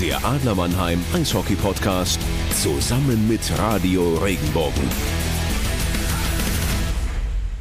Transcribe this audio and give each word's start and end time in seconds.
Der 0.00 0.24
Adler 0.24 0.54
Mannheim 0.54 1.04
Eishockey 1.12 1.56
Podcast 1.56 2.20
zusammen 2.52 3.26
mit 3.26 3.40
Radio 3.58 4.14
Regenbogen. 4.18 4.84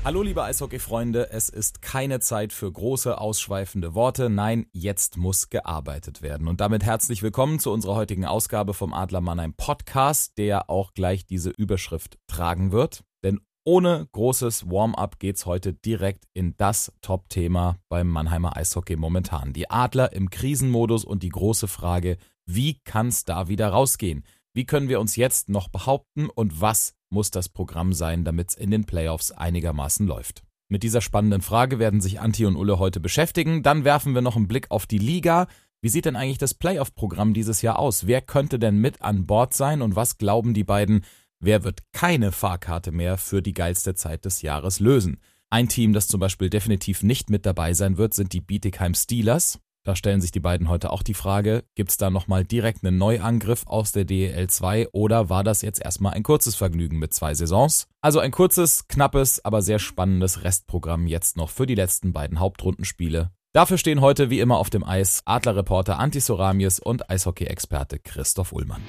Hallo 0.06 0.22
liebe 0.22 0.44
Eishockey-Freunde, 0.44 1.32
es 1.32 1.50
ist 1.50 1.82
keine 1.82 2.20
Zeit 2.20 2.54
für 2.54 2.72
große, 2.72 3.20
ausschweifende 3.20 3.96
Worte. 3.96 4.30
Nein, 4.30 4.68
jetzt 4.72 5.18
muss 5.18 5.50
gearbeitet 5.50 6.22
werden. 6.22 6.48
Und 6.48 6.62
damit 6.62 6.84
herzlich 6.84 7.24
willkommen 7.24 7.58
zu 7.58 7.72
unserer 7.72 7.96
heutigen 7.96 8.26
Ausgabe 8.26 8.76
vom 8.76 8.94
Adler 8.94 9.22
Mannheim 9.22 9.56
Podcast, 9.56 10.38
der 10.38 10.70
auch 10.70 10.94
gleich 10.94 11.26
diese 11.26 11.50
Überschrift 11.50 12.20
tragen 12.28 12.72
wird. 12.72 13.04
Denn 13.24 13.42
ohne 13.68 14.08
großes 14.14 14.70
Warm-up 14.72 15.20
geht's 15.20 15.46
heute 15.46 15.74
direkt 15.74 16.24
in 16.34 16.56
das 16.56 16.94
Top-Thema 17.02 17.76
beim 17.90 18.08
Mannheimer 18.08 18.56
Eishockey 18.56 18.96
momentan. 18.96 19.52
Die 19.52 19.70
Adler 19.70 20.14
im 20.14 20.30
Krisenmodus 20.30 21.04
und 21.04 21.22
die 21.22 21.28
große 21.28 21.68
Frage, 21.68 22.16
wie 22.48 22.80
kann's 22.84 23.26
da 23.26 23.48
wieder 23.48 23.70
rausgehen? 23.70 24.24
Wie 24.54 24.66
können 24.66 24.90
wir 24.90 25.00
uns 25.00 25.16
jetzt 25.16 25.50
noch 25.50 25.68
behaupten 25.68 26.30
und 26.30 26.60
was 26.60 26.96
muss 27.10 27.30
das 27.30 27.50
Programm 27.50 27.94
sein, 27.94 28.24
damit 28.24 28.50
es 28.50 28.56
in 28.56 28.72
den 28.72 28.86
Playoffs 28.86 29.32
einigermaßen 29.32 30.08
läuft? 30.08 30.42
Mit 30.68 30.82
dieser 30.82 31.02
spannenden 31.02 31.42
Frage 31.42 31.78
werden 31.78 32.02
sich 32.02 32.20
Anti 32.20 32.46
und 32.46 32.56
Ulle 32.56 32.80
heute 32.80 33.00
beschäftigen. 33.00 33.62
Dann 33.62 33.84
werfen 33.84 34.16
wir 34.16 34.22
noch 34.22 34.36
einen 34.36 34.48
Blick 34.48 34.72
auf 34.72 34.88
die 34.88 34.98
Liga. 34.98 35.48
Wie 35.82 35.90
sieht 35.90 36.06
denn 36.06 36.16
eigentlich 36.16 36.40
das 36.40 36.56
Playoff-Programm 36.56 37.36
dieses 37.36 37.62
Jahr 37.62 37.78
aus? 37.78 38.08
Wer 38.08 38.22
könnte 38.22 38.58
denn 38.58 38.80
mit 38.80 39.04
an 39.04 39.28
Bord 39.28 39.54
sein 39.54 39.84
und 39.84 39.96
was 39.96 40.18
glauben 40.18 40.56
die 40.56 40.64
beiden, 40.64 41.06
Wer 41.40 41.64
wird 41.64 41.84
keine 41.92 42.32
Fahrkarte 42.32 42.92
mehr 42.92 43.18
für 43.18 43.44
die 43.44 43.54
geilste 43.54 43.94
Zeit 43.94 44.26
des 44.26 44.42
Jahres 44.42 44.80
lösen? 44.80 45.20
Ein 45.50 45.70
Team, 45.70 45.94
das 45.94 46.08
zum 46.08 46.20
Beispiel 46.20 46.50
definitiv 46.50 47.04
nicht 47.04 47.30
mit 47.30 47.46
dabei 47.46 47.74
sein 47.74 47.98
wird, 47.98 48.16
sind 48.16 48.34
die 48.34 48.42
Bietigheim 48.42 48.96
Steelers. 48.96 49.60
Da 49.88 49.96
stellen 49.96 50.20
sich 50.20 50.34
die 50.34 50.42
beiden 50.42 50.68
heute 50.68 50.92
auch 50.92 51.02
die 51.02 51.14
Frage, 51.14 51.64
gibt 51.76 51.92
es 51.92 51.96
da 51.96 52.10
nochmal 52.10 52.44
direkt 52.44 52.84
einen 52.84 52.98
Neuangriff 52.98 53.66
aus 53.68 53.94
der 53.94 54.04
DEL 54.04 54.50
2 54.50 54.90
oder 54.92 55.30
war 55.30 55.46
das 55.46 55.62
jetzt 55.62 55.82
erstmal 55.82 56.12
ein 56.12 56.24
kurzes 56.24 56.56
Vergnügen 56.56 57.00
mit 57.00 57.14
zwei 57.14 57.34
Saisons? 57.34 57.88
Also 58.02 58.20
ein 58.20 58.32
kurzes, 58.32 58.90
knappes, 58.90 59.46
aber 59.46 59.62
sehr 59.62 59.80
spannendes 59.80 60.44
Restprogramm 60.44 61.08
jetzt 61.08 61.38
noch 61.38 61.50
für 61.50 61.66
die 61.66 61.76
letzten 61.76 62.12
beiden 62.12 62.42
Hauptrundenspiele. 62.42 63.32
Dafür 63.54 63.78
stehen 63.78 64.02
heute 64.02 64.30
wie 64.30 64.42
immer 64.42 64.58
auf 64.58 64.70
dem 64.70 64.84
Eis 64.84 65.22
Adlerreporter 65.24 65.98
Anti 65.98 66.20
Soramies 66.20 66.80
und 66.82 67.10
Eishockey-Experte 67.10 68.00
Christoph 68.00 68.52
Ullmann. 68.52 68.82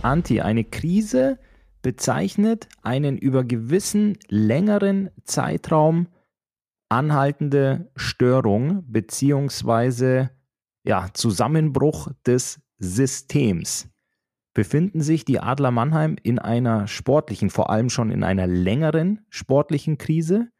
Anti, 0.00 0.40
eine 0.40 0.64
Krise 0.64 1.38
bezeichnet 1.82 2.68
einen 2.80 3.18
über 3.18 3.44
gewissen 3.44 4.16
längeren 4.30 5.10
Zeitraum 5.24 6.06
anhaltende 6.92 7.90
Störung 7.96 8.84
beziehungsweise 8.86 10.30
ja, 10.84 11.08
Zusammenbruch 11.14 12.08
des 12.26 12.60
Systems. 12.78 13.88
Befinden 14.52 15.00
sich 15.00 15.24
die 15.24 15.40
Adler 15.40 15.70
Mannheim 15.70 16.16
in 16.22 16.38
einer 16.38 16.86
sportlichen, 16.86 17.48
vor 17.48 17.70
allem 17.70 17.88
schon 17.88 18.10
in 18.10 18.22
einer 18.22 18.46
längeren 18.46 19.24
sportlichen 19.30 19.96
Krise? 19.96 20.50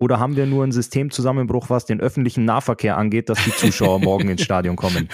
Oder 0.00 0.18
haben 0.18 0.34
wir 0.36 0.44
nur 0.44 0.64
einen 0.64 0.72
Systemzusammenbruch, 0.72 1.70
was 1.70 1.86
den 1.86 2.00
öffentlichen 2.00 2.44
Nahverkehr 2.44 2.96
angeht, 2.96 3.28
dass 3.28 3.42
die 3.44 3.52
Zuschauer 3.52 4.00
morgen 4.00 4.28
ins 4.28 4.42
Stadion 4.42 4.74
kommen? 4.74 5.08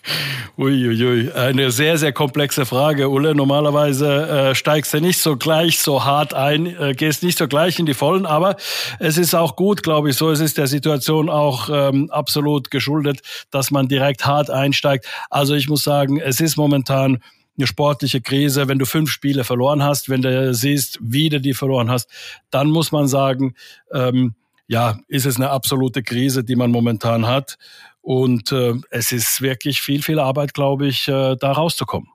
Uiuiui, 0.56 1.32
eine 1.32 1.72
sehr, 1.72 1.98
sehr 1.98 2.12
komplexe 2.12 2.64
Frage, 2.64 3.08
Ulle. 3.08 3.34
Normalerweise 3.34 4.28
äh, 4.28 4.54
steigst 4.54 4.94
du 4.94 5.00
nicht 5.00 5.18
so 5.18 5.36
gleich 5.36 5.80
so 5.80 6.04
hart 6.04 6.32
ein, 6.32 6.66
äh, 6.66 6.94
gehst 6.94 7.24
nicht 7.24 7.38
so 7.38 7.48
gleich 7.48 7.80
in 7.80 7.86
die 7.86 7.94
Vollen, 7.94 8.24
aber 8.24 8.54
es 9.00 9.18
ist 9.18 9.34
auch 9.34 9.56
gut, 9.56 9.82
glaube 9.82 10.10
ich, 10.10 10.16
so 10.16 10.30
es 10.30 10.38
ist 10.38 10.58
der 10.58 10.68
Situation 10.68 11.28
auch 11.28 11.68
ähm, 11.68 12.08
absolut 12.10 12.70
geschuldet, 12.70 13.20
dass 13.50 13.72
man 13.72 13.88
direkt 13.88 14.26
hart 14.26 14.48
einsteigt. 14.48 15.06
Also 15.28 15.54
ich 15.54 15.68
muss 15.68 15.82
sagen, 15.82 16.20
es 16.20 16.40
ist 16.40 16.56
momentan 16.56 17.18
eine 17.56 17.66
sportliche 17.66 18.20
Krise, 18.20 18.68
wenn 18.68 18.78
du 18.78 18.86
fünf 18.86 19.10
Spiele 19.10 19.44
verloren 19.44 19.82
hast, 19.82 20.08
wenn 20.08 20.22
du 20.22 20.54
siehst, 20.54 20.98
wie 21.02 21.28
du 21.28 21.40
die 21.40 21.54
verloren 21.54 21.90
hast, 21.90 22.10
dann 22.50 22.70
muss 22.70 22.92
man 22.92 23.08
sagen, 23.08 23.54
ähm, 23.92 24.34
ja, 24.66 24.98
ist 25.08 25.26
es 25.26 25.36
eine 25.36 25.50
absolute 25.50 26.02
Krise, 26.02 26.44
die 26.44 26.56
man 26.56 26.70
momentan 26.70 27.26
hat. 27.26 27.58
Und 28.02 28.52
äh, 28.52 28.74
es 28.90 29.12
ist 29.12 29.42
wirklich 29.42 29.82
viel, 29.82 30.02
viel 30.02 30.18
Arbeit, 30.18 30.54
glaube 30.54 30.86
ich, 30.86 31.08
äh, 31.08 31.36
da 31.36 31.52
rauszukommen. 31.52 32.08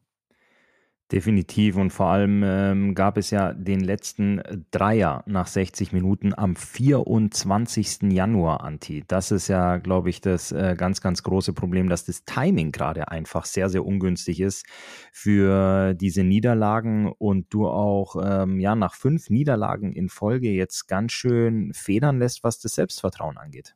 Definitiv 1.11 1.75
und 1.75 1.91
vor 1.91 2.07
allem 2.07 2.41
ähm, 2.43 2.95
gab 2.95 3.17
es 3.17 3.29
ja 3.29 3.53
den 3.53 3.79
letzten 3.79 4.41
Dreier 4.71 5.23
nach 5.27 5.45
60 5.45 5.93
Minuten 5.93 6.33
am 6.35 6.55
24. 6.55 8.11
Januar, 8.11 8.63
Anti. 8.63 9.03
Das 9.07 9.29
ist 9.29 9.47
ja, 9.47 9.77
glaube 9.77 10.09
ich, 10.09 10.19
das 10.19 10.51
äh, 10.51 10.73
ganz, 10.75 11.01
ganz 11.01 11.21
große 11.21 11.53
Problem, 11.53 11.89
dass 11.89 12.05
das 12.05 12.25
Timing 12.25 12.71
gerade 12.71 13.09
einfach 13.09 13.45
sehr, 13.45 13.69
sehr 13.69 13.85
ungünstig 13.85 14.39
ist 14.41 14.66
für 15.11 15.93
diese 15.93 16.23
Niederlagen 16.23 17.13
und 17.19 17.53
du 17.53 17.67
auch 17.67 18.16
ähm, 18.25 18.59
ja 18.59 18.73
nach 18.73 18.95
fünf 18.95 19.29
Niederlagen 19.29 19.93
in 19.93 20.09
Folge 20.09 20.49
jetzt 20.49 20.87
ganz 20.87 21.11
schön 21.11 21.72
federn 21.75 22.17
lässt, 22.17 22.43
was 22.43 22.57
das 22.57 22.72
Selbstvertrauen 22.72 23.37
angeht. 23.37 23.75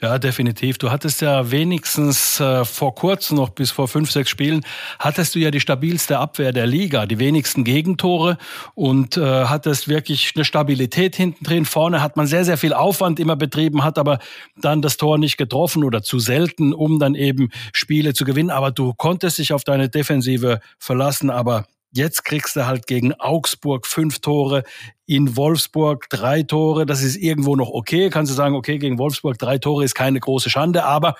Ja, 0.00 0.18
definitiv. 0.18 0.78
Du 0.78 0.92
hattest 0.92 1.22
ja 1.22 1.50
wenigstens 1.50 2.38
äh, 2.38 2.64
vor 2.64 2.94
kurzem 2.94 3.36
noch 3.36 3.50
bis 3.50 3.72
vor 3.72 3.88
fünf, 3.88 4.12
sechs 4.12 4.30
Spielen, 4.30 4.64
hattest 5.00 5.34
du 5.34 5.40
ja 5.40 5.50
die 5.50 5.58
stabilste 5.58 6.18
Abwehr 6.18 6.52
der 6.52 6.66
Liga, 6.66 7.06
die 7.06 7.18
wenigsten 7.18 7.64
Gegentore 7.64 8.38
und 8.74 9.16
äh, 9.16 9.46
hattest 9.46 9.88
wirklich 9.88 10.32
eine 10.36 10.44
Stabilität 10.44 11.16
hinten 11.16 11.44
drin. 11.44 11.64
Vorne 11.64 12.00
hat 12.00 12.16
man 12.16 12.28
sehr, 12.28 12.44
sehr 12.44 12.58
viel 12.58 12.74
Aufwand 12.74 13.18
immer 13.18 13.34
betrieben, 13.34 13.82
hat 13.82 13.98
aber 13.98 14.20
dann 14.56 14.82
das 14.82 14.98
Tor 14.98 15.18
nicht 15.18 15.36
getroffen 15.36 15.82
oder 15.82 16.02
zu 16.02 16.20
selten, 16.20 16.72
um 16.72 17.00
dann 17.00 17.16
eben 17.16 17.50
Spiele 17.72 18.14
zu 18.14 18.24
gewinnen. 18.24 18.50
Aber 18.50 18.70
du 18.70 18.94
konntest 18.94 19.38
dich 19.38 19.52
auf 19.52 19.64
deine 19.64 19.88
Defensive 19.88 20.60
verlassen, 20.78 21.28
aber 21.28 21.66
Jetzt 21.90 22.24
kriegst 22.24 22.54
du 22.54 22.66
halt 22.66 22.86
gegen 22.86 23.14
Augsburg 23.14 23.86
fünf 23.86 24.18
Tore, 24.18 24.62
in 25.06 25.36
Wolfsburg 25.36 26.08
drei 26.10 26.42
Tore. 26.42 26.84
Das 26.84 27.02
ist 27.02 27.16
irgendwo 27.16 27.56
noch 27.56 27.70
okay. 27.70 28.10
Kannst 28.10 28.30
du 28.30 28.36
sagen, 28.36 28.54
okay, 28.54 28.78
gegen 28.78 28.98
Wolfsburg 28.98 29.38
drei 29.38 29.58
Tore 29.58 29.84
ist 29.84 29.94
keine 29.94 30.20
große 30.20 30.50
Schande, 30.50 30.84
aber 30.84 31.14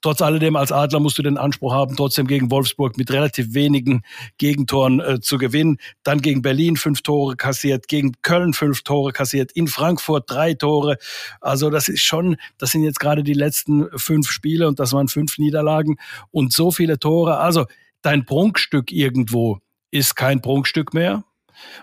trotz 0.00 0.22
alledem 0.22 0.56
als 0.56 0.72
Adler 0.72 1.00
musst 1.00 1.18
du 1.18 1.22
den 1.22 1.38
Anspruch 1.38 1.72
haben, 1.72 1.96
trotzdem 1.96 2.26
gegen 2.26 2.50
Wolfsburg 2.50 2.96
mit 2.96 3.10
relativ 3.10 3.54
wenigen 3.54 4.02
Gegentoren 4.38 5.00
äh, 5.00 5.20
zu 5.20 5.38
gewinnen. 5.38 5.78
Dann 6.02 6.22
gegen 6.22 6.40
Berlin 6.40 6.76
fünf 6.76 7.02
Tore 7.02 7.36
kassiert, 7.36 7.88
gegen 7.88 8.12
Köln 8.22 8.52
fünf 8.52 8.82
Tore 8.82 9.12
kassiert, 9.12 9.52
in 9.52 9.66
Frankfurt 9.66 10.30
drei 10.30 10.54
Tore. 10.54 10.98
Also 11.40 11.68
das 11.68 11.88
ist 11.88 12.02
schon, 12.02 12.36
das 12.58 12.70
sind 12.70 12.84
jetzt 12.84 13.00
gerade 13.00 13.24
die 13.24 13.34
letzten 13.34 13.86
fünf 13.96 14.30
Spiele 14.30 14.68
und 14.68 14.78
das 14.78 14.92
waren 14.92 15.08
fünf 15.08 15.38
Niederlagen 15.38 15.98
und 16.30 16.52
so 16.52 16.70
viele 16.70 16.98
Tore. 16.98 17.38
Also 17.38 17.66
dein 18.02 18.24
Prunkstück 18.24 18.92
irgendwo 18.92 19.58
ist 19.92 20.16
kein 20.16 20.42
Prunkstück 20.42 20.92
mehr. 20.94 21.22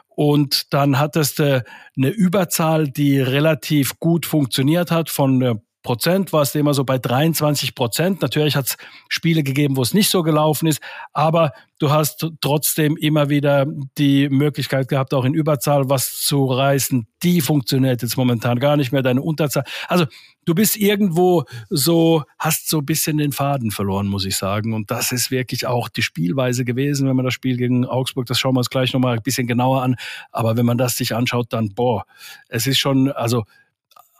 Und 0.10 0.74
dann 0.74 1.00
hattest 1.00 1.40
du 1.40 1.64
eine 1.96 2.10
Überzahl, 2.10 2.90
die 2.90 3.22
relativ 3.22 4.00
gut 4.00 4.26
funktioniert 4.26 4.92
hat 4.92 5.10
von 5.10 5.62
Prozent 5.82 6.34
war 6.34 6.42
es 6.42 6.54
immer 6.56 6.74
so 6.74 6.84
bei 6.84 6.98
23 6.98 7.74
Prozent. 7.74 8.22
Natürlich 8.22 8.56
hat 8.56 8.66
es 8.66 8.78
Spiele 9.08 9.44
gegeben, 9.44 9.78
wo 9.78 9.82
es 9.82 9.94
nicht 9.94 10.10
so 10.10 10.24
gelaufen 10.24 10.68
ist, 10.68 10.82
aber 11.14 11.54
du 11.80 11.90
hast 11.90 12.28
trotzdem 12.42 12.98
immer 12.98 13.30
wieder 13.30 13.66
die 13.98 14.28
Möglichkeit 14.28 14.90
gehabt, 14.90 15.14
auch 15.14 15.24
in 15.24 15.34
Überzahl 15.34 15.90
was 15.90 16.18
zu 16.18 16.46
reißen. 16.46 17.08
Die 17.24 17.40
funktioniert 17.40 18.02
jetzt 18.02 18.18
momentan 18.18 18.60
gar 18.60 18.76
nicht 18.76 18.92
mehr, 18.92 19.02
deine 19.02 19.22
Unterzahl. 19.22 19.64
Also 19.88 20.06
du 20.44 20.54
bist 20.54 20.76
irgendwo 20.76 21.46
so, 21.70 22.24
hast 22.38 22.70
so 22.70 22.80
ein 22.80 22.86
bisschen 22.86 23.18
den 23.18 23.32
Faden 23.32 23.72
verloren, 23.72 24.08
muss 24.08 24.26
ich 24.26 24.36
sagen. 24.36 24.74
Und 24.74 24.92
das 24.92 25.14
ist 25.14 25.32
wirklich 25.32 25.66
auch 25.66 25.88
die 25.88 26.02
Spielweise 26.02 26.66
gewesen, 26.66 27.08
wenn 27.08 27.16
man 27.16 27.26
das 27.26 27.34
Spiel 27.34 27.56
gegen 27.56 27.86
Augsburg, 27.86 28.26
das 28.26 28.38
schauen 28.38 28.56
wir 28.56 28.60
uns 28.60 28.70
gleich 28.70 28.92
nochmal 28.92 29.16
ein 29.16 29.24
bisschen 29.24 29.48
genauer 29.48 29.82
an. 29.82 29.96
Aber 30.32 30.58
wenn 30.58 30.66
man 30.66 30.78
das 30.78 30.98
sich 30.98 31.16
anschaut, 31.16 31.54
dann, 31.54 31.70
boah, 31.70 32.06
es 32.50 32.68
ist 32.68 32.80
schon, 32.80 33.12
also 33.12 33.46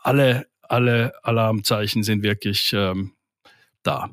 alle 0.02 0.46
alle 0.70 1.12
Alarmzeichen 1.24 2.02
sind 2.02 2.22
wirklich 2.22 2.72
ähm, 2.74 3.12
da. 3.82 4.10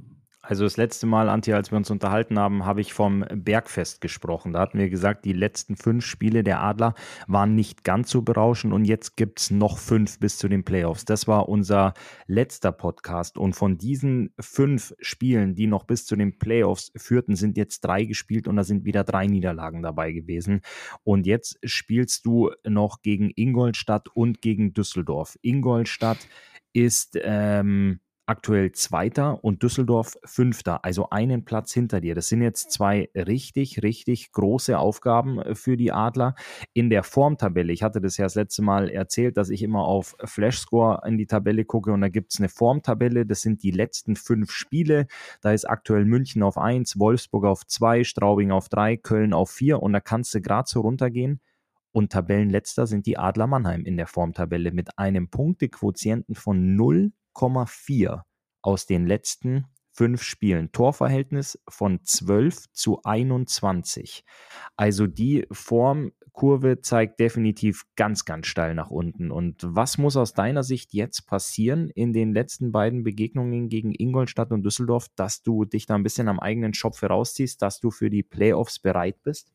Also 0.50 0.64
das 0.64 0.78
letzte 0.78 1.08
Mal, 1.08 1.28
Antje, 1.28 1.58
als 1.58 1.72
wir 1.72 1.78
uns 1.78 1.92
unterhalten 1.92 2.40
haben, 2.40 2.66
habe 2.66 2.80
ich 2.80 2.94
vom 2.94 3.26
Bergfest 3.34 4.00
gesprochen. 4.00 4.54
Da 4.54 4.62
hatten 4.62 4.80
wir 4.80 4.90
gesagt, 4.90 5.26
die 5.26 5.34
letzten 5.34 5.76
fünf 5.76 6.06
Spiele 6.06 6.42
der 6.42 6.62
Adler 6.62 6.94
waren 7.28 7.54
nicht 7.54 7.84
ganz 7.84 8.10
so 8.10 8.22
berauschend 8.22 8.74
und 8.74 8.86
jetzt 8.86 9.18
gibt 9.18 9.42
es 9.42 9.52
noch 9.52 9.78
fünf 9.78 10.20
bis 10.20 10.38
zu 10.38 10.48
den 10.48 10.64
Playoffs. 10.64 11.04
Das 11.04 11.28
war 11.28 11.50
unser 11.50 11.94
letzter 12.28 12.72
Podcast 12.72 13.38
und 13.38 13.58
von 13.58 13.78
diesen 13.78 14.34
fünf 14.40 14.96
Spielen, 15.02 15.54
die 15.54 15.68
noch 15.68 15.84
bis 15.84 16.06
zu 16.06 16.16
den 16.16 16.40
Playoffs 16.40 16.94
führten, 16.96 17.36
sind 17.36 17.58
jetzt 17.58 17.82
drei 17.82 18.06
gespielt 18.06 18.48
und 18.48 18.56
da 18.56 18.64
sind 18.64 18.86
wieder 18.86 19.04
drei 19.04 19.28
Niederlagen 19.28 19.84
dabei 19.84 20.14
gewesen. 20.14 20.62
Und 21.04 21.28
jetzt 21.28 21.60
spielst 21.66 22.26
du 22.26 22.52
noch 22.66 23.02
gegen 23.02 23.32
Ingolstadt 23.36 24.08
und 24.14 24.42
gegen 24.42 24.74
Düsseldorf. 24.74 25.38
Ingolstadt 25.42 26.26
ist... 26.72 27.20
Ähm, 27.22 28.00
aktuell 28.28 28.74
Zweiter 28.74 29.44
und 29.44 29.64
Düsseldorf 29.64 30.18
Fünfter, 30.26 30.84
also 30.84 31.10
einen 31.10 31.46
Platz 31.46 31.74
hinter 31.74 32.02
dir. 32.02 32.14
Das 32.14 32.28
sind 32.28 32.42
jetzt 32.42 32.72
zwei 32.72 33.10
richtig, 33.16 33.82
richtig 33.84 34.32
große 34.34 34.78
Aufgaben 34.78 35.40
äh, 35.40 35.56
für 35.56 35.78
die 35.78 35.92
Adler. 35.92 36.36
In 36.74 36.90
der 36.90 37.04
Formtabelle, 37.04 37.72
ich 37.74 37.84
hatte 37.84 38.02
das 38.02 38.18
ja 38.18 38.26
das 38.26 38.36
letzte 38.36 38.62
Mal 38.62 38.90
erzählt, 38.90 39.38
dass 39.38 39.50
ich 39.50 39.64
immer 39.64 39.86
auf 39.86 40.16
Flashscore 40.24 41.02
in 41.08 41.18
die 41.18 41.26
Tabelle 41.26 41.66
gucke 41.66 41.92
und 41.92 42.02
da 42.02 42.10
gibt 42.10 42.34
es 42.34 42.40
eine 42.40 42.50
Formtabelle, 42.50 43.26
das 43.26 43.42
sind 43.42 43.64
die 43.64 43.72
letzten 43.72 44.16
fünf 44.16 44.52
Spiele. 44.52 45.08
Da 45.42 45.54
ist 45.54 45.66
aktuell 45.66 46.06
München 46.06 46.44
auf 46.44 46.58
eins, 46.58 47.00
Wolfsburg 47.00 47.46
auf 47.46 47.66
zwei, 47.66 48.04
Straubing 48.04 48.52
auf 48.52 48.68
drei, 48.68 48.98
Köln 48.98 49.34
auf 49.34 49.50
vier 49.50 49.82
und 49.82 49.94
da 49.94 50.02
kannst 50.02 50.34
du 50.36 50.42
gerade 50.42 50.70
so 50.70 50.82
runtergehen. 50.82 51.40
Und 51.94 52.12
Tabellenletzter 52.12 52.86
sind 52.86 53.06
die 53.06 53.18
Adler 53.18 53.48
Mannheim 53.48 53.86
in 53.86 53.98
der 53.98 54.06
Formtabelle 54.06 54.72
mit 54.72 55.00
einem 55.00 55.30
Punktequotienten 55.30 56.36
von 56.36 56.76
0 56.76 57.12
5,4 57.38 58.22
aus 58.62 58.86
den 58.86 59.06
letzten 59.06 59.66
fünf 59.92 60.22
Spielen. 60.22 60.72
Torverhältnis 60.72 61.60
von 61.68 62.00
12 62.04 62.72
zu 62.72 63.02
21. 63.04 64.24
Also 64.76 65.08
die 65.08 65.48
Formkurve 65.52 66.82
zeigt 66.82 67.20
definitiv 67.20 67.84
ganz, 67.96 68.24
ganz 68.24 68.46
steil 68.46 68.76
nach 68.76 68.92
unten. 68.92 69.32
Und 69.32 69.64
was 69.64 69.98
muss 69.98 70.16
aus 70.16 70.34
deiner 70.34 70.64
Sicht 70.64 70.94
jetzt 70.94 71.26
passieren 71.26 71.90
in 71.90 72.14
den 72.14 72.32
letzten 72.32 72.72
beiden 72.72 73.04
Begegnungen 73.04 73.70
gegen 73.70 73.92
Ingolstadt 73.92 74.52
und 74.52 74.64
Düsseldorf, 74.64 75.08
dass 75.16 75.42
du 75.42 75.66
dich 75.66 75.88
da 75.88 75.96
ein 75.96 76.04
bisschen 76.04 76.28
am 76.28 76.40
eigenen 76.40 76.76
Schopf 76.76 77.02
herausziehst, 77.02 77.62
dass 77.64 77.80
du 77.80 77.90
für 77.90 78.12
die 78.12 78.24
Playoffs 78.24 78.80
bereit 78.80 79.24
bist? 79.24 79.52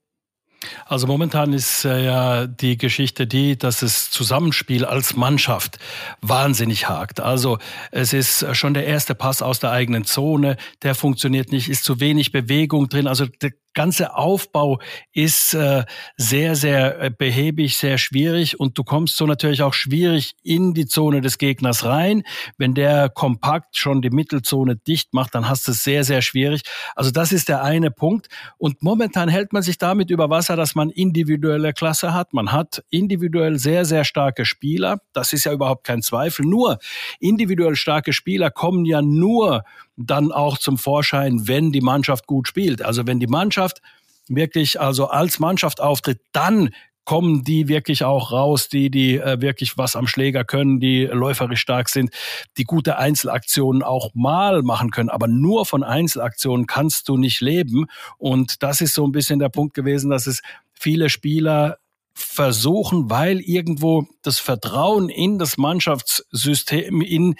Also 0.86 1.06
momentan 1.06 1.52
ist 1.52 1.84
äh, 1.84 2.04
ja 2.04 2.46
die 2.46 2.76
Geschichte 2.76 3.26
die, 3.26 3.56
dass 3.56 3.80
das 3.80 4.10
Zusammenspiel 4.10 4.84
als 4.84 5.16
Mannschaft 5.16 5.78
wahnsinnig 6.20 6.88
hakt. 6.88 7.20
Also 7.20 7.58
es 7.90 8.12
ist 8.12 8.44
schon 8.54 8.74
der 8.74 8.86
erste 8.86 9.14
Pass 9.14 9.42
aus 9.42 9.60
der 9.60 9.70
eigenen 9.70 10.04
Zone, 10.04 10.56
der 10.82 10.94
funktioniert 10.94 11.52
nicht, 11.52 11.68
ist 11.68 11.84
zu 11.84 12.00
wenig 12.00 12.32
Bewegung 12.32 12.88
drin. 12.88 13.06
Also 13.06 13.26
der 13.26 13.52
ganze 13.74 14.14
Aufbau 14.16 14.80
ist 15.12 15.54
äh, 15.54 15.84
sehr, 16.16 16.56
sehr 16.56 17.00
äh, 17.00 17.10
behäbig, 17.10 17.76
sehr 17.76 17.98
schwierig 17.98 18.60
und 18.60 18.76
du 18.76 18.84
kommst 18.84 19.16
so 19.16 19.26
natürlich 19.26 19.62
auch 19.62 19.74
schwierig 19.74 20.34
in 20.42 20.74
die 20.74 20.86
Zone 20.86 21.20
des 21.20 21.38
Gegners 21.38 21.84
rein. 21.84 22.22
Wenn 22.58 22.74
der 22.74 23.08
kompakt 23.08 23.76
schon 23.76 24.02
die 24.02 24.10
Mittelzone 24.10 24.76
dicht 24.76 25.14
macht, 25.14 25.34
dann 25.34 25.48
hast 25.48 25.66
du 25.66 25.72
es 25.72 25.82
sehr, 25.82 26.04
sehr 26.04 26.22
schwierig. 26.22 26.62
Also 26.94 27.10
das 27.10 27.32
ist 27.32 27.48
der 27.48 27.62
eine 27.62 27.90
Punkt. 27.90 28.28
Und 28.58 28.82
momentan 28.82 29.28
hält 29.28 29.52
man 29.52 29.62
sich 29.62 29.78
damit 29.78 30.10
über 30.10 30.30
Wasser, 30.30 30.51
dass 30.56 30.74
man 30.74 30.90
individuelle 30.90 31.72
Klasse 31.72 32.14
hat. 32.14 32.32
Man 32.32 32.52
hat 32.52 32.82
individuell 32.90 33.58
sehr, 33.58 33.84
sehr 33.84 34.04
starke 34.04 34.44
Spieler. 34.44 35.00
Das 35.12 35.32
ist 35.32 35.44
ja 35.44 35.52
überhaupt 35.52 35.84
kein 35.84 36.02
Zweifel. 36.02 36.46
Nur 36.46 36.78
individuell 37.20 37.76
starke 37.76 38.12
Spieler 38.12 38.50
kommen 38.50 38.84
ja 38.84 39.02
nur 39.02 39.64
dann 39.96 40.32
auch 40.32 40.58
zum 40.58 40.78
Vorschein, 40.78 41.46
wenn 41.48 41.72
die 41.72 41.80
Mannschaft 41.80 42.26
gut 42.26 42.48
spielt. 42.48 42.82
Also 42.82 43.06
wenn 43.06 43.20
die 43.20 43.26
Mannschaft 43.26 43.80
wirklich 44.28 44.80
also 44.80 45.08
als 45.08 45.38
Mannschaft 45.38 45.80
auftritt, 45.80 46.20
dann 46.32 46.70
kommen 47.04 47.42
die 47.42 47.68
wirklich 47.68 48.04
auch 48.04 48.32
raus, 48.32 48.68
die 48.68 48.90
die 48.90 49.16
äh, 49.16 49.40
wirklich 49.40 49.76
was 49.76 49.96
am 49.96 50.06
Schläger 50.06 50.44
können, 50.44 50.80
die 50.80 51.04
läuferisch 51.04 51.60
stark 51.60 51.88
sind, 51.88 52.10
die 52.56 52.64
gute 52.64 52.98
Einzelaktionen 52.98 53.82
auch 53.82 54.10
mal 54.14 54.62
machen 54.62 54.90
können, 54.90 55.08
aber 55.08 55.26
nur 55.26 55.66
von 55.66 55.82
Einzelaktionen 55.82 56.66
kannst 56.66 57.08
du 57.08 57.16
nicht 57.16 57.40
leben. 57.40 57.86
Und 58.18 58.62
das 58.62 58.80
ist 58.80 58.94
so 58.94 59.06
ein 59.06 59.12
bisschen 59.12 59.38
der 59.38 59.48
Punkt 59.48 59.74
gewesen, 59.74 60.10
dass 60.10 60.26
es 60.26 60.42
viele 60.72 61.10
Spieler 61.10 61.78
versuchen, 62.14 63.10
weil 63.10 63.40
irgendwo 63.40 64.06
das 64.22 64.38
Vertrauen 64.38 65.08
in 65.08 65.38
das 65.38 65.56
Mannschaftssystem, 65.56 67.00
in 67.00 67.36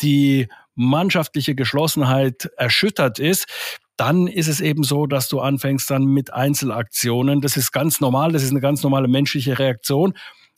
die 0.00 0.48
mannschaftliche 0.74 1.54
Geschlossenheit 1.54 2.50
erschüttert 2.56 3.18
ist, 3.18 3.46
dann 3.98 4.28
ist 4.28 4.48
es 4.48 4.60
eben 4.60 4.84
so, 4.84 5.06
dass 5.06 5.28
du 5.28 5.40
anfängst 5.40 5.90
dann 5.90 6.04
mit 6.04 6.32
Einzelaktionen. 6.32 7.40
Das 7.40 7.56
ist 7.56 7.72
ganz 7.72 8.00
normal, 8.00 8.32
das 8.32 8.44
ist 8.44 8.52
eine 8.52 8.60
ganz 8.60 8.82
normale 8.82 9.08
menschliche 9.08 9.58
Reaktion. 9.58 10.14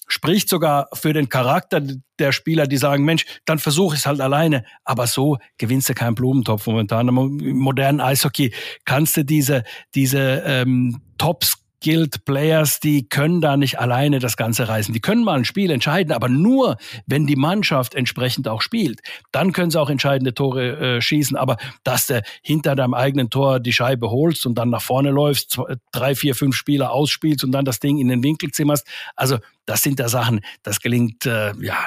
Spricht 0.06 0.48
sogar 0.48 0.88
für 0.92 1.12
den 1.12 1.28
Charakter 1.28 1.80
der 2.18 2.32
Spieler, 2.32 2.66
die 2.66 2.76
sagen, 2.76 3.04
Mensch, 3.04 3.24
dann 3.46 3.58
versuche 3.58 3.94
ich 3.94 4.00
es 4.00 4.06
halt 4.06 4.20
alleine. 4.20 4.64
Aber 4.84 5.06
so 5.06 5.38
gewinnst 5.56 5.88
du 5.88 5.94
keinen 5.94 6.14
Blumentopf 6.14 6.66
momentan. 6.66 7.08
Im 7.08 7.58
modernen 7.58 8.00
Eishockey 8.00 8.52
kannst 8.84 9.16
du 9.16 9.24
diese, 9.24 9.64
diese 9.94 10.42
ähm, 10.44 11.00
Tops 11.16 11.59
Guild 11.82 12.24
Players, 12.24 12.80
die 12.80 13.08
können 13.08 13.40
da 13.40 13.56
nicht 13.56 13.78
alleine 13.78 14.18
das 14.18 14.36
Ganze 14.36 14.68
reißen. 14.68 14.92
Die 14.92 15.00
können 15.00 15.24
mal 15.24 15.38
ein 15.38 15.44
Spiel 15.44 15.70
entscheiden, 15.70 16.12
aber 16.12 16.28
nur, 16.28 16.76
wenn 17.06 17.26
die 17.26 17.36
Mannschaft 17.36 17.94
entsprechend 17.94 18.48
auch 18.48 18.62
spielt. 18.62 19.00
Dann 19.32 19.52
können 19.52 19.70
sie 19.70 19.80
auch 19.80 19.90
entscheidende 19.90 20.34
Tore 20.34 20.96
äh, 20.96 21.00
schießen. 21.00 21.36
Aber 21.36 21.56
dass 21.84 22.06
du 22.06 22.22
hinter 22.42 22.74
deinem 22.76 22.94
eigenen 22.94 23.30
Tor 23.30 23.60
die 23.60 23.72
Scheibe 23.72 24.10
holst 24.10 24.46
und 24.46 24.56
dann 24.56 24.70
nach 24.70 24.82
vorne 24.82 25.10
läufst, 25.10 25.52
zwei, 25.52 25.74
drei, 25.92 26.14
vier, 26.14 26.34
fünf 26.34 26.56
Spieler 26.56 26.92
ausspielst 26.92 27.44
und 27.44 27.52
dann 27.52 27.64
das 27.64 27.80
Ding 27.80 27.98
in 27.98 28.08
den 28.08 28.22
Winkel 28.22 28.50
zimmerst, 28.50 28.86
also 29.16 29.38
das 29.66 29.82
sind 29.82 30.00
da 30.00 30.08
Sachen, 30.08 30.40
das 30.62 30.80
gelingt 30.80 31.26
äh, 31.26 31.52
ja 31.60 31.86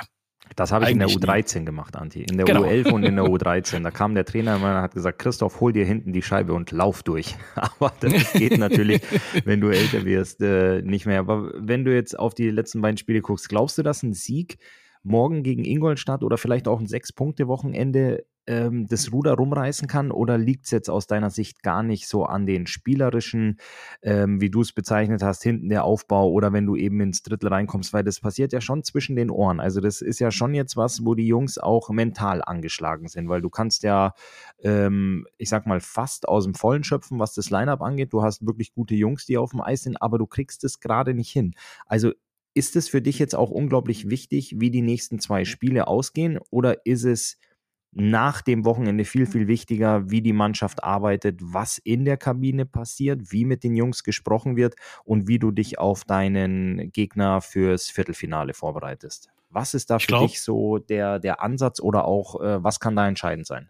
das 0.56 0.72
habe 0.72 0.86
ich 0.86 0.92
Eigentlich 0.92 1.16
in 1.16 1.22
der 1.22 1.36
U13 1.36 1.60
nie. 1.60 1.66
gemacht, 1.66 1.96
Anti. 1.96 2.24
In 2.24 2.38
der 2.38 2.46
genau. 2.46 2.64
U11 2.64 2.92
und 2.92 3.04
in 3.04 3.16
der 3.16 3.26
U13. 3.30 3.84
Da 3.84 3.92
kam 3.92 4.16
der 4.16 4.26
Trainer 4.26 4.56
und 4.56 4.64
hat 4.64 4.94
gesagt, 4.94 5.20
Christoph, 5.20 5.60
hol 5.60 5.74
dir 5.74 5.86
hinten 5.86 6.14
die 6.14 6.22
Scheibe 6.22 6.54
und 6.54 6.72
lauf 6.72 7.04
durch. 7.04 7.36
Aber 7.56 7.94
das 8.00 8.34
geht 8.34 8.58
natürlich, 8.58 9.02
wenn 9.46 9.62
du 9.62 9.70
älter 9.70 10.06
wirst, 10.06 10.42
äh, 10.42 10.82
nicht 10.82 11.06
mehr. 11.06 11.20
Aber 11.20 11.52
wenn 11.56 11.86
du 11.86 11.94
jetzt 11.94 12.18
auf 12.18 12.34
die 12.34 12.50
letzten 12.50 12.82
beiden 12.82 12.98
Spiele 12.98 13.22
guckst, 13.22 13.50
glaubst 13.50 13.78
du, 13.78 13.84
dass 13.84 14.04
ein 14.04 14.14
Sieg 14.14 14.58
morgen 15.04 15.44
gegen 15.44 15.66
Ingolstadt 15.66 16.24
oder 16.24 16.38
vielleicht 16.38 16.68
auch 16.68 16.80
ein 16.80 16.88
Sechs-Punkte-Wochenende 16.88 18.26
ähm, 18.48 18.88
das 18.88 19.12
Ruder 19.12 19.34
rumreißen 19.34 19.88
kann? 19.88 20.12
Oder 20.12 20.38
liegt 20.38 20.66
es 20.66 20.72
jetzt 20.72 20.90
aus 20.90 21.08
deiner 21.08 21.30
Sicht 21.30 21.64
gar 21.64 21.84
nicht 21.84 22.08
so 22.08 22.26
an 22.26 22.46
den 22.46 22.68
spielerischen, 22.68 23.58
ähm, 24.02 24.42
wie 24.42 24.50
du 24.50 24.62
es 24.62 24.74
bezeichnet 24.74 25.24
hast, 25.24 25.44
hinten 25.44 25.70
der 25.70 25.84
Aufbau 25.84 26.30
oder 26.30 26.54
wenn 26.54 26.66
du 26.66 26.76
eben 26.76 27.00
ins 27.02 27.24
Drittel 27.24 27.50
reinkommst? 27.50 27.94
Weil 27.94 28.04
das 28.04 28.20
passiert 28.20 28.54
ja 28.54 28.62
schon 28.62 28.84
zwischen 28.84 29.16
den 29.16 29.30
Ohren. 29.30 29.60
Also 29.60 29.82
das 29.82 30.02
ist 30.02 30.20
ja 30.20 30.32
schon 30.32 30.54
jetzt 30.54 30.78
was, 30.78 31.06
wo 31.06 31.16
die 31.16 31.28
Jungs 31.28 31.58
auch 31.58 31.90
mental 31.90 32.42
angeschlagen 32.44 33.08
sind, 33.08 33.30
weil 33.30 33.42
du 33.42 33.50
kannst 33.50 33.84
ja, 33.84 34.14
ähm, 34.62 35.26
ich 35.38 35.50
sag 35.50 35.66
mal, 35.66 35.80
fast 35.80 36.28
aus 36.28 36.44
dem 36.44 36.54
Vollen 36.54 36.84
schöpfen, 36.84 37.20
was 37.20 37.34
das 37.34 37.50
Lineup 37.50 37.82
angeht. 37.82 38.14
Du 38.14 38.24
hast 38.24 38.46
wirklich 38.46 38.74
gute 38.74 38.96
Jungs, 38.96 39.26
die 39.26 39.38
auf 39.38 39.52
dem 39.52 39.62
Eis 39.62 39.84
sind, 39.84 40.02
aber 40.02 40.18
du 40.18 40.28
kriegst 40.28 40.64
es 40.64 40.80
gerade 40.80 41.14
nicht 41.14 41.32
hin. 41.32 41.56
Also 41.86 42.12
ist 42.54 42.76
es 42.76 42.88
für 42.88 43.02
dich 43.02 43.20
jetzt 43.20 43.36
auch 43.36 43.50
unglaublich 43.50 44.10
wichtig, 44.10 44.60
wie 44.60 44.70
die 44.70 44.82
nächsten 44.82 45.20
zwei 45.20 45.46
Spiele 45.46 45.88
ausgehen? 45.88 46.40
Oder 46.52 46.86
ist 46.86 47.04
es 47.04 47.40
nach 47.96 48.42
dem 48.42 48.66
Wochenende 48.66 49.06
viel, 49.06 49.26
viel 49.26 49.48
wichtiger, 49.48 50.10
wie 50.10 50.22
die 50.22 50.34
Mannschaft 50.34 50.84
arbeitet, 50.84 51.40
was 51.42 51.78
in 51.78 52.06
der 52.06 52.18
Kabine 52.18 52.66
passiert, 52.66 53.32
wie 53.32 53.46
mit 53.46 53.64
den 53.64 53.76
Jungs 53.76 54.04
gesprochen 54.04 54.56
wird 54.56 54.76
und 55.04 55.28
wie 55.28 55.40
du 55.40 55.52
dich 55.52 55.80
auf 55.80 56.04
deinen 56.04 56.92
Gegner 56.92 57.42
fürs 57.42 57.90
Viertelfinale 57.90 58.54
vorbereitest. 58.54 59.30
Was 59.50 59.74
ist 59.74 59.90
da 59.90 60.00
für 60.00 60.08
glaub, 60.08 60.28
dich 60.28 60.42
so 60.42 60.80
der, 60.80 61.20
der 61.20 61.42
Ansatz 61.42 61.80
oder 61.80 62.06
auch 62.06 62.42
äh, 62.42 62.64
was 62.64 62.80
kann 62.80 62.96
da 62.96 63.08
entscheidend 63.08 63.46
sein? 63.46 63.70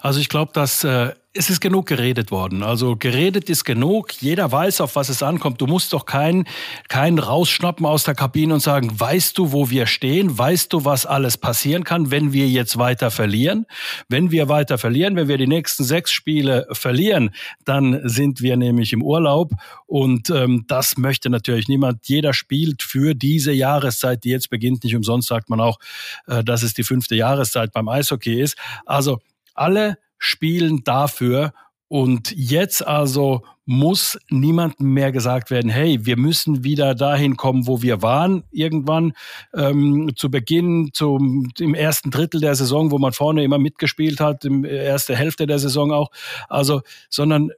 Also 0.00 0.20
ich 0.20 0.28
glaube, 0.28 0.52
dass 0.52 0.84
äh, 0.84 1.14
es 1.34 1.50
ist 1.50 1.60
genug 1.60 1.86
geredet 1.86 2.30
worden. 2.30 2.62
Also 2.62 2.96
geredet 2.96 3.50
ist 3.50 3.64
genug. 3.64 4.12
Jeder 4.20 4.50
weiß, 4.50 4.80
auf 4.80 4.96
was 4.96 5.10
es 5.10 5.22
ankommt. 5.22 5.60
Du 5.60 5.66
musst 5.66 5.92
doch 5.92 6.06
keinen 6.06 6.46
keinen 6.88 7.18
rausschnappen 7.18 7.84
aus 7.84 8.04
der 8.04 8.14
Kabine 8.14 8.54
und 8.54 8.60
sagen, 8.60 8.98
weißt 8.98 9.36
du, 9.36 9.52
wo 9.52 9.68
wir 9.68 9.86
stehen? 9.86 10.36
Weißt 10.38 10.72
du, 10.72 10.86
was 10.86 11.04
alles 11.04 11.36
passieren 11.36 11.84
kann, 11.84 12.10
wenn 12.10 12.32
wir 12.32 12.48
jetzt 12.48 12.78
weiter 12.78 13.10
verlieren? 13.10 13.66
Wenn 14.08 14.30
wir 14.30 14.48
weiter 14.48 14.78
verlieren, 14.78 15.16
wenn 15.16 15.28
wir 15.28 15.36
die 15.36 15.46
nächsten 15.46 15.84
sechs 15.84 16.12
Spiele 16.12 16.66
verlieren, 16.72 17.30
dann 17.64 18.00
sind 18.08 18.40
wir 18.40 18.56
nämlich 18.56 18.94
im 18.94 19.02
Urlaub. 19.02 19.52
Und 19.86 20.30
ähm, 20.30 20.64
das 20.66 20.96
möchte 20.96 21.28
natürlich 21.28 21.68
niemand. 21.68 22.08
Jeder 22.08 22.32
spielt 22.32 22.82
für 22.82 23.14
diese 23.14 23.52
Jahreszeit, 23.52 24.24
die 24.24 24.30
jetzt 24.30 24.48
beginnt. 24.48 24.82
Nicht 24.82 24.96
umsonst 24.96 25.28
sagt 25.28 25.50
man 25.50 25.60
auch, 25.60 25.78
äh, 26.26 26.42
dass 26.42 26.62
es 26.62 26.72
die 26.72 26.84
fünfte 26.84 27.14
Jahreszeit 27.14 27.72
beim 27.72 27.88
Eishockey 27.88 28.40
ist. 28.40 28.56
Also 28.86 29.18
alle 29.54 29.98
spielen 30.18 30.84
dafür. 30.84 31.52
Und 31.88 32.32
jetzt 32.36 32.86
also 32.86 33.42
muss 33.64 34.18
niemandem 34.30 34.92
mehr 34.92 35.12
gesagt 35.12 35.50
werden, 35.50 35.70
hey, 35.70 36.04
wir 36.04 36.16
müssen 36.18 36.64
wieder 36.64 36.94
dahin 36.94 37.36
kommen, 37.36 37.66
wo 37.66 37.82
wir 37.82 38.02
waren, 38.02 38.44
irgendwann 38.50 39.12
ähm, 39.54 40.12
zu 40.16 40.30
Beginn, 40.30 40.90
zum, 40.92 41.50
im 41.58 41.74
ersten 41.74 42.10
Drittel 42.10 42.40
der 42.40 42.54
Saison, 42.54 42.90
wo 42.90 42.98
man 42.98 43.12
vorne 43.12 43.44
immer 43.44 43.58
mitgespielt 43.58 44.20
hat, 44.20 44.44
im 44.44 44.64
erste 44.64 45.16
Hälfte 45.16 45.46
der 45.46 45.58
Saison 45.58 45.92
auch. 45.92 46.10
Also, 46.48 46.82
sondern 47.10 47.50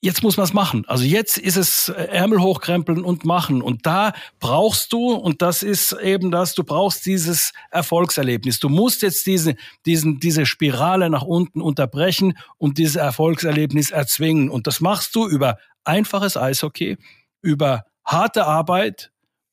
jetzt 0.00 0.22
muss 0.22 0.36
man 0.36 0.44
es 0.44 0.52
machen. 0.52 0.84
Also 0.86 1.04
jetzt 1.04 1.38
ist 1.38 1.56
es 1.56 1.88
äh, 1.88 2.04
Ärmel 2.04 2.40
hochkrempeln 2.40 3.04
und 3.04 3.24
machen. 3.24 3.62
Und 3.62 3.86
da 3.86 4.12
brauchst 4.40 4.92
du, 4.92 5.12
und 5.12 5.42
das 5.42 5.62
ist 5.62 5.92
eben 5.92 6.30
das, 6.30 6.54
du 6.54 6.64
brauchst 6.64 7.06
dieses 7.06 7.52
Erfolgserlebnis. 7.70 8.60
Du 8.60 8.68
musst 8.68 9.02
jetzt 9.02 9.26
diese, 9.26 9.56
diesen, 9.84 10.20
diese 10.20 10.46
Spirale 10.46 11.10
nach 11.10 11.22
unten 11.22 11.60
unterbrechen 11.60 12.38
und 12.58 12.78
dieses 12.78 12.96
Erfolgserlebnis 12.96 13.90
erzwingen. 13.90 14.50
Und 14.50 14.66
das 14.66 14.80
machst 14.80 15.14
du 15.14 15.26
über 15.26 15.58
einfaches 15.84 16.36
Eishockey, 16.36 16.96
über 17.42 17.84
harte 18.04 18.46
Arbeit 18.46 19.10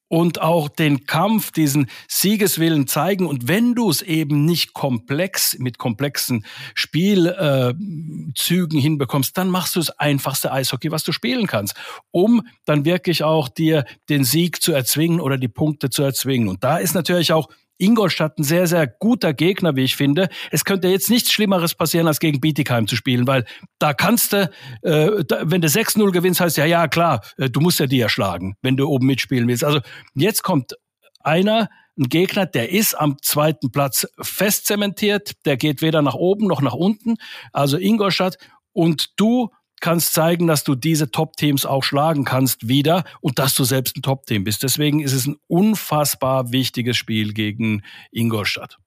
und 0.08 0.42
auch 0.42 0.70
den 0.70 1.06
Kampf, 1.06 1.52
diesen 1.52 1.88
Siegeswillen 2.08 2.88
zeigen. 2.88 3.26
Und 3.26 3.48
wenn 3.48 3.74
du 3.74 3.90
es 3.90 4.02
eben 4.02 4.46
nicht 4.46 4.74
komplex 4.74 5.58
mit 5.58 5.78
komplexen 5.78 6.46
Spielzügen 6.76 8.78
äh, 8.78 8.82
hinbekommst, 8.82 9.38
dann 9.38 9.50
machst 9.50 9.76
du 9.76 9.80
das 9.80 9.90
einfachste 10.00 10.52
Eishockey, 10.52 10.92
was 10.92 11.04
du 11.04 11.12
spielen 11.12 11.48
kannst, 11.48 11.76
um 12.12 12.48
dann 12.66 12.86
wirklich 12.86 13.24
auch 13.24 13.50
dir 13.50 13.86
den 14.10 14.24
Sieg 14.24 14.62
zu 14.62 14.72
erzwingen 14.72 15.20
oder 15.20 15.38
die 15.38 15.48
Punkte 15.48 15.90
zu 15.90 16.04
erzwingen. 16.04 16.48
Und 16.48 16.64
da 16.64 16.78
ist 16.78 16.94
natürlich 16.94 17.34
auch 17.34 17.50
Ingolstadt 17.78 18.38
ein 18.38 18.44
sehr, 18.44 18.68
sehr 18.68 18.88
guter 18.88 19.34
Gegner, 19.34 19.76
wie 19.76 19.84
ich 19.84 19.96
finde. 19.96 20.30
Es 20.52 20.66
könnte 20.66 20.88
jetzt 20.88 21.10
nichts 21.10 21.32
Schlimmeres 21.32 21.76
passieren, 21.76 22.08
als 22.08 22.20
gegen 22.20 22.40
Bietigheim 22.40 22.88
zu 22.88 22.96
spielen, 22.96 23.28
weil 23.28 23.46
da 23.80 23.94
kannst 23.94 24.34
du, 24.34 24.50
äh, 24.84 25.24
da, 25.26 25.42
wenn 25.44 25.62
du 25.62 25.68
6-0 25.68 26.12
gewinnst, 26.12 26.40
heißt 26.40 26.58
ja, 26.58 26.66
ja, 26.66 26.88
klar, 26.88 27.22
äh, 27.38 27.50
du 27.50 27.60
musst 27.60 27.80
ja 27.80 27.88
die 27.88 28.00
erschlagen, 28.00 28.56
wenn 28.62 28.78
du 28.78 28.88
oben 28.88 29.08
mitspielen 29.08 29.48
willst. 29.48 29.64
Also 29.64 29.80
jetzt 30.14 30.44
kommt 30.44 30.74
einer, 31.20 31.70
ein 31.98 32.10
Gegner, 32.10 32.46
der 32.46 32.72
ist 32.72 32.96
am 32.96 33.18
zweiten 33.22 33.72
Platz 33.72 34.08
fest 34.20 34.66
zementiert, 34.66 35.34
der 35.46 35.58
geht 35.58 35.82
weder 35.82 36.02
nach 36.02 36.16
oben 36.16 36.48
noch 36.48 36.62
nach 36.62 36.74
unten, 36.74 37.16
also 37.52 37.78
Ingolstadt, 37.78 38.38
und 38.72 39.20
du 39.20 39.52
kannst 39.84 40.14
zeigen, 40.14 40.48
dass 40.48 40.64
du 40.64 40.76
diese 40.76 41.12
Top-Teams 41.12 41.66
auch 41.66 41.84
schlagen 41.84 42.24
kannst 42.24 42.70
wieder 42.70 43.04
und 43.20 43.38
dass 43.38 43.54
du 43.54 43.66
selbst 43.66 43.98
ein 43.98 44.02
Top-Team 44.02 44.46
bist. 44.46 44.64
Deswegen 44.64 45.02
ist 45.02 45.12
es 45.12 45.28
ein 45.28 45.36
unfassbar 45.48 46.54
wichtiges 46.54 46.96
Spiel 46.96 47.34
gegen 47.34 47.84
Ingolstadt. 48.12 48.78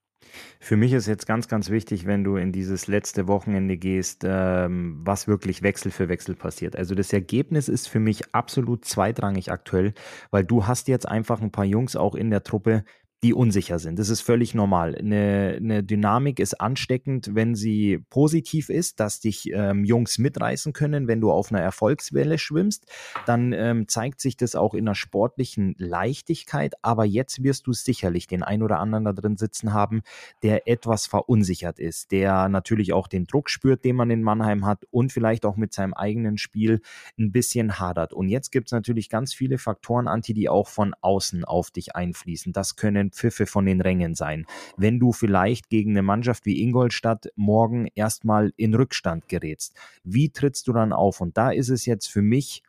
Für 0.58 0.76
mich 0.76 0.92
ist 0.92 1.06
jetzt 1.06 1.26
ganz, 1.26 1.48
ganz 1.48 1.68
wichtig, 1.70 2.06
wenn 2.06 2.24
du 2.24 2.36
in 2.36 2.50
dieses 2.50 2.86
letzte 2.86 3.28
Wochenende 3.28 3.76
gehst, 3.76 4.22
ähm, 4.24 5.00
was 5.04 5.28
wirklich 5.28 5.62
Wechsel 5.62 5.90
für 5.90 6.08
Wechsel 6.08 6.34
passiert. 6.34 6.76
Also 6.76 6.94
das 6.94 7.12
Ergebnis 7.12 7.68
ist 7.68 7.88
für 7.88 8.00
mich 8.00 8.34
absolut 8.34 8.84
zweitrangig 8.86 9.52
aktuell, 9.52 9.92
weil 10.30 10.44
du 10.44 10.66
hast 10.66 10.88
jetzt 10.88 11.06
einfach 11.06 11.42
ein 11.42 11.52
paar 11.52 11.66
Jungs 11.66 11.94
auch 11.94 12.14
in 12.14 12.30
der 12.30 12.42
Truppe, 12.42 12.84
die 13.22 13.32
unsicher 13.32 13.78
sind. 13.78 13.98
Das 13.98 14.10
ist 14.10 14.20
völlig 14.20 14.54
normal. 14.54 14.94
Eine, 14.94 15.56
eine 15.56 15.82
Dynamik 15.82 16.38
ist 16.38 16.60
ansteckend, 16.60 17.30
wenn 17.34 17.54
sie 17.54 17.98
positiv 18.10 18.68
ist, 18.68 19.00
dass 19.00 19.20
dich 19.20 19.50
ähm, 19.52 19.84
Jungs 19.84 20.18
mitreißen 20.18 20.74
können, 20.74 21.08
wenn 21.08 21.22
du 21.22 21.32
auf 21.32 21.50
einer 21.50 21.62
Erfolgswelle 21.62 22.36
schwimmst. 22.36 22.86
Dann 23.24 23.54
ähm, 23.54 23.88
zeigt 23.88 24.20
sich 24.20 24.36
das 24.36 24.54
auch 24.54 24.74
in 24.74 24.86
einer 24.86 24.94
sportlichen 24.94 25.74
Leichtigkeit. 25.78 26.74
Aber 26.82 27.06
jetzt 27.06 27.42
wirst 27.42 27.66
du 27.66 27.72
sicherlich 27.72 28.26
den 28.26 28.42
ein 28.42 28.62
oder 28.62 28.80
anderen 28.80 29.04
da 29.04 29.14
drin 29.14 29.38
sitzen 29.38 29.72
haben, 29.72 30.02
der 30.42 30.68
etwas 30.68 31.06
verunsichert 31.06 31.78
ist, 31.78 32.12
der 32.12 32.50
natürlich 32.50 32.92
auch 32.92 33.08
den 33.08 33.26
Druck 33.26 33.48
spürt, 33.48 33.84
den 33.84 33.96
man 33.96 34.10
in 34.10 34.22
Mannheim 34.22 34.66
hat 34.66 34.84
und 34.90 35.10
vielleicht 35.10 35.46
auch 35.46 35.56
mit 35.56 35.72
seinem 35.72 35.94
eigenen 35.94 36.36
Spiel 36.36 36.82
ein 37.18 37.32
bisschen 37.32 37.78
hadert. 37.78 38.12
Und 38.12 38.28
jetzt 38.28 38.52
gibt 38.52 38.68
es 38.68 38.72
natürlich 38.72 39.08
ganz 39.08 39.32
viele 39.32 39.56
Faktoren, 39.56 40.06
Anti, 40.06 40.34
die 40.34 40.50
auch 40.50 40.68
von 40.68 40.94
außen 41.00 41.44
auf 41.44 41.70
dich 41.70 41.96
einfließen. 41.96 42.52
Das 42.52 42.76
können 42.76 43.05
können 43.06 43.12
Pfiffe 43.12 43.46
von 43.46 43.66
den 43.66 43.80
Rängen 43.80 44.14
sein. 44.14 44.46
Wenn 44.76 44.98
du 44.98 45.12
vielleicht 45.12 45.68
gegen 45.68 45.92
eine 45.92 46.02
Mannschaft 46.02 46.46
wie 46.46 46.62
Ingolstadt 46.62 47.28
morgen 47.36 47.88
erstmal 47.94 48.52
in 48.56 48.74
Rückstand 48.74 49.28
gerätst, 49.28 49.74
wie 50.04 50.30
trittst 50.30 50.68
du 50.68 50.72
dann 50.72 50.92
auf? 50.92 51.20
Und 51.20 51.36
da 51.36 51.50
ist 51.50 51.68
es 51.68 51.86
jetzt 51.86 52.06
für 52.08 52.22
mich 52.22 52.62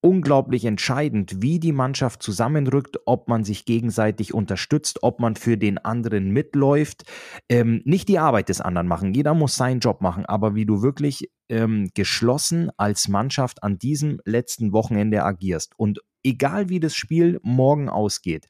unglaublich 0.00 0.64
entscheidend, 0.64 1.42
wie 1.42 1.58
die 1.58 1.72
Mannschaft 1.72 2.22
zusammenrückt, 2.22 2.98
ob 3.04 3.28
man 3.28 3.42
sich 3.42 3.64
gegenseitig 3.64 4.32
unterstützt, 4.32 5.02
ob 5.02 5.18
man 5.18 5.34
für 5.34 5.58
den 5.58 5.76
anderen 5.76 6.30
mitläuft. 6.30 7.02
Ähm, 7.48 7.82
nicht 7.84 8.08
die 8.08 8.20
Arbeit 8.20 8.48
des 8.48 8.60
anderen 8.60 8.86
machen, 8.86 9.12
jeder 9.12 9.34
muss 9.34 9.56
seinen 9.56 9.80
Job 9.80 10.00
machen, 10.00 10.24
aber 10.24 10.54
wie 10.54 10.66
du 10.66 10.82
wirklich 10.82 11.30
ähm, 11.48 11.90
geschlossen 11.94 12.70
als 12.76 13.08
Mannschaft 13.08 13.64
an 13.64 13.76
diesem 13.78 14.20
letzten 14.24 14.72
Wochenende 14.72 15.24
agierst. 15.24 15.72
Und 15.76 15.98
egal 16.22 16.68
wie 16.68 16.78
das 16.78 16.94
Spiel 16.94 17.40
morgen 17.42 17.88
ausgeht, 17.88 18.46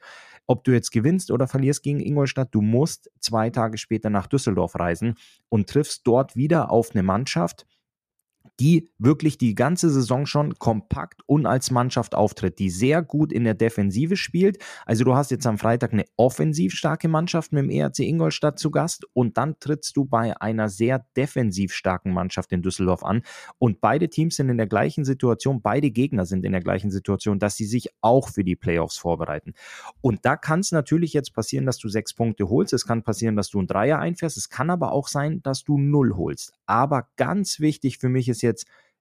ob 0.49 0.64
du 0.64 0.73
jetzt 0.73 0.90
gewinnst 0.90 1.31
oder 1.31 1.47
verlierst 1.47 1.83
gegen 1.83 2.00
Ingolstadt, 2.00 2.49
du 2.52 2.62
musst 2.62 3.11
zwei 3.21 3.50
Tage 3.50 3.78
später 3.78 4.11
nach 4.11 4.26
Düsseldorf 4.26 4.75
reisen 4.75 5.14
und 5.49 5.69
triffst 5.69 6.07
dort 6.07 6.35
wieder 6.35 6.71
auf 6.71 6.90
eine 6.93 7.05
Mannschaft, 7.05 7.67
die 8.61 8.91
wirklich 8.99 9.38
die 9.38 9.55
ganze 9.55 9.91
Saison 9.91 10.27
schon 10.27 10.59
kompakt 10.59 11.23
und 11.27 11.47
als 11.47 11.71
Mannschaft 11.71 12.15
auftritt, 12.15 12.59
die 12.59 12.71
sehr 12.71 13.03
gut 13.03 13.33
in 13.33 13.45
der 13.45 13.55
Defensive 13.55 14.17
spielt. 14.17 14.59
Also 14.85 15.05
du 15.05 15.15
hast 15.15 15.31
jetzt 15.31 15.47
am 15.47 15.59
Freitag 15.59 15.93
eine 15.93 16.05
offensiv 16.17 16.75
starke 16.75 17.09
Mannschaft 17.09 17.53
mit 17.53 17.62
dem 17.62 17.71
ERC 17.71 18.00
Ingolstadt 18.00 18.59
zu 18.59 18.71
Gast 18.71 19.07
und 19.12 19.38
dann 19.38 19.59
trittst 19.61 19.97
du 19.97 20.05
bei 20.05 20.41
einer 20.41 20.69
sehr 20.69 21.07
defensiv 21.17 21.73
starken 21.73 22.12
Mannschaft 22.12 22.53
in 22.53 22.62
Düsseldorf 22.62 23.05
an 23.05 23.23
und 23.59 23.81
beide 23.81 24.09
Teams 24.09 24.37
sind 24.37 24.49
in 24.49 24.57
der 24.57 24.67
gleichen 24.67 25.05
Situation, 25.05 25.62
beide 25.62 25.91
Gegner 25.91 26.27
sind 26.27 26.45
in 26.45 26.53
der 26.53 26.61
gleichen 26.61 26.91
Situation, 26.91 27.38
dass 27.38 27.57
sie 27.57 27.67
sich 27.67 27.88
auch 28.00 28.29
für 28.29 28.45
die 28.45 28.57
Playoffs 28.57 28.99
vorbereiten. 28.99 29.55
Und 30.00 30.25
da 30.25 30.37
kann 30.37 30.61
es 30.61 30.73
natürlich 30.73 31.12
jetzt 31.12 31.33
passieren, 31.33 31.67
dass 31.67 31.79
du 31.79 31.88
sechs 31.88 32.15
Punkte 32.15 32.49
holst, 32.49 32.73
es 32.73 32.87
kann 32.87 33.03
passieren, 33.03 33.37
dass 33.37 33.50
du 33.50 33.61
ein 33.61 33.67
Dreier 33.67 33.99
einfährst, 33.99 34.37
es 34.37 34.49
kann 34.49 34.71
aber 34.71 34.93
auch 34.93 35.09
sein, 35.09 35.43
dass 35.43 35.62
du 35.62 35.79
null 35.79 36.17
holst. 36.17 36.53
Aber 36.67 37.09
ganz 37.17 37.61
wichtig 37.61 37.99
für 37.99 38.09
mich 38.09 38.29
ist 38.29 38.43
jetzt, 38.43 38.48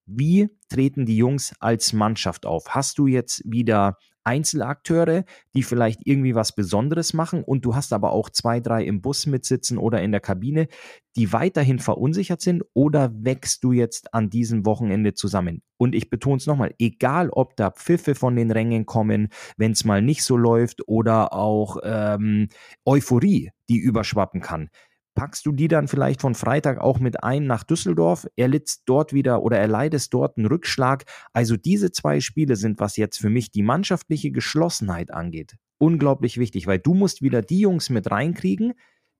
wie 0.08 0.50
treten 0.70 1.06
die 1.06 1.18
Jungs 1.18 1.54
als 1.60 1.94
Mannschaft 1.94 2.46
auf? 2.46 2.70
Hast 2.70 2.98
du 2.98 3.08
jetzt 3.08 3.42
wieder 3.46 3.98
Einzelakteure, 4.27 5.24
die 5.56 5.63
vielleicht 5.63 6.01
irgendwie 6.04 6.36
was 6.36 6.54
Besonderes 6.54 7.13
machen 7.13 7.44
und 7.44 7.63
du 7.63 7.75
hast 7.75 7.94
aber 7.94 8.12
auch 8.12 8.30
zwei, 8.30 8.60
drei 8.60 8.84
im 8.84 9.01
Bus 9.01 9.25
mitsitzen 9.25 9.77
oder 9.77 10.01
in 10.01 10.12
der 10.12 10.20
Kabine, 10.20 10.68
die 11.16 11.32
weiterhin 11.32 11.80
verunsichert 11.80 12.42
sind 12.42 12.63
oder 12.74 13.12
wächst 13.13 13.63
du 13.63 13.72
jetzt 13.72 14.13
an 14.13 14.30
diesem 14.30 14.66
Wochenende 14.66 15.13
zusammen? 15.13 15.62
Und 15.77 15.96
ich 15.96 16.10
betone 16.10 16.38
es 16.38 16.46
nochmal, 16.46 16.74
egal 16.77 17.30
ob 17.30 17.56
da 17.56 17.72
Pfiffe 17.72 18.16
von 18.16 18.36
den 18.36 18.51
Rängen 18.51 18.86
kommen, 18.86 19.30
wenn 19.56 19.72
es 19.72 19.86
mal 19.86 20.01
nicht 20.01 20.24
so 20.24 20.36
läuft 20.36 20.86
oder 20.88 21.32
auch 21.32 21.77
ähm, 21.84 22.50
Euphorie, 22.86 23.51
die 23.70 23.77
überschwappen 23.77 24.42
kann 24.42 24.70
packst 25.17 25.47
du 25.47 25.51
die 25.51 25.67
dann 25.67 25.88
vielleicht 25.88 26.21
von 26.21 26.36
Freitag 26.36 26.77
auch 26.77 27.00
mit 27.00 27.24
ein 27.24 27.47
nach 27.47 27.63
Düsseldorf. 27.63 28.27
Er 28.36 28.50
dort 28.86 29.13
wieder 29.13 29.41
oder 29.41 29.57
er 29.57 29.67
leidet 29.67 30.13
dort 30.13 30.38
einen 30.38 30.45
Rückschlag. 30.45 31.05
Also 31.33 31.57
diese 31.57 31.91
zwei 31.91 32.19
Spiele 32.19 32.55
sind, 32.55 32.79
was 32.79 32.97
jetzt 32.97 33.17
für 33.17 33.31
mich 33.31 33.50
die 33.50 33.63
mannschaftliche 33.63 34.29
Geschlossenheit 34.29 35.12
angeht, 35.12 35.55
unglaublich 35.79 36.38
wichtig, 36.38 36.67
weil 36.67 36.77
du 36.77 36.93
musst 36.93 37.24
wieder 37.24 37.41
die 37.41 37.62
Jungs 37.62 37.89
mit 37.89 38.12
reinkriegen, 38.12 38.74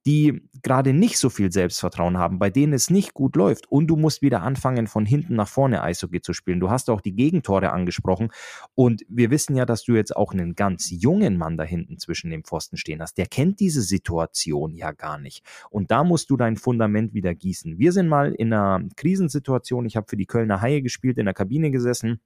die 0.07 0.41
gerade 0.63 0.93
nicht 0.93 1.19
so 1.19 1.29
viel 1.29 1.51
Selbstvertrauen 1.51 2.17
haben, 2.17 2.39
bei 2.39 2.49
denen 2.49 2.71
es 2.71 2.89
nicht 2.89 3.13
gut 3.13 3.35
läuft. 3.35 3.69
Und 3.69 3.87
du 3.87 3.97
musst 3.97 4.21
wieder 4.21 4.41
anfangen, 4.41 4.87
von 4.87 5.05
hinten 5.05 5.35
nach 5.35 5.49
vorne 5.49 5.83
Eishockey 5.83 6.21
zu 6.21 6.31
spielen. 6.31 6.61
Du 6.61 6.69
hast 6.69 6.89
auch 6.89 7.01
die 7.01 7.13
Gegentore 7.13 7.71
angesprochen. 7.73 8.29
Und 8.73 9.03
wir 9.09 9.31
wissen 9.31 9.57
ja, 9.57 9.65
dass 9.65 9.83
du 9.83 9.95
jetzt 9.95 10.15
auch 10.15 10.31
einen 10.31 10.55
ganz 10.55 10.89
jungen 10.89 11.37
Mann 11.37 11.57
da 11.57 11.65
hinten 11.65 11.99
zwischen 11.99 12.31
dem 12.31 12.45
Pfosten 12.45 12.77
stehen 12.77 13.01
hast. 13.01 13.17
Der 13.17 13.25
kennt 13.25 13.59
diese 13.59 13.81
Situation 13.81 14.73
ja 14.73 14.93
gar 14.93 15.17
nicht. 15.19 15.43
Und 15.69 15.91
da 15.91 16.05
musst 16.05 16.29
du 16.29 16.37
dein 16.37 16.55
Fundament 16.55 17.13
wieder 17.13 17.35
gießen. 17.35 17.77
Wir 17.77 17.91
sind 17.91 18.07
mal 18.07 18.33
in 18.33 18.53
einer 18.53 18.87
Krisensituation. 18.95 19.85
Ich 19.85 19.97
habe 19.97 20.07
für 20.09 20.17
die 20.17 20.25
Kölner 20.25 20.61
Haie 20.61 20.81
gespielt, 20.81 21.17
in 21.17 21.25
der 21.25 21.33
Kabine 21.33 21.69
gesessen. 21.69 22.21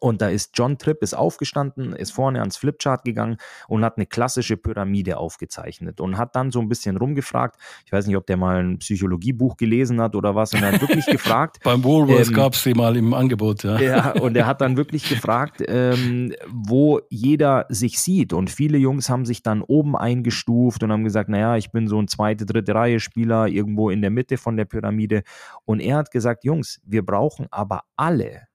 Und 0.00 0.20
da 0.20 0.28
ist 0.28 0.50
John 0.54 0.76
Tripp 0.76 1.02
ist 1.02 1.14
aufgestanden, 1.14 1.94
ist 1.94 2.12
vorne 2.12 2.40
ans 2.40 2.58
Flipchart 2.58 3.04
gegangen 3.04 3.38
und 3.68 3.84
hat 3.84 3.96
eine 3.96 4.04
klassische 4.04 4.58
Pyramide 4.58 5.16
aufgezeichnet 5.16 5.98
und 6.02 6.18
hat 6.18 6.36
dann 6.36 6.50
so 6.50 6.60
ein 6.60 6.68
bisschen 6.68 6.98
rumgefragt. 6.98 7.56
Ich 7.86 7.92
weiß 7.92 8.06
nicht, 8.06 8.16
ob 8.16 8.26
der 8.26 8.36
mal 8.36 8.62
ein 8.62 8.78
Psychologiebuch 8.80 9.56
gelesen 9.56 9.98
hat 10.02 10.14
oder 10.14 10.34
was 10.34 10.52
und 10.52 10.62
er 10.62 10.72
hat 10.72 10.82
wirklich 10.82 11.06
gefragt. 11.10 11.60
Beim 11.64 11.82
Woolworths 11.84 12.28
ähm, 12.28 12.34
gab 12.34 12.52
es 12.52 12.62
die 12.62 12.74
mal 12.74 12.98
im 12.98 13.14
Angebot, 13.14 13.64
ja. 13.64 13.80
Ja, 13.80 14.10
und 14.12 14.36
er 14.36 14.46
hat 14.46 14.60
dann 14.60 14.76
wirklich 14.76 15.08
gefragt, 15.08 15.62
ähm, 15.66 16.34
wo 16.46 17.00
jeder 17.08 17.64
sich 17.70 17.98
sieht. 17.98 18.34
Und 18.34 18.50
viele 18.50 18.76
Jungs 18.76 19.08
haben 19.08 19.24
sich 19.24 19.42
dann 19.42 19.62
oben 19.62 19.96
eingestuft 19.96 20.82
und 20.82 20.92
haben 20.92 21.04
gesagt, 21.04 21.30
naja, 21.30 21.56
ich 21.56 21.72
bin 21.72 21.88
so 21.88 21.98
ein 21.98 22.08
zweite, 22.08 22.44
dritte 22.44 22.74
Reihe 22.74 23.00
Spieler 23.00 23.46
irgendwo 23.46 23.88
in 23.88 24.02
der 24.02 24.10
Mitte 24.10 24.36
von 24.36 24.58
der 24.58 24.66
Pyramide. 24.66 25.22
Und 25.64 25.80
er 25.80 25.96
hat 25.96 26.10
gesagt, 26.10 26.44
Jungs, 26.44 26.78
wir 26.84 27.06
brauchen 27.06 27.46
aber 27.50 27.84
alle 27.96 28.48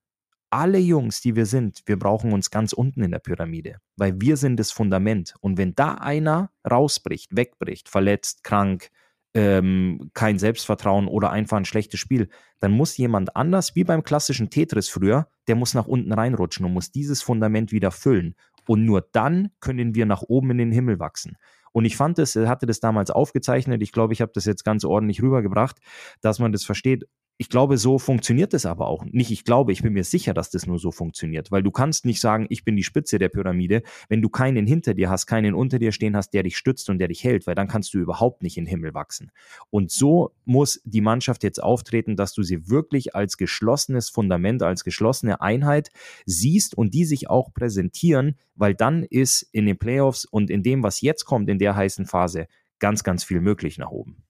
alle 0.53 0.77
Jungs, 0.77 1.19
die 1.19 1.36
wir 1.36 1.48
sind, 1.48 1.81
wir 1.88 1.98
brauchen 1.98 2.31
uns 2.31 2.51
ganz 2.51 2.74
unten 2.74 3.01
in 3.01 3.10
der 3.10 3.17
Pyramide, 3.17 3.77
weil 3.98 4.22
wir 4.22 4.38
sind 4.38 4.60
das 4.60 4.72
Fundament. 4.72 5.33
Und 5.41 5.57
wenn 5.57 5.74
da 5.74 5.95
einer 5.95 6.51
rausbricht, 6.69 7.36
wegbricht, 7.36 7.89
verletzt, 7.89 8.43
krank, 8.43 8.89
ähm, 9.33 10.12
kein 10.13 10.38
Selbstvertrauen 10.38 11.07
oder 11.07 11.31
einfach 11.31 11.57
ein 11.57 11.65
schlechtes 11.65 12.00
Spiel, 12.00 12.29
dann 12.60 12.72
muss 12.72 12.95
jemand 12.98 13.36
anders, 13.36 13.75
wie 13.75 13.83
beim 13.83 14.03
klassischen 14.03 14.51
Tetris 14.51 14.89
früher, 14.89 15.27
der 15.48 15.55
muss 15.55 15.74
nach 15.74 15.88
unten 15.88 16.13
reinrutschen 16.13 16.67
und 16.67 16.74
muss 16.74 16.91
dieses 16.91 17.24
Fundament 17.24 17.72
wieder 17.72 17.89
füllen. 17.89 18.36
Und 18.67 18.86
nur 18.86 19.01
dann 19.12 19.50
können 19.60 19.95
wir 19.95 20.05
nach 20.05 20.22
oben 20.22 20.51
in 20.51 20.60
den 20.60 20.72
Himmel 20.72 21.00
wachsen. 21.00 21.36
Und 21.72 21.86
ich 21.86 21.98
fand 21.98 22.19
es, 22.19 22.36
hatte 22.36 22.67
das 22.67 22.79
damals 22.79 23.10
aufgezeichnet, 23.10 23.81
ich 23.81 23.91
glaube, 23.91 24.13
ich 24.13 24.22
habe 24.22 24.31
das 24.36 24.45
jetzt 24.45 24.63
ganz 24.63 24.86
ordentlich 24.86 25.24
rübergebracht, 25.24 25.79
dass 26.22 26.38
man 26.38 26.51
das 26.51 26.63
versteht 26.63 27.05
ich 27.38 27.50
glaube, 27.50 27.78
so 27.78 27.98
funktioniert 27.98 28.54
es 28.54 28.66
aber 28.66 28.88
auch 28.88 29.06
nicht. 29.06 29.32
Ich 29.32 29.44
glaube, 29.44 29.72
ich 29.72 29.82
bin 29.82 29.94
mir 29.94 30.04
sicher, 30.04 30.34
dass 30.34 30.52
das 30.52 30.68
nur 30.68 30.78
so 30.78 30.92
funktioniert, 30.92 31.52
weil 31.52 31.63
du 31.63 31.72
kannst 31.72 32.06
nicht 32.06 32.22
sagen, 32.22 32.46
ich 32.50 32.63
bin 32.63 32.75
die 32.75 32.84
Spitze 32.84 33.18
der 33.18 33.30
Pyramide, 33.30 33.82
wenn 34.08 34.22
du 34.22 34.30
keinen 34.30 34.68
hinter 34.68 34.94
dir 34.94 35.10
hast, 35.10 35.25
keinen 35.25 35.56
unter 35.56 35.80
dir 35.80 35.92
stehen 35.92 36.16
hast, 36.16 36.32
der 36.34 36.44
dich 36.44 36.58
stützt 36.58 36.90
und 36.90 37.00
der 37.00 37.08
dich 37.08 37.24
hält, 37.24 37.48
weil 37.48 37.56
dann 37.56 37.68
kannst 37.68 37.94
du 37.94 37.98
überhaupt 37.98 38.44
nicht 38.44 38.58
in 38.58 38.66
den 38.66 38.70
Himmel 38.70 38.94
wachsen. 38.94 39.32
Und 39.72 39.92
so 39.92 40.32
muss 40.46 40.80
die 40.86 41.02
Mannschaft 41.02 41.44
jetzt 41.44 41.62
auftreten, 41.62 42.16
dass 42.16 42.34
du 42.34 42.44
sie 42.44 42.70
wirklich 42.70 43.16
als 43.16 43.38
geschlossenes 43.38 44.10
Fundament, 44.10 44.62
als 44.62 44.84
geschlossene 44.84 45.42
Einheit 45.42 45.90
siehst 46.25 46.78
und 46.78 46.94
die 46.94 47.06
sich 47.06 47.30
auch 47.30 47.52
präsentieren, 47.54 48.36
weil 48.56 48.75
dann 48.75 49.04
ist 49.04 49.42
in 49.52 49.66
den 49.66 49.78
Playoffs 49.78 50.25
und 50.25 50.52
in 50.52 50.62
dem, 50.62 50.84
was 50.84 51.02
jetzt 51.02 51.25
kommt, 51.25 51.50
in 51.50 51.58
der 51.58 51.75
heißen 51.75 52.06
Phase, 52.06 52.48
ganz, 52.78 53.04
ganz 53.04 53.24
viel 53.24 53.42
möglich 53.42 53.78
nach 53.78 53.90
oben. 53.90 54.24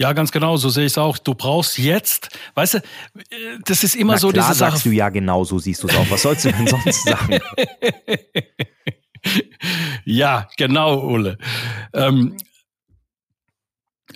Ja, 0.00 0.14
ganz 0.14 0.32
genau, 0.32 0.56
so 0.56 0.70
sehe 0.70 0.86
ich 0.86 0.92
es 0.92 0.98
auch. 0.98 1.18
Du 1.18 1.34
brauchst 1.34 1.76
jetzt, 1.76 2.30
weißt 2.54 2.74
du, 2.74 2.82
das 3.66 3.84
ist 3.84 3.94
immer 3.94 4.14
Na 4.14 4.18
so 4.18 4.30
klar 4.30 4.46
diese 4.48 4.58
Sache. 4.58 4.70
sagst 4.70 4.86
du 4.86 4.90
ja 4.92 5.10
genau, 5.10 5.44
so 5.44 5.58
siehst 5.58 5.82
du 5.82 5.88
es 5.88 5.94
auch. 5.94 6.10
Was 6.10 6.22
sollst 6.22 6.46
du 6.46 6.52
denn 6.52 6.66
sonst 6.66 7.04
sagen? 7.04 7.38
ja, 10.06 10.48
genau, 10.56 11.00
Ulle. 11.06 11.36
Ähm, 11.92 12.34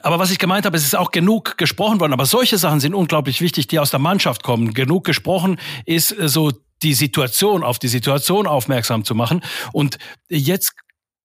aber 0.01 0.19
was 0.19 0.31
ich 0.31 0.39
gemeint 0.39 0.65
habe, 0.65 0.75
es 0.79 0.85
ist 0.85 0.97
auch 0.97 1.11
genug 1.11 1.59
gesprochen 1.59 2.01
worden. 2.01 2.15
Aber 2.15 2.25
solche 2.25 2.57
Sachen 2.57 2.81
sind 2.81 2.95
unglaublich 2.95 3.43
wichtig, 3.43 3.67
die 3.67 3.79
aus 3.79 3.91
der 3.91 4.01
Mannschaft 4.01 4.43
kommen. 4.43 4.73
Genug 4.73 5.05
gesprochen 5.05 5.61
ist 5.85 6.19
äh, 6.19 6.31
so 6.31 6.51
die 6.83 6.95
Situation, 6.95 7.63
auf 7.63 7.79
die 7.79 7.89
Situation 7.89 8.47
aufmerksam 8.47 9.05
zu 9.05 9.15
machen. 9.15 9.43
Und 9.73 9.99
jetzt 10.31 10.73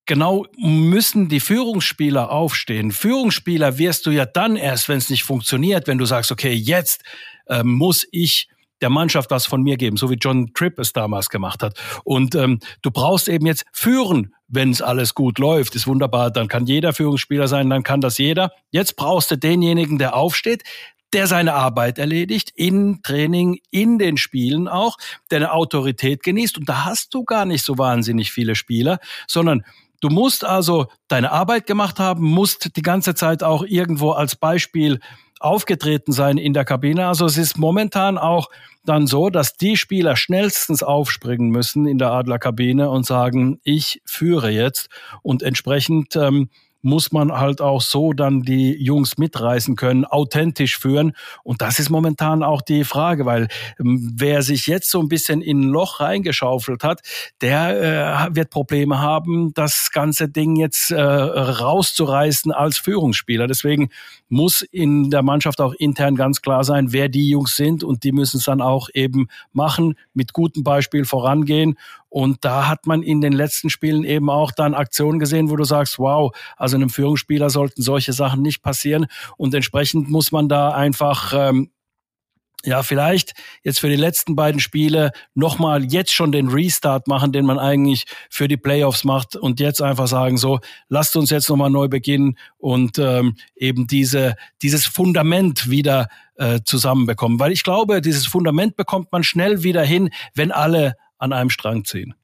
genau 0.10 0.48
müssen 0.58 1.30
die 1.30 1.40
Führungsspieler 1.40 2.32
aufstehen. 2.32 2.92
Führungsspieler 2.92 3.78
wirst 3.78 4.08
du 4.08 4.12
ja 4.12 4.26
dann 4.26 4.56
erst, 4.56 4.90
wenn 4.90 4.98
es 4.98 5.12
nicht 5.12 5.24
funktioniert, 5.24 5.88
wenn 5.88 6.00
du 6.00 6.06
sagst, 6.06 6.32
okay, 6.32 6.52
jetzt 6.52 7.04
äh, 7.46 7.64
muss 7.64 8.08
ich 8.12 8.50
der 8.82 8.90
Mannschaft 8.90 9.30
was 9.30 9.46
von 9.46 9.62
mir 9.62 9.78
geben, 9.78 9.98
so 9.98 10.10
wie 10.10 10.16
John 10.16 10.52
Tripp 10.56 10.80
es 10.80 10.94
damals 10.94 11.30
gemacht 11.30 11.62
hat. 11.62 11.80
Und 12.04 12.34
ähm, 12.34 12.60
du 12.82 12.90
brauchst 12.90 13.30
eben 13.30 13.46
jetzt 13.46 13.66
führen, 13.72 14.34
wenn 14.48 14.72
es 14.72 14.82
alles 14.82 15.14
gut 15.14 15.38
läuft. 15.38 15.76
Ist 15.76 15.86
wunderbar, 15.86 16.32
dann 16.32 16.48
kann 16.48 16.66
jeder 16.66 16.92
Führungsspieler 16.92 17.48
sein, 17.48 17.70
dann 17.70 17.84
kann 17.84 18.02
das 18.02 18.18
jeder. 18.18 18.52
Jetzt 18.72 18.96
brauchst 18.96 19.30
du 19.30 19.38
denjenigen, 19.38 20.00
der 20.00 20.16
aufsteht, 20.16 20.64
der 21.14 21.28
seine 21.28 21.54
Arbeit 21.54 22.00
erledigt, 22.00 22.52
in 22.56 23.02
Training, 23.04 23.60
in 23.70 24.00
den 24.00 24.18
Spielen 24.18 24.68
auch, 24.68 24.98
der 25.30 25.38
eine 25.38 25.52
Autorität 25.52 26.24
genießt. 26.24 26.58
Und 26.58 26.68
da 26.68 26.86
hast 26.86 27.14
du 27.14 27.24
gar 27.26 27.46
nicht 27.46 27.64
so 27.64 27.78
wahnsinnig 27.78 28.32
viele 28.32 28.56
Spieler, 28.56 28.98
sondern 29.28 29.64
Du 30.00 30.10
musst 30.10 30.46
also 30.46 30.88
deine 31.08 31.32
Arbeit 31.32 31.68
gemacht 31.68 32.00
haben, 32.00 32.24
musst 32.24 32.76
die 32.76 32.82
ganze 32.82 33.16
Zeit 33.16 33.44
auch 33.44 33.64
irgendwo 33.64 34.12
als 34.12 34.36
Beispiel 34.36 35.00
aufgetreten 35.40 36.12
sein 36.12 36.38
in 36.38 36.54
der 36.54 36.66
Kabine. 36.66 37.08
Also 37.08 37.26
es 37.26 37.38
ist 37.38 37.58
momentan 37.58 38.18
auch 38.18 38.50
dann 38.86 39.08
so, 39.08 39.30
dass 39.30 39.56
die 39.56 39.78
Spieler 39.78 40.16
schnellstens 40.16 40.84
aufspringen 40.84 41.50
müssen 41.50 41.86
in 41.86 41.98
der 41.98 42.12
Adlerkabine 42.12 42.90
und 42.90 43.06
sagen, 43.06 43.60
ich 43.64 44.02
führe 44.06 44.50
jetzt 44.50 44.90
und 45.22 45.44
entsprechend 45.44 46.16
ähm, 46.16 46.50
muss 46.82 47.12
man 47.12 47.32
halt 47.32 47.62
auch 47.62 47.82
so 47.82 48.14
dann 48.14 48.44
die 48.44 48.72
Jungs 48.82 49.18
mitreißen 49.18 49.76
können, 49.76 50.06
authentisch 50.06 50.78
führen. 50.78 51.14
Und 51.44 51.62
das 51.62 51.80
ist 51.80 51.90
momentan 51.90 52.44
auch 52.44 52.62
die 52.62 52.84
Frage, 52.84 53.26
weil 53.26 53.48
ähm, 53.80 54.14
wer 54.16 54.42
sich 54.42 54.68
jetzt 54.68 54.90
so 54.90 55.00
ein 55.00 55.10
bisschen 55.10 55.42
in 55.42 55.62
ein 55.62 55.70
Loch 55.70 56.00
reingeschaufelt 56.00 56.84
hat, 56.84 57.02
der 57.42 58.30
äh, 58.32 58.36
wird 58.36 58.50
Probleme 58.50 59.00
haben, 59.00 59.54
das 59.54 59.92
ganze 59.92 60.30
Ding 60.30 60.56
jetzt 60.56 60.92
äh, 60.92 61.02
rauszureißen 61.02 62.52
als 62.52 62.78
Führungsspieler. 62.78 63.48
Deswegen 63.48 63.90
muss 64.30 64.62
in 64.62 65.10
der 65.10 65.24
Mannschaft 65.24 65.60
auch 65.62 65.74
intern 65.74 66.16
ganz 66.16 66.42
klar 66.42 66.64
sein, 66.64 66.94
wer 66.94 67.10
die 67.10 67.30
Jungs 67.30 67.56
sind 67.56 67.84
und 67.84 68.04
die 68.04 68.12
müssen 68.12 68.38
es 68.38 68.44
dann 68.44 68.62
auch 68.62 68.90
eben 68.94 69.28
machen, 69.52 69.96
mit 70.14 70.34
gutem 70.34 70.64
Beispiel 70.64 71.06
vorangehen 71.06 71.78
und 72.10 72.44
da 72.44 72.68
hat 72.68 72.88
man 72.88 73.04
in 73.04 73.22
den 73.22 73.34
letzten 73.34 73.70
Spielen 73.70 74.04
eben 74.04 74.30
auch 74.30 74.52
dann 74.52 74.74
Aktionen 74.74 75.20
gesehen, 75.20 75.50
wo 75.50 75.56
du 75.56 75.64
sagst, 75.64 76.00
wow, 76.00 76.36
also 76.58 76.76
einem 76.76 76.90
Führungsspieler 76.90 77.50
sollten 77.50 77.82
solche 77.82 78.14
Sachen 78.14 78.42
nicht 78.42 78.62
passieren. 78.62 79.06
Und 79.38 79.54
entsprechend 79.54 80.10
muss 80.10 80.32
man 80.32 80.50
da 80.50 80.72
einfach 80.72 81.34
ähm, 81.36 81.70
ja, 82.66 82.84
vielleicht 82.84 83.34
jetzt 83.64 83.80
für 83.80 83.88
die 83.88 83.96
letzten 83.96 84.36
beiden 84.36 84.60
Spiele 84.60 85.12
nochmal 85.34 85.86
jetzt 85.86 86.12
schon 86.12 86.34
den 86.34 86.50
Restart 86.50 87.08
machen, 87.08 87.32
den 87.32 87.46
man 87.46 87.58
eigentlich 87.58 88.06
für 88.30 88.50
die 88.50 88.58
Playoffs 88.58 89.06
macht 89.06 89.38
und 89.38 89.62
jetzt 89.62 89.82
einfach 89.82 90.08
sagen, 90.08 90.38
so, 90.38 90.60
lasst 90.90 91.16
uns 91.16 91.30
jetzt 91.30 91.50
nochmal 91.50 91.70
neu 91.70 91.88
beginnen 91.88 92.38
und 92.58 93.00
ähm, 93.00 93.36
eben 93.56 93.88
diese, 93.88 94.36
dieses 94.62 94.86
Fundament 94.86 95.70
wieder 95.70 96.10
äh, 96.36 96.60
zusammenbekommen. 96.66 97.40
Weil 97.40 97.54
ich 97.54 97.64
glaube, 97.64 98.02
dieses 98.02 98.28
Fundament 98.28 98.76
bekommt 98.76 99.12
man 99.12 99.24
schnell 99.24 99.64
wieder 99.64 99.84
hin, 99.84 100.10
wenn 100.34 100.52
alle 100.52 100.96
an 101.20 101.34
einem 101.34 101.50
Strang 101.50 101.86
ziehen. 101.86 102.16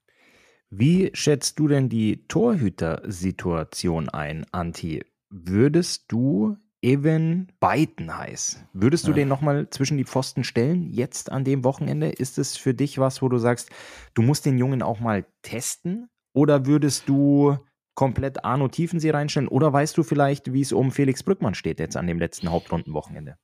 Wie 0.69 1.11
schätzt 1.13 1.59
du 1.59 1.67
denn 1.67 1.89
die 1.89 2.27
Torhütersituation 2.27 4.09
ein, 4.09 4.45
Anti? 4.51 5.03
Würdest 5.29 6.05
du 6.11 6.57
Evan 6.81 7.47
Beitenheiß, 7.59 8.63
würdest 8.73 9.05
du 9.05 9.11
ja. 9.11 9.15
den 9.15 9.27
nochmal 9.27 9.69
zwischen 9.71 9.97
die 9.97 10.05
Pfosten 10.05 10.43
stellen, 10.43 10.91
jetzt 10.91 11.31
an 11.31 11.43
dem 11.43 11.63
Wochenende? 11.63 12.09
Ist 12.09 12.37
es 12.37 12.57
für 12.57 12.73
dich 12.73 12.99
was, 12.99 13.21
wo 13.21 13.29
du 13.29 13.37
sagst, 13.37 13.69
du 14.13 14.21
musst 14.21 14.45
den 14.45 14.57
Jungen 14.57 14.81
auch 14.81 14.99
mal 14.99 15.25
testen? 15.41 16.09
Oder 16.33 16.65
würdest 16.65 17.07
du 17.09 17.57
komplett 17.95 18.43
Arno 18.43 18.67
Tiefensee 18.67 19.11
reinstellen? 19.11 19.47
Oder 19.47 19.71
weißt 19.71 19.97
du 19.97 20.03
vielleicht, 20.03 20.53
wie 20.53 20.61
es 20.61 20.73
um 20.73 20.91
Felix 20.91 21.23
Brückmann 21.23 21.55
steht 21.55 21.79
jetzt 21.79 21.97
an 21.97 22.07
dem 22.07 22.19
letzten 22.19 22.51
Hauptrundenwochenende? 22.51 23.37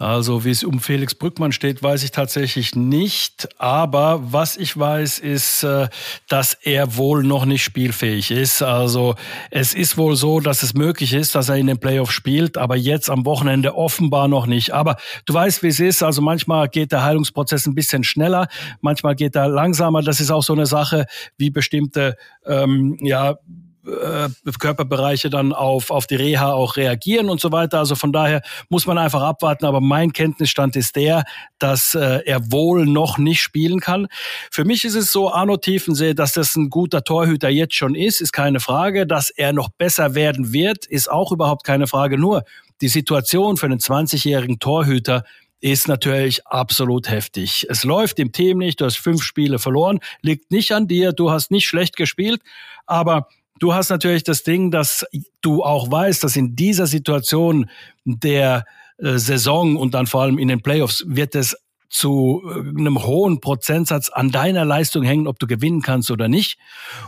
Also 0.00 0.46
wie 0.46 0.50
es 0.50 0.64
um 0.64 0.80
Felix 0.80 1.14
Brückmann 1.14 1.52
steht, 1.52 1.82
weiß 1.82 2.04
ich 2.04 2.10
tatsächlich 2.10 2.74
nicht. 2.74 3.50
Aber 3.58 4.32
was 4.32 4.56
ich 4.56 4.78
weiß, 4.78 5.18
ist, 5.18 5.62
äh, 5.62 5.88
dass 6.26 6.54
er 6.54 6.96
wohl 6.96 7.22
noch 7.22 7.44
nicht 7.44 7.62
spielfähig 7.62 8.30
ist. 8.30 8.62
Also 8.62 9.14
es 9.50 9.74
ist 9.74 9.98
wohl 9.98 10.16
so, 10.16 10.40
dass 10.40 10.62
es 10.62 10.72
möglich 10.72 11.12
ist, 11.12 11.34
dass 11.34 11.50
er 11.50 11.56
in 11.56 11.66
den 11.66 11.78
Playoffs 11.78 12.14
spielt, 12.14 12.56
aber 12.56 12.76
jetzt 12.76 13.10
am 13.10 13.26
Wochenende 13.26 13.76
offenbar 13.76 14.26
noch 14.26 14.46
nicht. 14.46 14.72
Aber 14.72 14.96
du 15.26 15.34
weißt, 15.34 15.62
wie 15.62 15.68
es 15.68 15.80
ist. 15.80 16.02
Also 16.02 16.22
manchmal 16.22 16.70
geht 16.70 16.92
der 16.92 17.04
Heilungsprozess 17.04 17.66
ein 17.66 17.74
bisschen 17.74 18.02
schneller, 18.02 18.48
manchmal 18.80 19.14
geht 19.14 19.36
er 19.36 19.48
langsamer. 19.48 20.00
Das 20.00 20.18
ist 20.18 20.30
auch 20.30 20.42
so 20.42 20.54
eine 20.54 20.64
Sache, 20.64 21.04
wie 21.36 21.50
bestimmte 21.50 22.16
ähm, 22.46 22.96
ja 23.02 23.36
äh, 23.86 24.28
Körperbereiche 24.58 25.30
dann 25.30 25.52
auf, 25.52 25.90
auf 25.90 26.06
die 26.06 26.16
Reha 26.16 26.52
auch 26.52 26.76
reagieren 26.76 27.28
und 27.28 27.40
so 27.40 27.52
weiter. 27.52 27.78
Also 27.78 27.94
von 27.94 28.12
daher 28.12 28.42
muss 28.68 28.86
man 28.86 28.98
einfach 28.98 29.22
abwarten. 29.22 29.64
Aber 29.64 29.80
mein 29.80 30.12
Kenntnisstand 30.12 30.76
ist 30.76 30.96
der, 30.96 31.24
dass 31.58 31.94
äh, 31.94 32.20
er 32.26 32.52
wohl 32.52 32.86
noch 32.86 33.18
nicht 33.18 33.40
spielen 33.40 33.80
kann. 33.80 34.08
Für 34.50 34.64
mich 34.64 34.84
ist 34.84 34.94
es 34.94 35.12
so, 35.12 35.32
Arno 35.32 35.56
Tiefensee, 35.56 36.14
dass 36.14 36.32
das 36.32 36.56
ein 36.56 36.70
guter 36.70 37.02
Torhüter 37.04 37.48
jetzt 37.48 37.74
schon 37.74 37.94
ist, 37.94 38.20
ist 38.20 38.32
keine 38.32 38.60
Frage. 38.60 39.06
Dass 39.06 39.30
er 39.30 39.52
noch 39.52 39.70
besser 39.70 40.14
werden 40.14 40.52
wird, 40.52 40.86
ist 40.86 41.10
auch 41.10 41.32
überhaupt 41.32 41.64
keine 41.64 41.86
Frage. 41.86 42.18
Nur 42.18 42.44
die 42.80 42.88
Situation 42.88 43.56
für 43.56 43.66
einen 43.66 43.78
20-jährigen 43.78 44.58
Torhüter 44.58 45.24
ist 45.60 45.88
natürlich 45.88 46.46
absolut 46.46 47.10
heftig. 47.10 47.66
Es 47.68 47.84
läuft 47.84 48.18
im 48.18 48.32
Team 48.32 48.58
nicht, 48.58 48.80
du 48.80 48.86
hast 48.86 48.96
fünf 48.96 49.22
Spiele 49.22 49.58
verloren, 49.58 50.00
liegt 50.22 50.50
nicht 50.50 50.72
an 50.72 50.88
dir, 50.88 51.12
du 51.12 51.30
hast 51.30 51.50
nicht 51.50 51.66
schlecht 51.66 51.96
gespielt, 51.96 52.40
aber 52.86 53.28
Du 53.60 53.74
hast 53.74 53.90
natürlich 53.90 54.24
das 54.24 54.42
Ding, 54.42 54.70
dass 54.70 55.06
du 55.42 55.62
auch 55.62 55.90
weißt, 55.90 56.24
dass 56.24 56.34
in 56.34 56.56
dieser 56.56 56.86
Situation 56.86 57.70
der 58.04 58.64
äh, 58.96 59.18
Saison 59.18 59.76
und 59.76 59.92
dann 59.94 60.06
vor 60.06 60.22
allem 60.22 60.38
in 60.38 60.48
den 60.48 60.62
Playoffs 60.62 61.04
wird 61.06 61.34
es 61.34 61.56
zu 61.90 62.42
äh, 62.46 62.60
einem 62.60 63.04
hohen 63.04 63.40
Prozentsatz 63.40 64.08
an 64.08 64.30
deiner 64.30 64.64
Leistung 64.64 65.02
hängen, 65.02 65.26
ob 65.26 65.38
du 65.38 65.46
gewinnen 65.46 65.82
kannst 65.82 66.10
oder 66.10 66.28
nicht. 66.28 66.58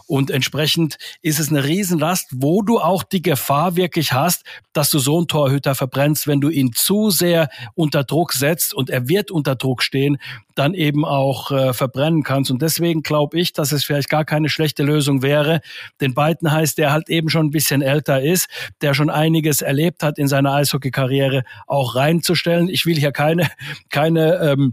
Und 0.06 0.30
entsprechend 0.30 0.98
ist 1.22 1.38
es 1.38 1.48
eine 1.48 1.64
Riesenlast, 1.64 2.28
wo 2.32 2.62
du 2.62 2.80
auch 2.80 3.04
die 3.04 3.22
Gefahr 3.22 3.76
wirklich 3.76 4.12
hast, 4.12 4.44
dass 4.72 4.90
du 4.90 4.98
so 4.98 5.18
einen 5.18 5.28
Torhüter 5.28 5.74
verbrennst, 5.74 6.26
wenn 6.26 6.40
du 6.40 6.48
ihn 6.48 6.72
zu 6.72 7.10
sehr 7.10 7.48
unter 7.74 8.02
Druck 8.02 8.32
setzt 8.32 8.74
und 8.74 8.90
er 8.90 9.08
wird 9.08 9.30
unter 9.30 9.54
Druck 9.54 9.82
stehen, 9.82 10.18
dann 10.54 10.74
eben 10.74 11.04
auch 11.04 11.50
äh, 11.50 11.72
verbrennen 11.72 12.24
kannst. 12.24 12.50
Und 12.50 12.60
deswegen 12.60 13.02
glaube 13.02 13.38
ich, 13.38 13.52
dass 13.52 13.72
es 13.72 13.84
vielleicht 13.84 14.08
gar 14.08 14.24
keine 14.24 14.48
schlechte 14.48 14.82
Lösung 14.82 15.22
wäre, 15.22 15.60
den 16.00 16.12
beiden 16.14 16.50
heißt, 16.50 16.76
der 16.76 16.92
halt 16.92 17.08
eben 17.08 17.30
schon 17.30 17.46
ein 17.46 17.50
bisschen 17.50 17.82
älter 17.82 18.20
ist, 18.20 18.48
der 18.80 18.94
schon 18.94 19.10
einiges 19.10 19.62
erlebt 19.62 20.02
hat 20.02 20.18
in 20.18 20.28
seiner 20.28 20.52
Eishockey-Karriere, 20.52 21.44
auch 21.66 21.94
reinzustellen. 21.94 22.68
Ich 22.68 22.84
will 22.84 22.96
hier 22.96 23.12
keine, 23.12 23.50
keine 23.90 24.34
ähm, 24.40 24.71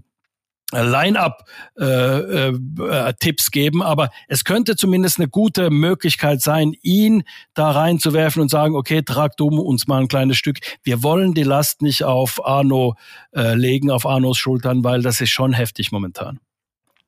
Line-up-Tipps 0.72 1.48
äh, 1.80 3.48
äh, 3.48 3.52
geben, 3.52 3.82
aber 3.82 4.10
es 4.28 4.44
könnte 4.44 4.76
zumindest 4.76 5.20
eine 5.20 5.28
gute 5.28 5.72
Möglichkeit 5.72 6.42
sein, 6.42 6.74
ihn 6.82 7.24
da 7.56 7.72
reinzuwerfen 7.72 8.42
und 8.42 8.50
sagen, 8.50 8.76
okay, 8.76 9.02
trag 9.02 9.36
du 9.38 9.48
uns 9.48 9.88
mal 9.88 10.02
ein 10.02 10.08
kleines 10.08 10.38
Stück. 10.38 10.60
Wir 10.84 11.02
wollen 11.02 11.34
die 11.34 11.44
Last 11.44 11.82
nicht 11.82 12.04
auf 12.04 12.46
Arno 12.46 12.96
äh, 13.36 13.56
legen, 13.56 13.90
auf 13.90 14.06
Arnos 14.06 14.38
Schultern, 14.38 14.84
weil 14.84 15.02
das 15.02 15.22
ist 15.22 15.32
schon 15.32 15.54
heftig 15.54 15.92
momentan. 15.92 16.40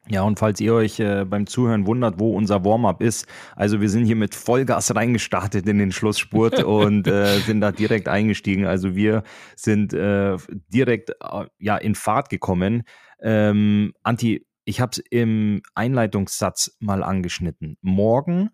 Ja, 0.10 0.24
und 0.24 0.40
falls 0.40 0.60
ihr 0.60 0.74
euch 0.74 1.00
äh, 1.00 1.26
beim 1.26 1.46
Zuhören 1.46 1.86
wundert, 1.86 2.20
wo 2.20 2.36
unser 2.36 2.66
Warm-up 2.66 3.02
ist, 3.02 3.28
also 3.56 3.82
wir 3.82 3.90
sind 3.90 4.06
hier 4.06 4.16
mit 4.16 4.34
Vollgas 4.34 4.96
reingestartet 4.96 5.68
in 5.68 5.78
den 5.78 5.92
Schlussspurt 5.92 6.64
und 6.64 7.08
äh, 7.08 7.38
sind 7.40 7.62
da 7.62 7.72
direkt 7.72 8.08
eingestiegen. 8.08 8.66
Also 8.66 8.96
wir 8.96 9.24
sind 9.56 9.94
äh, 9.94 10.38
direkt 10.74 11.12
äh, 11.22 11.46
ja 11.60 11.78
in 11.78 11.96
Fahrt 11.96 12.30
gekommen. 12.30 12.84
Ähm, 13.22 13.94
Anti, 14.02 14.46
ich 14.66 14.82
habe 14.82 14.92
es 14.94 14.98
im 15.10 15.62
Einleitungssatz 15.76 16.76
mal 16.80 17.04
angeschnitten. 17.04 17.78
Morgen 17.82 18.50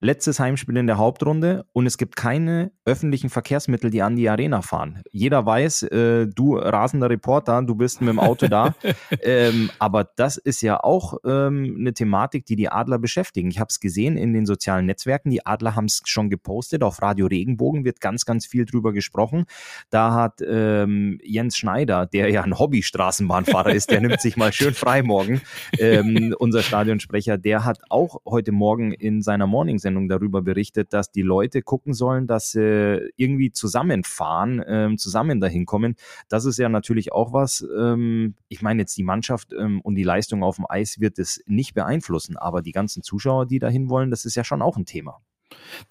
letztes 0.00 0.40
Heimspiel 0.40 0.76
in 0.78 0.86
der 0.86 0.98
Hauptrunde 0.98 1.66
und 1.72 1.86
es 1.86 1.98
gibt 1.98 2.16
keine 2.16 2.72
öffentlichen 2.84 3.28
Verkehrsmittel, 3.28 3.90
die 3.90 4.02
an 4.02 4.16
die 4.16 4.28
Arena 4.28 4.62
fahren. 4.62 5.02
Jeder 5.12 5.44
weiß, 5.44 5.82
äh, 5.84 6.26
du 6.26 6.56
rasender 6.56 7.10
Reporter, 7.10 7.62
du 7.62 7.74
bist 7.74 8.00
mit 8.00 8.08
dem 8.08 8.18
Auto 8.18 8.48
da. 8.48 8.74
ähm, 9.22 9.70
aber 9.78 10.04
das 10.16 10.38
ist 10.38 10.62
ja 10.62 10.82
auch 10.82 11.18
ähm, 11.24 11.76
eine 11.78 11.92
Thematik, 11.92 12.46
die 12.46 12.56
die 12.56 12.70
Adler 12.70 12.98
beschäftigen. 12.98 13.50
Ich 13.50 13.60
habe 13.60 13.68
es 13.68 13.78
gesehen 13.78 14.16
in 14.16 14.32
den 14.32 14.46
sozialen 14.46 14.86
Netzwerken. 14.86 15.30
Die 15.30 15.44
Adler 15.44 15.76
haben 15.76 15.84
es 15.84 16.00
schon 16.06 16.30
gepostet. 16.30 16.82
Auf 16.82 17.02
Radio 17.02 17.26
Regenbogen 17.26 17.84
wird 17.84 18.00
ganz, 18.00 18.24
ganz 18.24 18.46
viel 18.46 18.64
drüber 18.64 18.92
gesprochen. 18.92 19.44
Da 19.90 20.14
hat 20.14 20.40
ähm, 20.40 21.18
Jens 21.22 21.56
Schneider, 21.58 22.06
der 22.06 22.30
ja 22.30 22.42
ein 22.42 22.58
Hobby-Straßenbahnfahrer 22.58 23.74
ist, 23.74 23.90
der 23.90 24.00
nimmt 24.00 24.20
sich 24.20 24.36
mal 24.36 24.52
schön 24.52 24.72
frei 24.74 25.02
morgen, 25.02 25.42
ähm, 25.78 26.34
unser 26.38 26.62
Stadionsprecher, 26.62 27.36
der 27.36 27.64
hat 27.64 27.80
auch 27.90 28.20
heute 28.24 28.52
Morgen 28.52 28.92
in 28.92 29.20
seiner 29.22 29.46
Morning 29.46 29.78
Sendung 29.90 30.08
darüber 30.08 30.40
berichtet, 30.40 30.92
dass 30.92 31.10
die 31.10 31.22
Leute 31.22 31.62
gucken 31.62 31.94
sollen, 31.94 32.28
dass 32.28 32.52
sie 32.52 33.10
irgendwie 33.16 33.50
zusammenfahren, 33.50 34.62
ähm, 34.66 34.98
zusammen 34.98 35.40
dahin 35.40 35.66
kommen. 35.66 35.96
Das 36.28 36.44
ist 36.44 36.58
ja 36.58 36.68
natürlich 36.68 37.12
auch 37.12 37.32
was. 37.32 37.66
Ähm, 37.76 38.34
ich 38.48 38.62
meine 38.62 38.82
jetzt 38.82 38.96
die 38.96 39.02
Mannschaft 39.02 39.52
ähm, 39.52 39.80
und 39.80 39.96
die 39.96 40.04
Leistung 40.04 40.44
auf 40.44 40.56
dem 40.56 40.66
Eis 40.68 41.00
wird 41.00 41.18
es 41.18 41.42
nicht 41.46 41.74
beeinflussen, 41.74 42.36
aber 42.36 42.62
die 42.62 42.72
ganzen 42.72 43.02
Zuschauer, 43.02 43.46
die 43.46 43.58
dahin 43.58 43.90
wollen, 43.90 44.10
das 44.10 44.24
ist 44.24 44.36
ja 44.36 44.44
schon 44.44 44.62
auch 44.62 44.76
ein 44.76 44.86
Thema. 44.86 45.20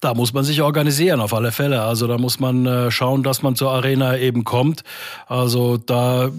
Da 0.00 0.14
muss 0.14 0.32
man 0.32 0.44
sich 0.44 0.62
organisieren, 0.62 1.20
auf 1.20 1.34
alle 1.34 1.52
Fälle. 1.52 1.82
Also 1.82 2.06
da 2.06 2.16
muss 2.18 2.40
man 2.40 2.66
äh, 2.66 2.90
schauen, 2.90 3.22
dass 3.22 3.42
man 3.42 3.56
zur 3.56 3.70
Arena 3.70 4.16
eben 4.16 4.44
kommt. 4.44 4.82
Also 5.26 5.76
da, 5.76 6.30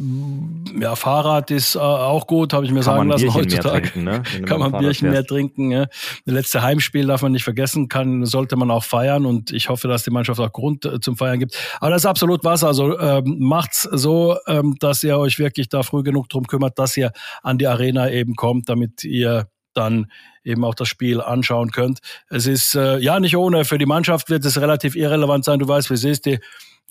ja, 0.80 0.96
Fahrrad 0.96 1.52
ist 1.52 1.76
äh, 1.76 1.80
auch 1.80 2.28
gut, 2.28 2.54
habe 2.54 2.66
ich 2.66 2.72
mir 2.72 2.82
kann 2.82 2.84
sagen 2.84 3.10
lassen 3.10 3.34
heutzutage. 3.34 3.92
Trinken, 3.92 4.04
ne? 4.04 4.24
Kann 4.46 4.60
man 4.60 4.72
Bierchen 4.72 5.12
mehr 5.12 5.26
trinken. 5.26 5.72
Ja. 5.72 5.86
Das 6.26 6.34
letzte 6.34 6.62
Heimspiel 6.62 7.08
darf 7.08 7.22
man 7.22 7.32
nicht 7.32 7.44
vergessen, 7.44 7.88
kann, 7.88 8.26
sollte 8.26 8.56
man 8.56 8.72
auch 8.72 8.84
feiern 8.84 9.26
und 9.26 9.52
ich 9.52 9.70
hoffe, 9.70 9.88
dass 9.88 10.04
die 10.04 10.12
Mannschaft 10.12 10.40
auch 10.40 10.52
Grund 10.52 10.86
äh, 10.86 11.00
zum 11.00 11.18
Feiern 11.18 11.40
gibt. 11.40 11.58
Aber 11.80 11.92
das 11.92 12.04
ist 12.04 12.08
absolut 12.08 12.44
was. 12.44 12.64
Also 12.64 12.98
ähm, 13.00 13.38
macht's 13.40 13.84
so, 13.84 14.38
ähm, 14.48 14.76
dass 14.80 15.04
ihr 15.04 15.18
euch 15.18 15.40
wirklich 15.40 15.70
da 15.70 15.84
früh 15.84 16.04
genug 16.04 16.30
drum 16.30 16.48
kümmert, 16.48 16.80
dass 16.80 16.98
ihr 16.98 17.12
an 17.44 17.58
die 17.58 17.68
Arena 17.68 18.10
eben 18.10 18.36
kommt, 18.36 18.70
damit 18.70 19.04
ihr 19.04 19.48
dann 19.74 20.12
eben 20.44 20.64
auch 20.64 20.76
das 20.76 20.88
Spiel 20.88 21.22
anschauen 21.22 21.72
könnt. 21.72 22.00
Es 22.30 22.48
ist 22.48 22.76
äh, 22.76 22.98
ja 22.98 23.20
nicht 23.20 23.38
ohne. 23.38 23.66
Für 23.66 23.78
die 23.78 23.86
Mannschaft 23.86 24.30
wird 24.30 24.46
es 24.46 24.60
relativ 24.60 24.96
irrelevant 24.96 25.46
sein. 25.46 25.60
Du 25.60 25.68
weißt, 25.68 25.90
wie 25.90 25.96
es 25.96 26.04
ist. 26.04 26.26
Die 26.26 26.40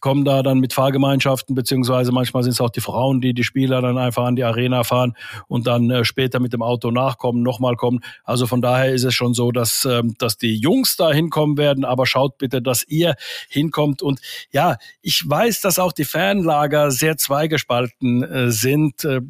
kommen 0.01 0.25
da 0.25 0.43
dann 0.43 0.59
mit 0.59 0.73
Fahrgemeinschaften, 0.73 1.55
beziehungsweise 1.55 2.11
manchmal 2.11 2.43
sind 2.43 2.53
es 2.53 2.61
auch 2.61 2.71
die 2.71 2.81
Frauen, 2.81 3.21
die 3.21 3.35
die 3.35 3.45
Spieler 3.45 3.81
dann 3.83 3.99
einfach 3.99 4.25
an 4.25 4.37
die 4.37 4.45
Arena 4.45 4.83
fahren 4.83 5.15
und 5.47 5.67
dann 5.67 5.91
äh, 5.91 6.05
später 6.05 6.41
mit 6.41 6.53
dem 6.53 6.63
Auto 6.63 6.91
nachkommen, 6.91 7.43
nochmal 7.43 7.77
kommen. 7.77 8.01
Also 8.25 8.47
von 8.47 8.63
daher 8.63 8.93
ist 8.93 9.05
es 9.05 9.15
schon 9.15 9.35
so, 9.35 9.53
dass, 9.53 9.85
ähm, 9.85 10.15
dass 10.19 10.39
die 10.39 10.57
Jungs 10.57 10.97
da 10.97 11.13
hinkommen 11.13 11.59
werden, 11.59 11.85
aber 11.85 12.07
schaut 12.07 12.39
bitte, 12.39 12.63
dass 12.63 12.83
ihr 12.89 13.15
hinkommt. 13.49 14.03
Und 14.03 14.21
ja, 14.51 14.77
ich 15.03 15.23
weiß, 15.27 15.61
dass 15.61 15.79
auch 15.79 15.93
die 15.93 16.05
Fanlager 16.05 16.91
sehr 16.91 17.17
zweigespalten 17.17 18.23
äh, 18.23 18.51
sind. 18.51 19.05
Äh, 19.05 19.21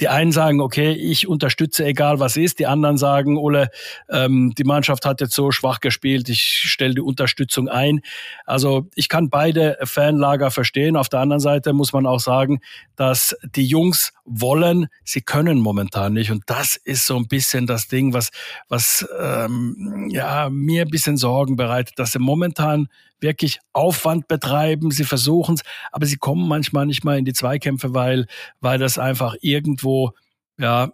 die 0.00 0.08
einen 0.08 0.32
sagen, 0.32 0.60
okay, 0.60 0.92
ich 0.92 1.28
unterstütze, 1.28 1.84
egal 1.84 2.20
was 2.20 2.36
ist. 2.36 2.58
Die 2.58 2.66
anderen 2.66 2.96
sagen, 2.96 3.36
Ole, 3.36 3.70
ähm, 4.08 4.54
die 4.56 4.64
Mannschaft 4.64 5.04
hat 5.04 5.20
jetzt 5.20 5.34
so 5.34 5.50
schwach 5.50 5.80
gespielt, 5.80 6.28
ich 6.28 6.40
stelle 6.40 6.94
die 6.94 7.00
Unterstützung 7.00 7.68
ein. 7.68 8.00
Also 8.46 8.88
ich 8.94 9.08
kann 9.08 9.28
beide 9.28 9.78
Fanlager 9.84 10.50
verstehen. 10.50 10.96
Auf 10.96 11.08
der 11.08 11.20
anderen 11.20 11.40
Seite 11.40 11.72
muss 11.74 11.92
man 11.92 12.06
auch 12.06 12.20
sagen, 12.20 12.60
dass 12.96 13.36
die 13.54 13.66
Jungs 13.66 14.12
wollen, 14.24 14.86
sie 15.04 15.20
können 15.20 15.58
momentan 15.58 16.14
nicht. 16.14 16.30
Und 16.30 16.44
das 16.46 16.76
ist 16.76 17.04
so 17.04 17.16
ein 17.16 17.28
bisschen 17.28 17.66
das 17.66 17.88
Ding, 17.88 18.14
was, 18.14 18.30
was 18.68 19.06
ähm, 19.20 20.08
ja, 20.10 20.48
mir 20.50 20.82
ein 20.82 20.90
bisschen 20.90 21.16
Sorgen 21.16 21.56
bereitet, 21.56 21.98
dass 21.98 22.12
sie 22.12 22.18
momentan 22.18 22.88
wirklich 23.20 23.60
Aufwand 23.72 24.28
betreiben, 24.28 24.90
sie 24.90 25.04
versuchen 25.04 25.54
es, 25.54 25.62
aber 25.92 26.06
sie 26.06 26.16
kommen 26.16 26.48
manchmal 26.48 26.86
nicht 26.86 27.04
mal 27.04 27.18
in 27.18 27.24
die 27.24 27.32
Zweikämpfe, 27.32 27.94
weil, 27.94 28.26
weil 28.60 28.78
das 28.78 28.98
einfach 28.98 29.34
irgendwo, 29.40 30.12
ja, 30.58 30.92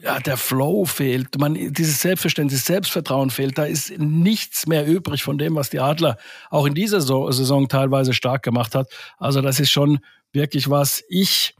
ja, 0.00 0.18
der 0.18 0.36
Flow 0.36 0.84
fehlt, 0.84 1.38
man, 1.38 1.54
dieses 1.54 2.00
Selbstverständnis, 2.00 2.66
Selbstvertrauen 2.66 3.30
fehlt, 3.30 3.56
da 3.56 3.64
ist 3.64 3.96
nichts 3.98 4.66
mehr 4.66 4.86
übrig 4.86 5.22
von 5.22 5.38
dem, 5.38 5.54
was 5.54 5.70
die 5.70 5.80
Adler 5.80 6.18
auch 6.50 6.66
in 6.66 6.74
dieser 6.74 7.00
Saison 7.00 7.68
teilweise 7.68 8.12
stark 8.12 8.42
gemacht 8.42 8.74
hat. 8.74 8.92
Also 9.18 9.40
das 9.40 9.60
ist 9.60 9.70
schon 9.70 10.00
wirklich 10.32 10.68
was. 10.68 11.02
Ich 11.08 11.54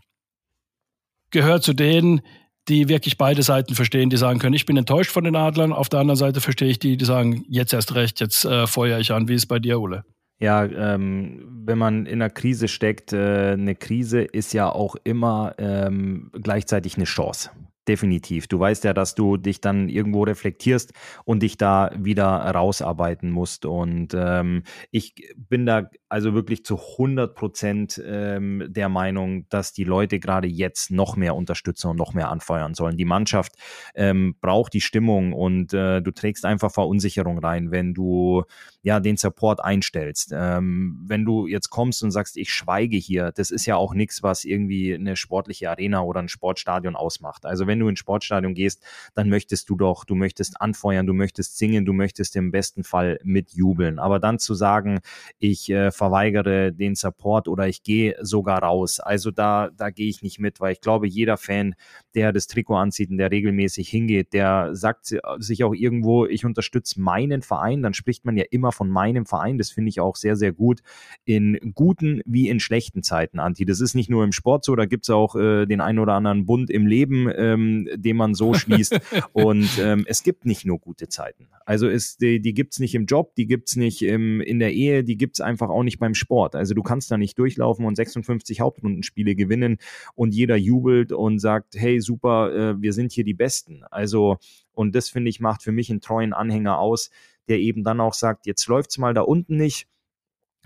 gehöre 1.31 1.61
zu 1.61 1.73
denen, 1.73 2.23
die 2.69 2.89
wirklich 2.89 3.19
beide 3.19 3.43
Seiten 3.43 3.75
verstehen, 3.75 4.11
die 4.11 4.17
sagen 4.17 4.39
können, 4.39 4.55
ich 4.55 4.67
bin 4.67 4.77
enttäuscht 4.77 5.11
von 5.11 5.25
den 5.25 5.37
Adlern. 5.37 5.73
Auf 5.73 5.89
der 5.89 6.01
anderen 6.01 6.19
Seite 6.19 6.41
verstehe 6.41 6.69
ich 6.69 6.79
die, 6.79 6.97
die 6.97 7.05
sagen, 7.05 7.45
jetzt 7.49 7.73
erst 7.73 7.95
recht, 7.95 8.21
jetzt 8.21 8.45
äh, 8.45 8.67
feuere 8.67 9.01
ich 9.01 9.13
an. 9.13 9.29
Wie 9.29 9.35
ist 9.35 9.43
es 9.43 9.47
bei 9.47 9.59
dir, 9.59 9.81
Ole? 9.81 10.05
Ja, 10.41 10.65
ähm, 10.65 11.63
wenn 11.65 11.79
man 11.79 12.07
in 12.07 12.21
einer 12.21 12.31
Krise 12.31 12.69
steckt, 12.69 13.13
äh, 13.13 13.53
eine 13.53 13.75
Krise 13.75 14.23
ist 14.23 14.53
ja 14.53 14.69
auch 14.71 14.97
immer 15.05 15.55
ähm, 15.59 16.31
gleichzeitig 16.33 16.97
eine 16.97 17.05
Chance. 17.05 17.51
Definitiv. 17.87 18.49
Du 18.49 18.59
weißt 18.59 18.85
ja, 18.85 18.95
dass 18.95 19.15
du 19.15 19.37
dich 19.37 19.61
dann 19.61 19.91
irgendwo 19.91 20.23
reflektierst 20.23 20.95
und 21.25 21.43
dich 21.43 21.59
da 21.59 21.91
wieder 21.99 22.27
rausarbeiten 22.27 23.31
musst. 23.31 23.67
Und 23.67 24.15
ähm, 24.15 24.63
ich 24.91 25.15
bin 25.37 25.67
da 25.67 25.91
also 26.15 26.33
wirklich 26.33 26.65
zu 26.65 26.79
100 26.79 27.35
Prozent 27.35 28.01
ähm, 28.07 28.65
der 28.69 28.89
Meinung, 28.89 29.49
dass 29.49 29.73
die 29.73 29.83
Leute 29.83 30.21
gerade 30.21 30.47
jetzt 30.47 30.93
noch 30.93 31.17
mehr 31.17 31.35
unterstützen 31.35 31.89
und 31.89 31.97
noch 31.97 32.15
mehr 32.15 32.29
anfeuern 32.29 32.75
sollen. 32.75 32.97
Die 32.97 33.05
Mannschaft 33.05 33.57
ähm, 33.97 34.37
braucht 34.41 34.75
die 34.75 34.81
Stimmung 34.81 35.33
und 35.33 35.75
äh, 35.75 36.01
du 36.01 36.13
trägst 36.13 36.45
einfach 36.45 36.71
Verunsicherung 36.71 37.41
rein, 37.41 37.73
wenn 37.73 37.95
du 37.95 38.45
ja 38.83 39.01
den 39.01 39.17
Support 39.17 39.65
einstellst. 39.65 40.31
Ähm, 40.33 41.03
wenn 41.05 41.25
du 41.25 41.49
jetzt 41.49 41.71
kommst 41.71 42.05
und 42.05 42.13
sagst, 42.13 42.37
ich 42.37 42.53
schweige 42.53 42.97
hier, 42.97 43.33
das 43.33 43.51
ist 43.51 43.67
ja 43.67 43.75
auch 43.75 43.93
nichts, 43.93 44.23
was 44.23 44.45
irgendwie 44.45 44.95
eine 44.95 45.17
sportliche 45.17 45.69
Arena 45.69 46.03
oder 46.03 46.21
ein 46.21 46.29
Sportstadion 46.29 46.95
ausmacht. 46.95 47.45
Also 47.45 47.67
wenn 47.67 47.81
du 47.81 47.89
ins 47.89 47.99
Sportstadion 47.99 48.55
gehst, 48.55 48.85
dann 49.15 49.29
möchtest 49.29 49.69
du 49.69 49.75
doch, 49.75 50.05
du 50.05 50.15
möchtest 50.15 50.61
anfeuern, 50.61 51.09
du 51.09 51.13
möchtest 51.13 51.59
singen, 51.59 51.85
du 51.85 51.93
möchtest 51.93 52.37
im 52.37 52.53
besten 52.53 52.85
Fall 52.85 53.19
mitjubeln. 53.25 53.99
Aber 53.99 54.21
dann 54.21 54.39
zu 54.39 54.55
sagen, 54.55 55.01
ich 55.41 55.69
äh, 55.71 55.91
verweigere 56.05 56.71
den 56.71 56.95
Support 56.95 57.49
oder 57.49 57.67
ich 57.67 57.83
gehe 57.83 58.15
sogar 58.21 58.63
raus, 58.63 59.01
also 59.01 59.31
da, 59.31 59.71
da 59.75 59.89
gehe 59.89 60.09
ich 60.09 60.21
nicht 60.21 60.39
mit, 60.39 60.61
weil 60.61 60.73
ich 60.73 60.83
glaube, 60.83 61.07
jeder 61.07 61.39
Fan, 61.39 61.75
der 62.15 62.33
das 62.33 62.47
Trikot 62.47 62.77
anzieht 62.77 63.11
und 63.11 63.17
der 63.17 63.31
regelmäßig 63.31 63.89
hingeht, 63.89 64.35
der 64.35 64.75
sagt 64.75 65.17
sich 65.39 65.65
auch 65.65 65.73
irgendwo, 65.73 66.27
ich 66.27 66.45
unterstütze 66.45 67.01
meinen 67.01 67.41
Verein, 67.41 67.83
dann 67.83 67.95
spricht 67.95 68.27
man 68.27 68.37
ja 68.37 68.45
immer 68.51 68.71
von 68.71 68.91
meinem 68.91 69.25
Verein, 69.25 69.57
das 69.57 69.71
finde 69.71 69.89
ich 69.89 70.01
auch 70.01 70.17
sehr, 70.17 70.37
sehr 70.37 70.53
gut, 70.53 70.81
in 71.25 71.59
guten 71.75 72.21
wie 72.27 72.51
in 72.51 72.61
schlechten 72.61 73.03
Zeiten, 73.03 73.39
Anti. 73.39 73.65
Das 73.65 73.81
ist 73.81 73.95
nicht 73.95 74.11
nur 74.11 74.25
im 74.25 74.33
Sport 74.33 74.67
so, 74.67 74.77
da 74.77 74.85
gibt 74.85 75.07
es 75.07 75.11
auch 75.11 75.37
äh, 75.37 75.65
den 75.65 75.81
einen 75.81 75.99
oder 75.99 76.13
anderen 76.13 76.45
Bund 76.45 76.69
im 76.69 76.87
Leben, 76.87 77.31
ähm, 77.35 77.89
den 77.95 78.19
man 78.19 78.35
so 78.35 78.53
schließt. 78.53 79.01
und 79.33 79.71
ähm, 79.81 80.05
es 80.07 80.23
gibt 80.23 80.45
nicht 80.45 80.67
nur 80.67 80.79
gute 80.79 81.09
Zeiten. 81.09 81.49
Also 81.65 81.89
es, 81.89 82.19
die, 82.19 82.41
die 82.41 82.53
gibt 82.53 82.75
es 82.75 82.79
nicht 82.79 82.95
im 82.95 83.07
Job, 83.07 83.35
die 83.37 83.47
gibt 83.47 83.69
es 83.69 83.77
nicht 83.77 84.03
im, 84.03 84.43
in 84.43 84.59
der 84.59 84.75
Ehe, 84.75 85.03
die 85.03 85.17
gibt 85.17 85.37
es 85.37 85.41
einfach 85.41 85.71
auch 85.71 85.83
nicht 85.83 85.94
beim 85.99 86.15
Sport. 86.15 86.55
Also 86.55 86.75
du 86.75 86.83
kannst 86.83 87.11
da 87.11 87.17
nicht 87.17 87.39
durchlaufen 87.39 87.87
und 87.87 87.97
56 87.97 88.61
Hauptrundenspiele 88.61 89.35
gewinnen 89.35 89.79
und 90.15 90.35
jeder 90.35 90.57
jubelt 90.57 91.13
und 91.13 91.39
sagt, 91.39 91.75
hey, 91.77 92.01
super, 92.01 92.53
äh, 92.55 92.83
wir 92.83 92.93
sind 92.93 93.13
hier 93.13 93.25
die 93.25 93.35
Besten. 93.35 93.83
Also, 93.91 94.39
und 94.73 94.95
das 94.95 95.09
finde 95.09 95.31
ich, 95.31 95.41
macht 95.41 95.63
für 95.63 95.73
mich 95.73 95.91
einen 95.91 96.01
treuen 96.01 96.33
Anhänger 96.33 96.79
aus, 96.79 97.11
der 97.49 97.59
eben 97.59 97.85
dann 97.85 98.01
auch 98.01 98.15
sagt, 98.15 98.47
jetzt 98.47 98.67
läuft 98.67 98.91
es 98.91 98.99
mal 98.99 99.15
da 99.15 99.23
unten 99.23 99.57
nicht 99.57 99.87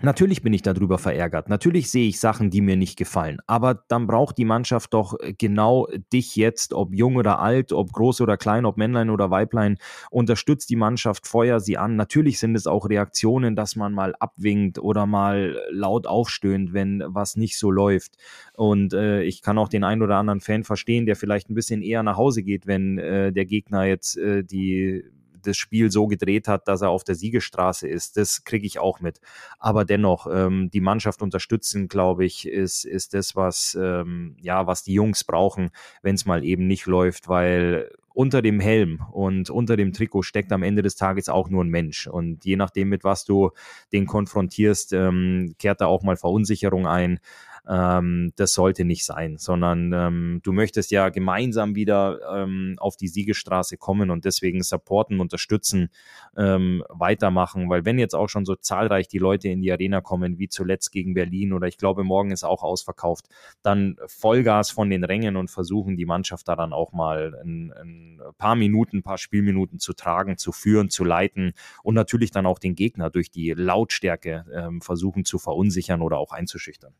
Natürlich 0.01 0.41
bin 0.41 0.53
ich 0.53 0.61
darüber 0.61 0.97
verärgert. 0.97 1.49
Natürlich 1.49 1.91
sehe 1.91 2.07
ich 2.07 2.21
Sachen, 2.21 2.49
die 2.49 2.61
mir 2.61 2.77
nicht 2.77 2.97
gefallen. 2.97 3.39
Aber 3.47 3.83
dann 3.89 4.07
braucht 4.07 4.37
die 4.37 4.45
Mannschaft 4.45 4.93
doch 4.93 5.19
äh, 5.19 5.33
genau 5.33 5.87
dich 6.13 6.37
jetzt, 6.37 6.73
ob 6.73 6.93
jung 6.93 7.17
oder 7.17 7.39
alt, 7.39 7.73
ob 7.73 7.91
groß 7.91 8.21
oder 8.21 8.37
klein, 8.37 8.65
ob 8.65 8.77
Männlein 8.77 9.09
oder 9.09 9.29
Weiblein. 9.29 9.77
Unterstützt 10.09 10.69
die 10.69 10.77
Mannschaft, 10.77 11.27
feuer 11.27 11.59
sie 11.59 11.77
an. 11.77 11.97
Natürlich 11.97 12.39
sind 12.39 12.55
es 12.55 12.65
auch 12.65 12.89
Reaktionen, 12.89 13.57
dass 13.57 13.75
man 13.75 13.91
mal 13.91 14.15
abwinkt 14.17 14.79
oder 14.79 15.05
mal 15.05 15.61
laut 15.69 16.07
aufstöhnt, 16.07 16.71
wenn 16.71 17.03
was 17.05 17.35
nicht 17.35 17.57
so 17.57 17.69
läuft. 17.69 18.15
Und 18.53 18.93
äh, 18.93 19.23
ich 19.23 19.41
kann 19.41 19.57
auch 19.57 19.67
den 19.67 19.83
einen 19.83 20.01
oder 20.01 20.15
anderen 20.15 20.39
Fan 20.39 20.63
verstehen, 20.63 21.07
der 21.07 21.17
vielleicht 21.17 21.49
ein 21.49 21.55
bisschen 21.55 21.81
eher 21.81 22.03
nach 22.03 22.15
Hause 22.15 22.41
geht, 22.41 22.67
wenn 22.67 22.99
äh, 22.99 23.33
der 23.33 23.45
Gegner 23.45 23.83
jetzt 23.83 24.17
äh, 24.17 24.45
die 24.45 25.03
das 25.41 25.57
Spiel 25.57 25.91
so 25.91 26.07
gedreht 26.07 26.47
hat, 26.47 26.67
dass 26.67 26.81
er 26.81 26.89
auf 26.89 27.03
der 27.03 27.15
Siegestraße 27.15 27.87
ist. 27.87 28.17
Das 28.17 28.43
kriege 28.43 28.65
ich 28.65 28.79
auch 28.79 28.99
mit. 28.99 29.19
Aber 29.57 29.85
dennoch, 29.85 30.27
ähm, 30.31 30.69
die 30.71 30.81
Mannschaft 30.81 31.21
unterstützen, 31.21 31.87
glaube 31.87 32.25
ich, 32.25 32.47
ist, 32.47 32.85
ist 32.85 33.13
das, 33.13 33.35
was, 33.35 33.77
ähm, 33.79 34.35
ja, 34.39 34.67
was 34.67 34.83
die 34.83 34.93
Jungs 34.93 35.23
brauchen, 35.23 35.71
wenn 36.01 36.15
es 36.15 36.25
mal 36.25 36.43
eben 36.43 36.67
nicht 36.67 36.85
läuft, 36.85 37.27
weil 37.27 37.89
unter 38.19 38.41
dem 38.41 38.59
Helm 38.59 39.01
und 39.11 39.49
unter 39.49 39.77
dem 39.77 39.93
Trikot 39.93 40.23
steckt 40.23 40.51
am 40.51 40.61
Ende 40.61 40.81
des 40.81 40.97
Tages 40.97 41.29
auch 41.29 41.49
nur 41.49 41.63
ein 41.63 41.69
Mensch. 41.69 42.05
Und 42.05 42.43
je 42.43 42.57
nachdem, 42.57 42.89
mit 42.89 43.05
was 43.05 43.23
du 43.23 43.51
den 43.93 44.07
konfrontierst, 44.07 44.91
ähm, 44.91 45.55
kehrt 45.57 45.79
da 45.79 45.85
auch 45.85 46.03
mal 46.03 46.17
Verunsicherung 46.17 46.85
ein. 46.85 47.19
Ähm, 47.67 48.31
das 48.35 48.53
sollte 48.53 48.85
nicht 48.85 49.05
sein, 49.05 49.37
sondern 49.37 49.93
ähm, 49.93 50.39
du 50.43 50.51
möchtest 50.51 50.91
ja 50.91 51.09
gemeinsam 51.09 51.75
wieder 51.75 52.19
ähm, 52.33 52.75
auf 52.79 52.95
die 52.95 53.07
Siegestraße 53.07 53.77
kommen 53.77 54.09
und 54.09 54.25
deswegen 54.25 54.63
supporten, 54.63 55.19
unterstützen, 55.19 55.89
ähm, 56.37 56.83
weitermachen, 56.89 57.69
weil 57.69 57.85
wenn 57.85 57.99
jetzt 57.99 58.15
auch 58.15 58.29
schon 58.29 58.45
so 58.45 58.55
zahlreich 58.55 59.07
die 59.07 59.17
Leute 59.17 59.49
in 59.49 59.61
die 59.61 59.71
Arena 59.71 60.01
kommen, 60.01 60.39
wie 60.39 60.49
zuletzt 60.49 60.91
gegen 60.91 61.13
Berlin 61.13 61.53
oder 61.53 61.67
ich 61.67 61.77
glaube, 61.77 62.03
morgen 62.03 62.31
ist 62.31 62.43
auch 62.43 62.63
ausverkauft, 62.63 63.27
dann 63.61 63.97
Vollgas 64.07 64.71
von 64.71 64.89
den 64.89 65.03
Rängen 65.03 65.35
und 65.35 65.49
versuchen 65.49 65.97
die 65.97 66.05
Mannschaft 66.05 66.47
da 66.47 66.55
dann 66.55 66.73
auch 66.73 66.91
mal 66.91 67.35
ein, 67.43 67.71
ein 67.73 68.21
paar 68.37 68.55
Minuten, 68.55 68.97
ein 68.97 69.03
paar 69.03 69.17
Spielminuten 69.17 69.79
zu 69.79 69.93
tragen, 69.93 70.37
zu 70.37 70.51
führen, 70.51 70.89
zu 70.89 71.03
leiten 71.03 71.53
und 71.83 71.95
natürlich 71.95 72.31
dann 72.31 72.45
auch 72.45 72.59
den 72.59 72.75
Gegner 72.75 73.09
durch 73.09 73.31
die 73.31 73.51
Lautstärke 73.51 74.45
ähm, 74.53 74.81
versuchen 74.81 75.25
zu 75.25 75.39
verunsichern 75.39 76.01
oder 76.01 76.17
auch 76.17 76.31
einzuschüchtern. 76.31 76.93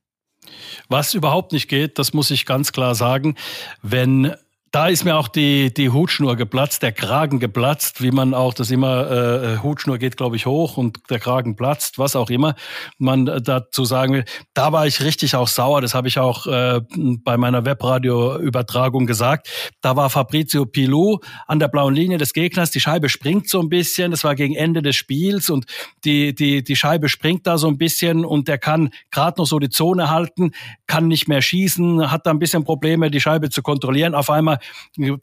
Was 0.87 1.13
überhaupt 1.13 1.51
nicht 1.51 1.67
geht, 1.67 1.99
das 1.99 2.13
muss 2.13 2.31
ich 2.31 2.45
ganz 2.45 2.71
klar 2.71 2.95
sagen, 2.95 3.35
wenn 3.81 4.35
da 4.71 4.87
ist 4.87 5.03
mir 5.03 5.17
auch 5.17 5.27
die, 5.27 5.73
die 5.73 5.89
Hutschnur 5.89 6.35
geplatzt, 6.35 6.83
der 6.83 6.91
Kragen 6.91 7.39
geplatzt, 7.39 8.03
wie 8.03 8.11
man 8.11 8.33
auch 8.33 8.53
das 8.53 8.69
immer, 8.69 9.09
äh, 9.09 9.57
Hutschnur 9.63 9.97
geht, 9.97 10.15
glaube 10.15 10.35
ich, 10.35 10.45
hoch 10.45 10.77
und 10.77 10.99
der 11.09 11.19
Kragen 11.19 11.55
platzt, 11.55 11.97
was 11.97 12.15
auch 12.15 12.29
immer 12.29 12.55
man 12.97 13.25
dazu 13.25 13.83
sagen 13.85 14.13
will. 14.13 14.25
Da 14.53 14.71
war 14.71 14.85
ich 14.85 15.01
richtig 15.01 15.35
auch 15.35 15.47
sauer, 15.47 15.81
das 15.81 15.95
habe 15.95 16.07
ich 16.07 16.19
auch 16.19 16.45
äh, 16.45 16.81
bei 17.23 17.37
meiner 17.37 17.65
Webradio-Übertragung 17.65 19.07
gesagt. 19.07 19.49
Da 19.81 19.95
war 19.95 20.09
Fabrizio 20.09 20.65
Pilou 20.65 21.19
an 21.47 21.59
der 21.59 21.67
blauen 21.67 21.95
Linie 21.95 22.19
des 22.19 22.33
Gegners, 22.33 22.69
die 22.69 22.79
Scheibe 22.79 23.09
springt 23.09 23.49
so 23.49 23.59
ein 23.61 23.69
bisschen, 23.69 24.11
das 24.11 24.23
war 24.23 24.35
gegen 24.35 24.55
Ende 24.55 24.83
des 24.83 24.95
Spiels 24.95 25.49
und 25.49 25.65
die, 26.05 26.35
die, 26.35 26.63
die 26.63 26.75
Scheibe 26.75 27.09
springt 27.09 27.47
da 27.47 27.57
so 27.57 27.67
ein 27.67 27.77
bisschen 27.77 28.23
und 28.23 28.47
der 28.47 28.59
kann 28.59 28.91
gerade 29.09 29.39
noch 29.39 29.47
so 29.47 29.57
die 29.57 29.69
Zone 29.69 30.11
halten, 30.11 30.51
kann 30.85 31.07
nicht 31.07 31.27
mehr 31.27 31.41
schießen, 31.41 32.11
hat 32.11 32.27
da 32.27 32.31
ein 32.31 32.39
bisschen 32.39 32.63
Probleme, 32.63 33.09
die 33.09 33.19
Scheibe 33.19 33.49
zu 33.49 33.63
kontrollieren. 33.63 34.13
Auf 34.13 34.29
einmal 34.29 34.58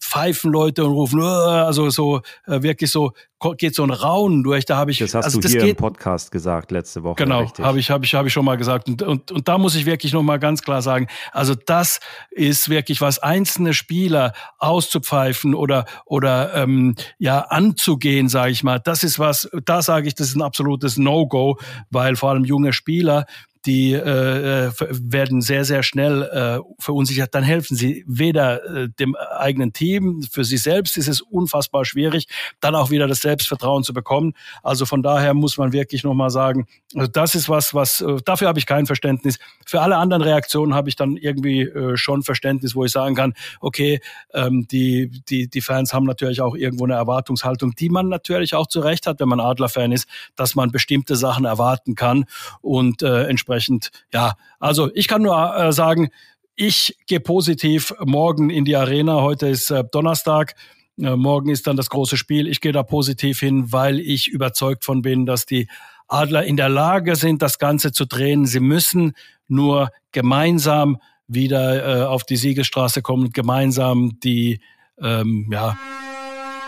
pfeifen 0.01 0.53
Leute 0.53 0.85
und 0.85 0.93
rufen, 0.93 1.21
also 1.23 1.91
so 1.91 2.21
äh, 2.47 2.63
wirklich 2.63 2.91
so 2.91 3.13
geht 3.59 3.75
so 3.75 3.83
ein 3.83 3.91
Raunen 3.91 4.43
durch. 4.43 4.65
Da 4.65 4.77
habe 4.77 4.91
ich 4.91 4.99
das 4.99 5.15
hast 5.15 5.27
also 5.27 5.39
du 5.39 5.43
das 5.43 5.53
hier 5.53 5.61
geht, 5.61 5.71
im 5.71 5.77
Podcast 5.77 6.31
gesagt 6.31 6.71
letzte 6.71 7.03
Woche. 7.03 7.17
Genau, 7.17 7.51
habe 7.59 7.79
ich 7.79 7.91
habe 7.91 8.05
ich 8.05 8.15
habe 8.15 8.29
ich 8.29 8.33
schon 8.33 8.45
mal 8.45 8.57
gesagt 8.57 8.89
und, 8.89 9.03
und 9.03 9.31
und 9.31 9.49
da 9.49 9.59
muss 9.59 9.75
ich 9.75 9.87
wirklich 9.87 10.13
noch 10.13 10.23
mal 10.23 10.39
ganz 10.39 10.63
klar 10.63 10.83
sagen, 10.83 11.07
also 11.33 11.55
das 11.55 12.01
ist 12.31 12.69
wirklich 12.69 13.01
was 13.01 13.19
einzelne 13.19 13.75
Spieler 13.75 14.33
auszupfeifen 14.59 15.55
oder 15.55 15.85
oder 16.07 16.55
ähm, 16.55 16.95
ja 17.19 17.41
anzugehen, 17.41 18.29
sage 18.29 18.53
ich 18.53 18.63
mal. 18.63 18.81
Das 18.81 19.03
ist 19.03 19.19
was, 19.19 19.49
da 19.65 19.83
sage 19.83 20.09
ich, 20.09 20.15
das 20.15 20.29
ist 20.29 20.37
ein 20.37 20.43
absolutes 20.43 20.97
No-Go, 20.97 21.59
weil 21.91 22.17
vor 22.17 22.31
allem 22.31 22.45
junge 22.45 22.73
Spieler 22.73 23.27
die 23.67 23.93
äh, 23.95 24.71
werden 24.79 25.41
sehr, 25.41 25.65
sehr 25.65 25.83
schnell 25.83 26.23
äh, 26.23 26.61
verunsichert. 26.79 27.35
Dann 27.35 27.43
helfen 27.43 27.77
sie 27.77 28.05
weder 28.07 28.65
äh, 28.65 28.89
dem 28.89 29.17
eigenen 29.17 29.73
Team, 29.73 30.23
für 30.31 30.45
sich 30.45 30.63
selbst 30.63 30.97
ist 30.97 31.09
es 31.09 31.21
unfassbar 31.21 31.85
schwierig, 31.85 32.29
dann 32.61 32.77
auch 32.77 32.91
wieder 32.91 33.09
das 33.09 33.21
Selbstvertrauen 33.21 33.83
zu 33.83 33.93
bekommen. 33.93 34.35
Also 34.63 34.87
von 34.87 35.03
daher 35.03 35.35
muss 35.35 35.59
man 35.59 35.73
wirklich 35.73 36.05
nochmal 36.05 36.31
sagen, 36.31 36.67
also 36.95 37.11
das 37.11 37.35
ist 37.35 37.49
was, 37.49 37.75
was, 37.75 38.01
äh, 38.01 38.19
dafür 38.25 38.49
habe 38.49 38.61
ich 38.61 38.67
kein 38.67 38.87
Verständnis. 38.87 39.39
Für 39.67 39.81
alle 39.81 39.97
anderen 39.97 40.23
Reaktionen 40.23 40.75
habe 40.75 40.89
ich 40.89 40.95
dann 40.95 41.17
irgendwie 41.17 41.63
äh, 41.63 41.97
schon 41.97 42.23
Verständnis, 42.23 42.77
wo 42.77 42.85
ich 42.85 42.93
sagen 42.93 43.17
kann, 43.17 43.35
okay, 43.61 44.01
ähm, 44.33 44.69
die, 44.71 45.11
die, 45.29 45.49
die 45.49 45.61
Fans 45.61 45.93
haben 45.93 46.07
natürlich 46.07 46.41
auch 46.41 46.55
irgendwo 46.55 46.85
eine 46.85 46.95
Erwartungshaltung, 46.95 47.75
die 47.75 47.89
man 47.89 48.09
natürlich 48.09 48.55
auch 48.55 48.69
zu 48.69 48.79
Recht 48.79 49.09
hat, 49.09 49.19
wenn 49.19 49.29
man 49.29 49.41
Adler-Fan 49.41 49.91
ist, 49.91 50.09
dass 50.37 50.55
man 50.55 50.71
bestimmte 50.71 51.17
Sachen 51.17 51.45
erwarten 51.45 51.97
kann 51.97 52.27
und 52.61 53.03
äh, 53.03 53.25
entsprechend 53.25 53.56
dementsprechend, 53.57 53.91
ja, 54.13 54.35
also 54.59 54.91
ich 54.95 55.09
kann 55.09 55.23
nur 55.23 55.57
äh, 55.57 55.73
sagen, 55.73 56.11
ich 56.55 56.97
gehe 57.07 57.21
positiv 57.21 57.93
morgen 58.05 58.51
in 58.51 58.65
die 58.65 58.77
Arena. 58.77 59.21
Heute 59.21 59.49
ist 59.49 59.71
äh, 59.71 59.85
Donnerstag. 59.91 60.55
Äh, 60.99 61.17
morgen 61.17 61.51
ist 61.51 61.67
dann 61.67 61.77
das 61.77 61.91
große 61.91 62.17
Spiel. 62.17 62.49
Ich 62.49 62.61
gehe 62.61 62.73
da 62.73 62.83
positiv 62.83 63.41
hin, 63.41 63.73
weil 63.73 64.01
ich 64.01 64.29
überzeugt 64.29 64.85
von 64.85 65.03
bin, 65.03 65.27
dass 65.27 65.45
die 65.45 65.69
Adler 66.09 66.45
in 66.45 66.57
der 66.57 66.69
Lage 66.69 67.17
sind, 67.17 67.43
das 67.43 67.59
Ganze 67.59 67.93
zu 67.93 68.07
drehen. 68.07 68.47
Sie 68.47 68.61
müssen 68.61 69.13
nur 69.49 69.91
gemeinsam 70.13 70.99
wieder 71.29 72.03
äh, 72.03 72.05
auf 72.05 72.25
die 72.25 72.37
Siegesstraße 72.37 73.03
kommen, 73.03 73.33
gemeinsam 73.33 74.19
die, 74.21 74.61
ähm, 75.01 75.49
ja, 75.51 75.77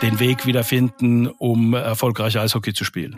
den 0.02 0.20
Weg 0.20 0.46
wiederfinden, 0.46 1.28
um 1.28 1.74
erfolgreich 1.74 2.38
Eishockey 2.38 2.72
zu 2.72 2.84
spielen. 2.84 3.16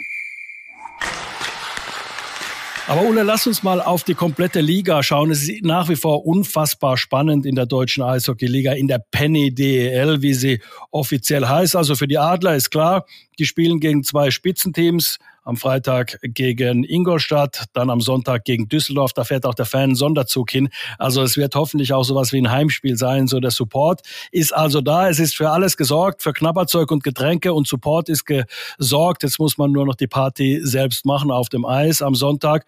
Aber 2.90 3.02
Ole, 3.02 3.22
lass 3.22 3.46
uns 3.46 3.62
mal 3.62 3.80
auf 3.80 4.02
die 4.02 4.14
komplette 4.14 4.60
Liga 4.60 5.00
schauen. 5.04 5.30
Es 5.30 5.48
ist 5.48 5.62
nach 5.64 5.88
wie 5.88 5.94
vor 5.94 6.26
unfassbar 6.26 6.96
spannend 6.96 7.46
in 7.46 7.54
der 7.54 7.66
deutschen 7.66 8.02
Eishockey-Liga, 8.02 8.72
in 8.72 8.88
der 8.88 8.98
Penny 9.12 9.54
DEL, 9.54 10.22
wie 10.22 10.34
sie 10.34 10.60
offiziell 10.90 11.46
heißt. 11.46 11.76
Also 11.76 11.94
für 11.94 12.08
die 12.08 12.18
Adler 12.18 12.56
ist 12.56 12.70
klar, 12.70 13.06
die 13.38 13.44
spielen 13.44 13.78
gegen 13.78 14.02
zwei 14.02 14.32
Spitzenteams 14.32 15.20
am 15.50 15.56
Freitag 15.56 16.18
gegen 16.22 16.84
Ingolstadt, 16.84 17.64
dann 17.72 17.90
am 17.90 18.00
Sonntag 18.00 18.44
gegen 18.44 18.68
Düsseldorf. 18.68 19.12
Da 19.12 19.24
fährt 19.24 19.44
auch 19.44 19.54
der 19.54 19.66
Fan 19.66 19.96
Sonderzug 19.96 20.50
hin. 20.52 20.68
Also 20.96 21.22
es 21.22 21.36
wird 21.36 21.56
hoffentlich 21.56 21.92
auch 21.92 22.04
sowas 22.04 22.32
wie 22.32 22.40
ein 22.40 22.50
Heimspiel 22.50 22.96
sein. 22.96 23.26
So 23.26 23.40
der 23.40 23.50
Support 23.50 24.02
ist 24.30 24.54
also 24.54 24.80
da. 24.80 25.08
Es 25.08 25.18
ist 25.18 25.36
für 25.36 25.50
alles 25.50 25.76
gesorgt, 25.76 26.22
für 26.22 26.32
Knabberzeug 26.32 26.92
und 26.92 27.02
Getränke 27.02 27.52
und 27.52 27.66
Support 27.66 28.08
ist 28.08 28.24
gesorgt. 28.24 29.24
Jetzt 29.24 29.40
muss 29.40 29.58
man 29.58 29.72
nur 29.72 29.84
noch 29.84 29.96
die 29.96 30.06
Party 30.06 30.60
selbst 30.62 31.04
machen 31.04 31.32
auf 31.32 31.48
dem 31.48 31.66
Eis 31.66 32.00
am 32.00 32.14
Sonntag. 32.14 32.64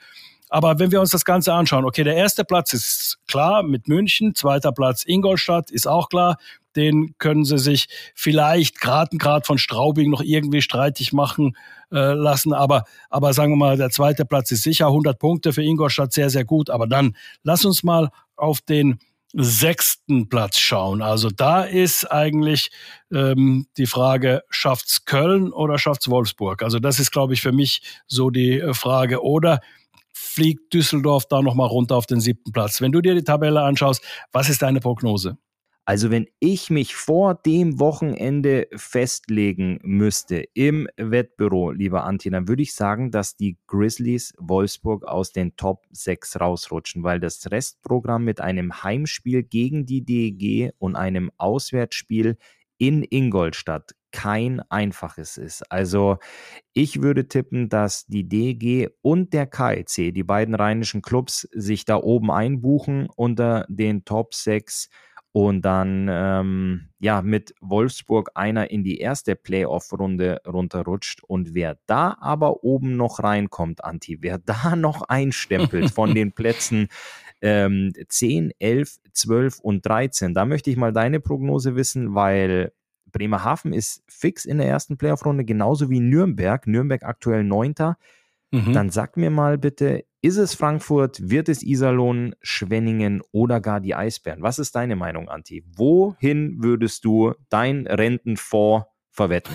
Aber 0.49 0.79
wenn 0.79 0.91
wir 0.91 1.01
uns 1.01 1.11
das 1.11 1.25
Ganze 1.25 1.55
anschauen, 1.55 1.85
okay, 1.87 2.05
der 2.05 2.17
erste 2.17 2.45
Platz 2.45 2.75
ist 2.75 3.19
klar 3.27 3.63
mit 3.63 3.89
München, 3.89 4.35
zweiter 4.35 4.73
Platz 4.73 5.05
Ingolstadt 5.07 5.71
ist 5.71 5.87
auch 5.87 6.09
klar. 6.11 6.37
Den 6.77 7.15
können 7.19 7.45
sie 7.45 7.59
sich 7.59 7.89
vielleicht 8.15 8.81
gerade 8.81 9.17
Grad 9.17 9.47
von 9.47 9.59
Straubing 9.59 10.11
noch 10.11 10.23
irgendwie 10.23 10.63
streitig 10.63 11.13
machen 11.13 11.57
äh, 11.91 12.13
lassen. 12.13 12.53
Aber, 12.53 12.85
aber 13.11 13.33
sagen 13.33 13.53
wir 13.53 13.57
mal, 13.57 13.77
der 13.77 13.91
zweite 13.91 14.25
Platz 14.25 14.51
ist 14.51 14.63
sicher 14.63 14.87
100 14.87 15.19
Punkte 15.19 15.53
für 15.53 15.63
Ingolstadt 15.63 16.13
sehr, 16.13 16.31
sehr 16.31 16.45
gut. 16.45 16.71
Aber 16.71 16.87
dann 16.87 17.17
lass 17.43 17.65
uns 17.65 17.83
mal 17.83 18.11
auf 18.37 18.61
den 18.61 18.99
sechsten 19.35 20.29
Platz 20.29 20.59
schauen. 20.59 21.01
Also 21.01 21.31
da 21.31 21.63
ist 21.63 22.11
eigentlich 22.11 22.71
ähm, 23.11 23.67
die 23.79 23.87
Frage, 23.87 24.43
schafft's 24.51 25.05
Köln 25.05 25.53
oder 25.53 25.79
schafft's 25.79 26.11
Wolfsburg? 26.11 26.63
Also 26.63 26.79
das 26.79 27.01
ist, 27.01 27.13
glaube 27.13 27.33
ich, 27.33 27.41
für 27.41 27.53
mich 27.53 27.83
so 28.07 28.31
die 28.31 28.61
äh, 28.61 28.75
Frage. 28.75 29.23
Oder 29.23 29.61
fliegt 30.13 30.73
Düsseldorf 30.73 31.27
da 31.27 31.43
nochmal 31.43 31.69
runter 31.69 31.97
auf 31.97 32.07
den 32.07 32.21
siebten 32.21 32.53
Platz. 32.53 32.81
Wenn 32.81 32.93
du 32.93 33.01
dir 33.01 33.15
die 33.15 33.25
Tabelle 33.25 33.63
anschaust, 33.63 34.05
was 34.33 34.49
ist 34.49 34.63
deine 34.63 34.81
Prognose? 34.81 35.39
Also 35.85 36.13
wenn 36.13 36.29
ich 36.39 36.71
mich 36.71 36.95
vor 36.95 37.35
dem 37.35 37.81
Wochenende 37.81 38.69
festlegen 38.77 39.81
müsste 39.83 40.45
im 40.55 40.87
Wettbüro, 40.97 41.73
lieber 41.73 42.05
Anti, 42.05 42.31
dann 42.31 42.47
würde 42.47 42.63
ich 42.63 42.73
sagen, 42.73 43.11
dass 43.11 43.37
die 43.37 43.59
Grizzlies 43.67 44.33
Wolfsburg 44.39 45.05
aus 45.05 45.33
den 45.33 45.57
Top 45.57 45.85
6 45.91 46.39
rausrutschen, 46.41 47.03
weil 47.03 47.19
das 47.19 47.51
Restprogramm 47.51 48.23
mit 48.23 48.41
einem 48.41 48.85
Heimspiel 48.85 49.43
gegen 49.43 49.85
die 49.85 50.05
DEG 50.05 50.73
und 50.79 50.95
einem 50.95 51.33
Auswärtsspiel 51.37 52.37
in 52.79 53.03
Ingolstadt 53.03 53.97
kein 54.13 54.61
einfaches 54.71 55.37
ist. 55.37 55.63
Also 55.73 56.19
ich 56.75 57.03
würde 57.03 57.27
tippen, 57.27 57.69
dass 57.69 58.07
die 58.07 58.29
DG 58.29 58.89
und 59.01 59.33
der 59.33 59.47
KIC, 59.47 60.15
die 60.15 60.23
beiden 60.23 60.55
rheinischen 60.55 61.03
Clubs, 61.03 61.49
sich 61.53 61.85
da 61.87 61.97
oben 61.97 62.31
einbuchen 62.31 63.09
unter 63.17 63.67
den 63.69 64.05
Top 64.05 64.35
6 64.35 64.89
und 65.33 65.63
dann 65.63 66.09
ähm, 66.11 66.89
ja 66.99 67.23
mit 67.23 67.55
Wolfsburg 67.61 68.31
einer 68.35 68.71
in 68.71 68.85
die 68.85 68.99
erste 68.99 69.35
Playoff-Runde 69.35 70.43
runterrutscht 70.47 71.25
und 71.25 71.55
wer 71.55 71.79
da 71.87 72.17
aber 72.21 72.65
oben 72.65 72.97
noch 72.97 73.23
reinkommt, 73.23 73.83
Anti, 73.83 74.19
wer 74.21 74.39
da 74.39 74.77
noch 74.77 75.03
einstempelt 75.03 75.91
von 75.91 76.15
den 76.15 76.33
Plätzen 76.33 76.89
ähm, 77.41 77.93
10, 78.09 78.53
11, 78.59 78.99
12 79.13 79.59
und 79.61 79.87
13, 79.87 80.35
da 80.35 80.45
möchte 80.45 80.71
ich 80.71 80.77
mal 80.77 80.93
deine 80.93 81.19
Prognose 81.19 81.77
wissen, 81.77 82.15
weil 82.15 82.73
Bremerhaven 83.11 83.73
ist 83.73 84.03
fix 84.09 84.45
in 84.45 84.59
der 84.59 84.69
ersten 84.69 84.97
Playoff-Runde, 84.97 85.45
genauso 85.45 85.91
wie 85.91 86.01
Nürnberg. 86.01 86.67
Nürnberg 86.67 87.05
aktuell 87.05 87.45
Neunter. 87.45 87.99
Mhm. 88.51 88.73
Dann 88.73 88.91
sag 88.91 89.17
mir 89.17 89.31
mal 89.31 89.59
bitte, 89.59 90.05
ist 90.23 90.37
es 90.37 90.55
Frankfurt, 90.55 91.31
wird 91.31 91.49
es 91.49 91.63
Iserlohn, 91.63 92.35
Schwenningen 92.41 93.23
oder 93.33 93.61
gar 93.61 93.81
die 93.81 93.95
Eisbären? 93.95 94.41
Was 94.41 94.61
ist 94.61 94.77
deine 94.77 94.95
Meinung, 94.97 95.29
Anti? 95.29 95.65
Wohin 95.77 96.63
würdest 96.63 97.05
du 97.05 97.35
dein 97.51 97.87
Rentenfonds 97.89 98.87
verwetten. 99.13 99.55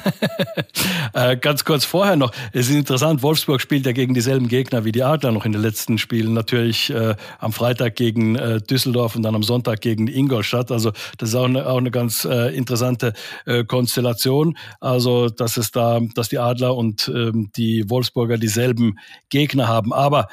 äh, 1.14 1.36
ganz 1.36 1.66
kurz 1.66 1.84
vorher 1.84 2.16
noch, 2.16 2.32
es 2.54 2.70
ist 2.70 2.76
interessant, 2.76 3.24
Wolfsburg 3.24 3.60
spielt 3.60 3.88
ja 3.88 3.92
gegen 3.92 4.14
dieselben 4.14 4.48
Gegner 4.48 4.86
wie 4.86 4.92
die 4.92 5.02
Adler 5.02 5.32
noch 5.32 5.46
in 5.46 5.52
den 5.52 5.62
letzten 5.62 5.98
Spielen. 5.98 6.34
Natürlich 6.34 6.92
äh, 6.92 7.16
am 7.40 7.54
Freitag 7.54 7.96
gegen 7.96 8.36
äh, 8.36 8.62
Düsseldorf 8.62 9.16
und 9.16 9.24
dann 9.24 9.34
am 9.34 9.42
Sonntag 9.42 9.82
gegen 9.82 10.08
Ingolstadt. 10.08 10.72
Also 10.72 10.92
das 11.18 11.30
ist 11.30 11.36
auch 11.36 11.46
eine, 11.46 11.66
auch 11.66 11.78
eine 11.78 11.90
ganz 11.90 12.24
äh, 12.24 12.56
interessante 12.56 13.14
äh, 13.46 13.64
Konstellation. 13.64 14.56
Also 14.80 15.30
dass 15.30 15.58
es 15.58 15.72
da, 15.72 16.02
dass 16.14 16.30
die 16.30 16.38
Adler 16.38 16.76
und 16.76 17.12
ähm, 17.14 17.50
die 17.58 17.90
Wolfsburger 17.90 18.38
dieselben 18.38 19.00
Gegner 19.30 19.68
haben. 19.68 19.92
Aber 19.92 20.28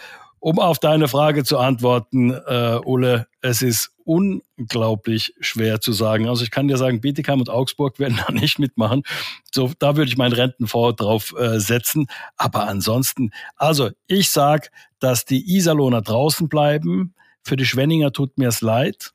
um 0.44 0.58
auf 0.58 0.78
deine 0.78 1.08
Frage 1.08 1.42
zu 1.42 1.56
antworten, 1.56 2.30
äh, 2.30 2.78
Ole, 2.84 3.28
es 3.40 3.62
ist 3.62 3.92
unglaublich 4.04 5.32
schwer 5.40 5.80
zu 5.80 5.94
sagen. 5.94 6.28
Also 6.28 6.44
ich 6.44 6.50
kann 6.50 6.68
dir 6.68 6.76
sagen, 6.76 7.00
Bietigheim 7.00 7.40
und 7.40 7.48
Augsburg 7.48 7.98
werden 7.98 8.20
da 8.26 8.30
nicht 8.30 8.58
mitmachen. 8.58 9.04
So, 9.54 9.72
da 9.78 9.96
würde 9.96 10.10
ich 10.10 10.18
meinen 10.18 10.34
Rentenfonds 10.34 10.96
drauf 10.96 11.34
äh, 11.38 11.58
setzen. 11.60 12.08
Aber 12.36 12.68
ansonsten, 12.68 13.30
also 13.56 13.88
ich 14.06 14.32
sag, 14.32 14.70
dass 14.98 15.24
die 15.24 15.56
Iserlohner 15.56 16.02
draußen 16.02 16.50
bleiben. 16.50 17.14
Für 17.42 17.56
die 17.56 17.64
Schwenninger 17.64 18.12
tut 18.12 18.36
mir 18.36 18.48
es 18.48 18.60
leid. 18.60 19.12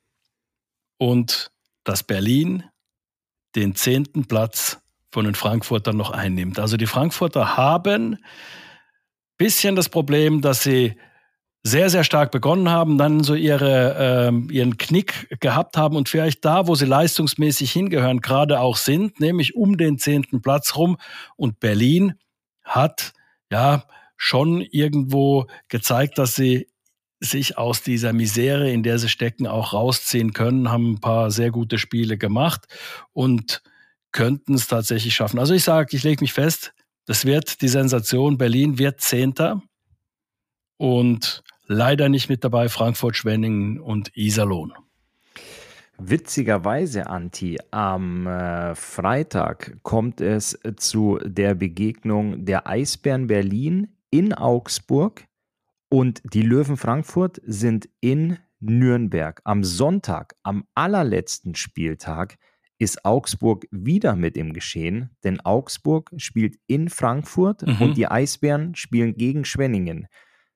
Und 0.98 1.52
dass 1.84 2.02
Berlin 2.02 2.64
den 3.56 3.76
zehnten 3.76 4.26
Platz 4.26 4.82
von 5.12 5.26
den 5.26 5.36
Frankfurtern 5.36 5.96
noch 5.96 6.10
einnimmt. 6.10 6.58
Also 6.58 6.76
die 6.76 6.88
Frankfurter 6.88 7.56
haben 7.56 8.18
bisschen 9.38 9.76
das 9.76 9.90
Problem, 9.90 10.42
dass 10.42 10.64
sie 10.64 10.96
sehr, 11.64 11.90
sehr 11.90 12.04
stark 12.04 12.32
begonnen 12.32 12.70
haben, 12.70 12.98
dann 12.98 13.24
so 13.24 13.36
ihre, 13.36 14.32
äh, 14.32 14.54
ihren 14.54 14.78
Knick 14.78 15.40
gehabt 15.40 15.76
haben 15.76 15.96
und 15.96 16.08
vielleicht 16.08 16.46
da, 16.46 16.68
wo 16.68 16.76
sie 16.76 16.86
leistungsmäßig 16.86 17.72
hingehören, 17.72 18.22
gerade 18.22 18.60
auch 18.62 18.78
sind, 18.78 19.20
nämlich 19.20 19.56
um 19.56 19.78
den 19.78 19.98
zehnten 19.98 20.42
Platz 20.42 20.76
rum. 20.76 20.98
Und 21.36 21.60
Berlin 21.60 22.14
hat 22.64 23.14
ja 23.52 23.84
schon 24.16 24.62
irgendwo 24.62 25.48
gezeigt, 25.68 26.18
dass 26.18 26.36
sie 26.36 26.68
sich 27.20 27.58
aus 27.58 27.84
dieser 27.84 28.14
Misere, 28.14 28.72
in 28.72 28.84
der 28.84 28.98
sie 28.98 29.10
stecken, 29.10 29.46
auch 29.46 29.74
rausziehen 29.74 30.34
können, 30.34 30.72
haben 30.72 30.94
ein 30.94 31.02
paar 31.02 31.32
sehr 31.32 31.52
gute 31.52 31.78
Spiele 31.78 32.18
gemacht 32.18 32.66
und 33.12 33.62
könnten 34.12 34.54
es 34.54 34.68
tatsächlich 34.68 35.16
schaffen. 35.16 35.40
Also 35.40 35.54
ich 35.54 35.64
sage, 35.64 35.96
ich 35.96 36.04
lege 36.04 36.24
mich 36.24 36.34
fest, 36.34 36.74
das 37.06 37.26
wird 37.26 37.62
die 37.62 37.68
Sensation. 37.68 38.38
Berlin 38.38 38.78
wird 38.78 39.02
Zehnter. 39.02 39.62
Und 40.80 41.44
leider 41.68 42.08
nicht 42.08 42.30
mit 42.30 42.44
dabei 42.46 42.70
Frankfurt, 42.70 43.18
Schwenningen 43.18 43.82
und 43.82 44.16
Iserlohn. 44.16 44.74
Witzigerweise, 45.98 47.08
Anti, 47.08 47.58
am 47.72 48.26
äh, 48.26 48.74
Freitag 48.76 49.78
kommt 49.84 50.22
es 50.22 50.58
zu 50.78 51.20
der 51.22 51.54
Begegnung 51.56 52.46
der 52.46 52.66
Eisbären 52.66 53.28
Berlin 53.28 53.90
in 54.10 54.34
Augsburg 54.34 55.26
und 55.90 56.22
die 56.34 56.44
Löwen 56.44 56.78
Frankfurt 56.78 57.42
sind 57.46 57.90
in 58.00 58.38
Nürnberg. 58.62 59.42
Am 59.44 59.66
Sonntag, 59.66 60.36
am 60.44 60.64
allerletzten 60.74 61.56
Spieltag, 61.56 62.38
ist 62.78 63.04
Augsburg 63.04 63.68
wieder 63.72 64.16
mit 64.16 64.38
im 64.38 64.54
Geschehen, 64.54 65.10
denn 65.26 65.42
Augsburg 65.42 66.12
spielt 66.16 66.56
in 66.68 66.88
Frankfurt 66.88 67.68
mhm. 67.68 67.82
und 67.82 67.98
die 67.98 68.08
Eisbären 68.08 68.74
spielen 68.76 69.18
gegen 69.18 69.44
Schwenningen. 69.44 70.08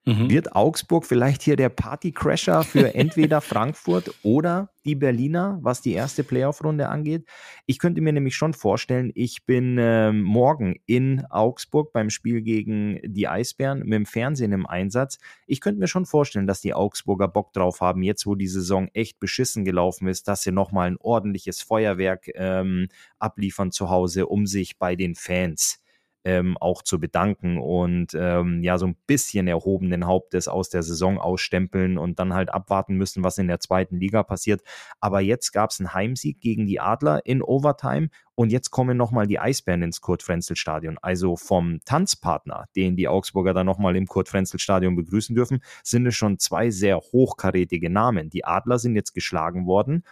Mhm. 0.06 0.30
Wird 0.30 0.54
Augsburg 0.54 1.06
vielleicht 1.06 1.42
hier 1.44 1.56
der 1.56 1.70
Partycrasher 1.70 2.63
für 2.63 2.94
entweder 2.96 3.39
Frankfurt 3.39 4.13
oder 4.24 4.70
die 4.86 4.96
Berliner, 4.96 5.60
was 5.62 5.82
die 5.82 5.94
erste 5.94 6.26
Playoff-Runde 6.26 6.89
angeht? 6.89 7.26
Ich 7.66 7.80
könnte 7.80 8.02
mir 8.02 8.12
nämlich 8.12 8.36
schon 8.36 8.54
vorstellen, 8.54 9.12
ich 9.16 9.46
bin 9.46 9.78
äh, 9.78 10.12
morgen 10.12 10.76
in 10.86 11.26
Augsburg 11.30 11.94
beim 11.94 12.10
Spiel 12.10 12.42
gegen 12.42 13.00
die 13.04 13.30
Eisbären 13.30 13.80
mit 13.80 13.94
dem 13.94 14.06
Fernsehen 14.06 14.52
im 14.52 14.66
Einsatz. 14.66 15.20
Ich 15.48 15.62
könnte 15.62 15.80
mir 15.80 15.88
schon 15.88 16.06
vorstellen, 16.06 16.48
dass 16.48 16.60
die 16.60 16.74
Augsburger 16.74 17.30
Bock 17.30 17.54
drauf 17.54 17.80
haben, 17.80 18.04
jetzt 18.04 18.26
wo 18.26 18.36
die 18.36 18.48
Saison 18.48 18.89
echt 18.94 19.22
beschissen 19.22 19.63
gelaufen 19.63 20.10
ist, 20.10 20.28
dass 20.28 20.42
sie 20.42 20.52
nochmal 20.52 20.92
ein 20.92 20.98
ordentliches 21.00 21.62
Feuerwerk 21.62 22.30
ähm, 22.36 22.89
abliefern 23.20 23.72
zu 23.72 23.89
Hause, 23.89 24.28
um 24.28 24.48
sich 24.48 24.78
bei 24.78 24.98
den 24.98 25.16
Fans 25.16 25.83
ähm, 26.26 26.58
auch 26.58 26.82
zu 26.82 27.00
bedanken 27.00 27.58
und 27.58 28.14
ähm, 28.14 28.64
ja, 28.64 28.78
so 28.78 28.88
ein 28.88 28.96
bisschen 29.08 29.48
erhobenen 29.48 30.06
Hauptes 30.06 30.48
aus 30.48 30.70
der 30.70 30.84
Saison 30.84 31.20
ausstempeln 31.20 31.98
und 31.98 32.20
dann 32.20 32.34
halt 32.34 32.54
abwarten 32.54 32.96
müssen, 32.96 33.24
was 33.24 33.38
in 33.38 33.48
der 33.48 33.60
zweiten 33.60 34.00
Liga 34.00 34.24
passiert. 34.24 34.62
Aber 35.00 35.22
jetzt 35.22 35.52
gab 35.52 35.72
es 35.72 35.80
einen 35.80 35.94
Heimsieg 35.94 36.40
gegen 36.40 36.66
die 36.66 36.80
Adler 36.80 37.26
in 37.26 37.42
Overtime 37.42 38.10
und 38.36 38.52
jetzt 38.52 38.72
kommen 38.72 38.98
nochmal 38.98 39.28
die 39.28 39.40
Eisbären 39.40 39.84
ins 39.84 40.02
Kurt-Frenzel-Stadion. 40.02 40.98
Also 41.02 41.36
vom 41.36 41.80
Tanzpartner, 41.86 42.66
den 42.76 42.96
die 42.96 43.08
Augsburger 43.08 43.54
dann 43.54 43.66
nochmal 43.66 43.96
im 43.96 44.08
Kurt-Frenzel-Stadion 44.08 44.96
begrüßen 44.96 45.36
dürfen, 45.36 45.62
sind 45.84 46.08
es 46.08 46.16
schon 46.16 46.40
zwei 46.40 46.72
sehr 46.72 46.98
hochkarätige 47.00 47.90
Namen. 47.90 48.30
Die 48.30 48.46
Adler 48.46 48.80
sind 48.80 48.96
jetzt 48.96 49.14
geschlagen 49.14 49.68
worden 49.68 50.04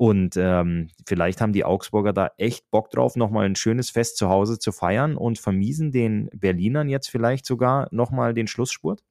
und 0.00 0.38
ähm, 0.38 0.88
vielleicht 1.06 1.42
haben 1.42 1.52
die 1.52 1.66
Augsburger 1.66 2.14
da 2.14 2.30
echt 2.38 2.70
Bock 2.70 2.88
drauf, 2.88 3.16
nochmal 3.16 3.44
ein 3.44 3.54
schönes 3.54 3.90
Fest 3.90 4.16
zu 4.16 4.30
Hause 4.30 4.58
zu 4.58 4.72
feiern 4.72 5.14
und 5.14 5.38
vermiesen 5.38 5.92
den 5.92 6.30
Berlinern 6.32 6.88
jetzt 6.88 7.10
vielleicht 7.10 7.44
sogar 7.44 7.86
nochmal 7.90 8.32
den 8.32 8.46
Schlussspurt? 8.46 9.02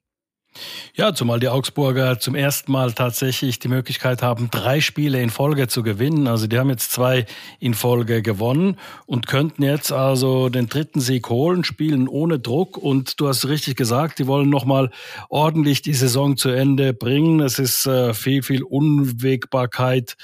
Ja, 0.96 1.14
zumal 1.14 1.40
die 1.40 1.48
Augsburger 1.48 2.20
zum 2.20 2.34
ersten 2.34 2.72
Mal 2.72 2.92
tatsächlich 2.94 3.60
die 3.60 3.68
Möglichkeit 3.68 4.24
haben, 4.24 4.50
drei 4.50 4.82
Spiele 4.82 5.22
in 5.22 5.30
Folge 5.30 5.68
zu 5.68 5.84
gewinnen. 5.84 6.28
Also 6.28 6.48
die 6.48 6.58
haben 6.58 6.70
jetzt 6.70 6.92
zwei 6.92 7.28
in 7.60 7.76
Folge 7.76 8.24
gewonnen 8.24 8.78
und 9.06 9.28
könnten 9.28 9.62
jetzt 9.62 9.92
also 9.92 10.50
den 10.50 10.68
dritten 10.68 11.00
Sieg 11.00 11.30
holen, 11.30 11.64
spielen 11.64 12.08
ohne 12.08 12.40
Druck. 12.40 12.78
Und 12.78 13.20
du 13.20 13.28
hast 13.28 13.48
richtig 13.48 13.76
gesagt, 13.78 14.18
die 14.18 14.28
wollen 14.28 14.50
nochmal 14.50 14.90
ordentlich 15.30 15.84
die 15.84 15.94
Saison 15.94 16.36
zu 16.36 16.50
Ende 16.50 16.94
bringen. 16.94 17.40
Es 17.42 17.60
ist 17.60 17.86
äh, 17.86 18.14
viel, 18.16 18.42
viel 18.42 18.64
Unwägbarkeit 18.64 20.18